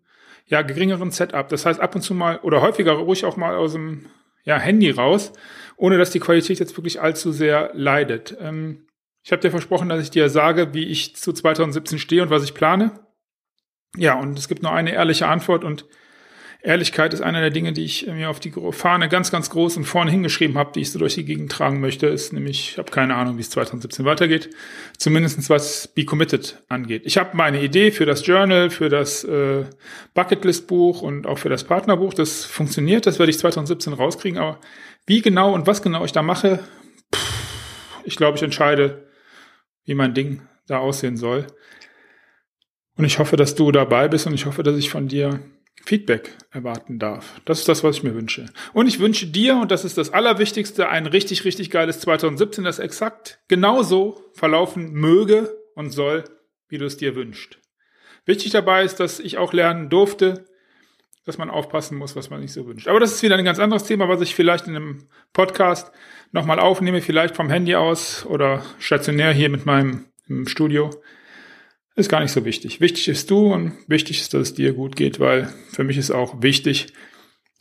ja, 0.47 0.61
geringeren 0.63 1.11
Setup. 1.11 1.47
Das 1.47 1.65
heißt, 1.65 1.79
ab 1.79 1.95
und 1.95 2.01
zu 2.01 2.13
mal 2.13 2.39
oder 2.39 2.61
häufiger 2.61 2.93
ruhig 2.93 3.23
auch 3.23 3.37
mal 3.37 3.55
aus 3.55 3.73
dem 3.73 4.07
ja, 4.43 4.57
Handy 4.57 4.89
raus, 4.89 5.31
ohne 5.77 5.97
dass 5.97 6.09
die 6.09 6.19
Qualität 6.19 6.59
jetzt 6.59 6.75
wirklich 6.75 6.99
allzu 6.99 7.31
sehr 7.31 7.71
leidet. 7.73 8.35
Ähm, 8.41 8.87
ich 9.23 9.31
habe 9.31 9.41
dir 9.41 9.51
versprochen, 9.51 9.89
dass 9.89 10.01
ich 10.01 10.09
dir 10.09 10.27
sage, 10.29 10.73
wie 10.73 10.85
ich 10.85 11.15
zu 11.15 11.31
2017 11.31 11.99
stehe 11.99 12.23
und 12.23 12.29
was 12.29 12.43
ich 12.43 12.55
plane. 12.55 12.91
Ja, 13.95 14.19
und 14.19 14.37
es 14.37 14.47
gibt 14.47 14.63
nur 14.63 14.73
eine 14.73 14.91
ehrliche 14.91 15.27
Antwort 15.27 15.63
und 15.63 15.85
Ehrlichkeit 16.61 17.13
ist 17.13 17.21
einer 17.21 17.39
der 17.39 17.51
Dinge, 17.51 17.71
die 17.71 17.85
ich 17.85 18.05
mir 18.07 18.29
auf 18.29 18.41
die 18.41 18.51
Fahne 18.71 19.07
ganz, 19.07 19.31
ganz 19.31 19.49
groß 19.49 19.77
und 19.77 19.85
vorne 19.85 20.11
hingeschrieben 20.11 20.57
habe, 20.57 20.73
die 20.73 20.81
ich 20.81 20.91
so 20.91 20.99
durch 20.99 21.15
die 21.15 21.23
Gegend 21.23 21.49
tragen 21.49 21.79
möchte, 21.79 22.07
ist 22.07 22.33
nämlich, 22.33 22.71
ich 22.71 22.77
habe 22.77 22.91
keine 22.91 23.15
Ahnung, 23.15 23.37
wie 23.37 23.41
es 23.41 23.49
2017 23.49 24.03
weitergeht, 24.03 24.49
zumindestens 24.97 25.49
was 25.49 25.87
Be 25.87 26.03
Committed 26.03 26.61
angeht. 26.67 27.03
Ich 27.05 27.17
habe 27.17 27.37
meine 27.37 27.63
Idee 27.63 27.91
für 27.91 28.05
das 28.05 28.25
Journal, 28.25 28.69
für 28.69 28.89
das 28.89 29.23
äh, 29.23 29.63
Bucketlist-Buch 30.13 31.01
und 31.01 31.27
auch 31.27 31.37
für 31.37 31.47
das 31.47 31.63
Partnerbuch, 31.63 32.13
das 32.13 32.43
funktioniert, 32.43 33.05
das 33.05 33.19
werde 33.19 33.29
ich 33.29 33.39
2017 33.39 33.93
rauskriegen, 33.93 34.37
aber 34.37 34.59
wie 35.05 35.21
genau 35.21 35.53
und 35.53 35.65
was 35.65 35.81
genau 35.81 36.03
ich 36.03 36.11
da 36.11 36.21
mache, 36.21 36.59
pff, 37.15 38.03
ich 38.03 38.17
glaube, 38.17 38.35
ich 38.35 38.43
entscheide, 38.43 39.07
wie 39.85 39.95
mein 39.95 40.13
Ding 40.13 40.41
da 40.67 40.79
aussehen 40.79 41.15
soll. 41.15 41.47
Und 42.97 43.05
ich 43.05 43.17
hoffe, 43.17 43.37
dass 43.37 43.55
du 43.55 43.71
dabei 43.71 44.09
bist 44.09 44.27
und 44.27 44.33
ich 44.33 44.45
hoffe, 44.45 44.61
dass 44.61 44.75
ich 44.75 44.89
von 44.89 45.07
dir 45.07 45.39
Feedback 45.85 46.35
erwarten 46.51 46.99
darf. 46.99 47.41
Das 47.45 47.59
ist 47.59 47.69
das, 47.69 47.83
was 47.83 47.97
ich 47.97 48.03
mir 48.03 48.15
wünsche. 48.15 48.45
Und 48.73 48.87
ich 48.87 48.99
wünsche 48.99 49.27
dir, 49.27 49.57
und 49.57 49.71
das 49.71 49.85
ist 49.85 49.97
das 49.97 50.11
Allerwichtigste, 50.11 50.89
ein 50.89 51.05
richtig, 51.05 51.45
richtig 51.45 51.71
geiles 51.71 51.99
2017, 52.01 52.63
das 52.63 52.79
exakt 52.79 53.39
genauso 53.47 54.23
verlaufen 54.33 54.91
möge 54.93 55.55
und 55.75 55.91
soll, 55.91 56.23
wie 56.67 56.77
du 56.77 56.85
es 56.85 56.97
dir 56.97 57.15
wünschst. 57.15 57.59
Wichtig 58.25 58.51
dabei 58.51 58.83
ist, 58.83 58.99
dass 58.99 59.19
ich 59.19 59.37
auch 59.37 59.53
lernen 59.53 59.89
durfte, 59.89 60.45
dass 61.25 61.37
man 61.37 61.49
aufpassen 61.49 61.97
muss, 61.97 62.15
was 62.15 62.29
man 62.29 62.41
nicht 62.41 62.53
so 62.53 62.65
wünscht. 62.65 62.87
Aber 62.87 62.99
das 62.99 63.13
ist 63.13 63.23
wieder 63.23 63.35
ein 63.35 63.45
ganz 63.45 63.59
anderes 63.59 63.83
Thema, 63.83 64.09
was 64.09 64.21
ich 64.21 64.35
vielleicht 64.35 64.67
in 64.67 64.75
einem 64.75 65.07
Podcast 65.33 65.91
nochmal 66.31 66.59
aufnehme, 66.59 67.01
vielleicht 67.01 67.35
vom 67.35 67.49
Handy 67.49 67.75
aus 67.75 68.25
oder 68.25 68.63
stationär 68.79 69.31
hier 69.31 69.49
mit 69.49 69.65
meinem 69.65 70.05
Studio 70.45 70.91
ist 71.99 72.09
gar 72.09 72.21
nicht 72.21 72.31
so 72.31 72.45
wichtig. 72.45 72.81
Wichtig 72.81 73.07
ist 73.07 73.29
du 73.29 73.53
und 73.53 73.73
wichtig 73.87 74.21
ist, 74.21 74.33
dass 74.33 74.41
es 74.41 74.53
dir 74.53 74.73
gut 74.73 74.95
geht, 74.95 75.19
weil 75.19 75.53
für 75.71 75.83
mich 75.83 75.97
ist 75.97 76.11
auch 76.11 76.41
wichtig, 76.41 76.93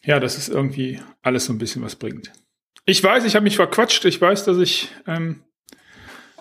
ja, 0.04 0.20
dass 0.20 0.38
es 0.38 0.48
irgendwie 0.48 1.00
alles 1.22 1.46
so 1.46 1.52
ein 1.52 1.58
bisschen 1.58 1.82
was 1.82 1.96
bringt. 1.96 2.32
Ich 2.84 3.02
weiß, 3.02 3.24
ich 3.24 3.34
habe 3.34 3.44
mich 3.44 3.56
verquatscht. 3.56 4.04
Ich 4.06 4.20
weiß, 4.20 4.44
dass 4.44 4.58
ich 4.58 4.88
ähm, 5.06 5.42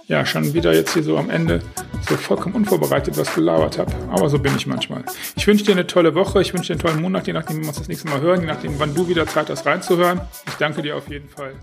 ja 0.08 0.26
schon 0.26 0.54
wieder 0.54 0.74
jetzt 0.74 0.94
hier 0.94 1.04
so 1.04 1.18
am 1.18 1.30
Ende 1.30 1.62
so 2.08 2.16
vollkommen 2.16 2.56
unvorbereitet 2.56 3.18
was 3.18 3.36
gelabert 3.36 3.78
habe. 3.78 3.94
Aber 4.10 4.30
so 4.30 4.40
bin 4.40 4.56
ich 4.56 4.66
manchmal. 4.66 5.04
Ich 5.36 5.46
wünsche 5.46 5.66
dir 5.66 5.74
eine 5.74 5.88
tolle 5.88 6.16
Woche. 6.16 6.42
Ich 6.42 6.54
wünsche 6.54 6.68
dir 6.68 6.80
einen 6.80 6.82
tollen 6.82 7.02
Monat, 7.02 7.28
je 7.28 7.34
nachdem, 7.34 7.58
wie 7.58 7.62
wir 7.62 7.68
uns 7.68 7.78
das 7.78 7.88
nächste 7.90 8.08
Mal 8.08 8.22
hören, 8.22 8.42
je 8.42 8.48
nachdem, 8.48 8.80
wann 8.80 8.96
du 8.96 9.08
wieder 9.10 9.28
Zeit 9.28 9.50
hast 9.50 9.66
reinzuhören. 9.66 10.22
Ich 10.48 10.56
danke 10.56 10.82
dir 10.82 10.96
auf 10.96 11.10
jeden 11.10 11.28
Fall. 11.28 11.56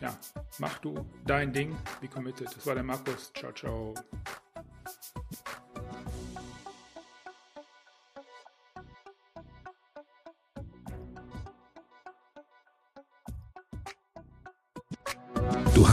Ja, 0.00 0.16
mach 0.58 0.78
du 0.78 1.06
dein 1.26 1.52
Ding. 1.52 1.76
Be 2.00 2.08
committed. 2.08 2.48
Das 2.54 2.66
war 2.66 2.74
der 2.74 2.84
Markus. 2.84 3.32
Ciao, 3.34 3.52
ciao. 3.52 3.94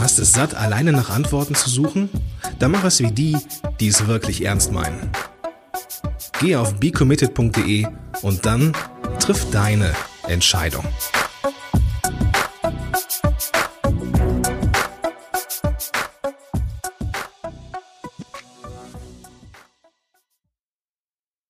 Hast 0.04 0.18
es 0.18 0.34
satt, 0.34 0.54
alleine 0.54 0.92
nach 0.92 1.08
Antworten 1.08 1.54
zu 1.54 1.70
suchen? 1.70 2.10
Dann 2.58 2.72
mach 2.72 2.84
es 2.84 3.00
wie 3.00 3.10
die, 3.10 3.38
die 3.80 3.88
es 3.88 4.06
wirklich 4.06 4.44
ernst 4.44 4.70
meinen. 4.70 5.10
Geh 6.38 6.56
auf 6.56 6.74
becommitted.de 6.74 7.86
und 8.20 8.44
dann 8.44 8.74
triff 9.18 9.50
deine 9.50 9.94
Entscheidung. 10.28 10.84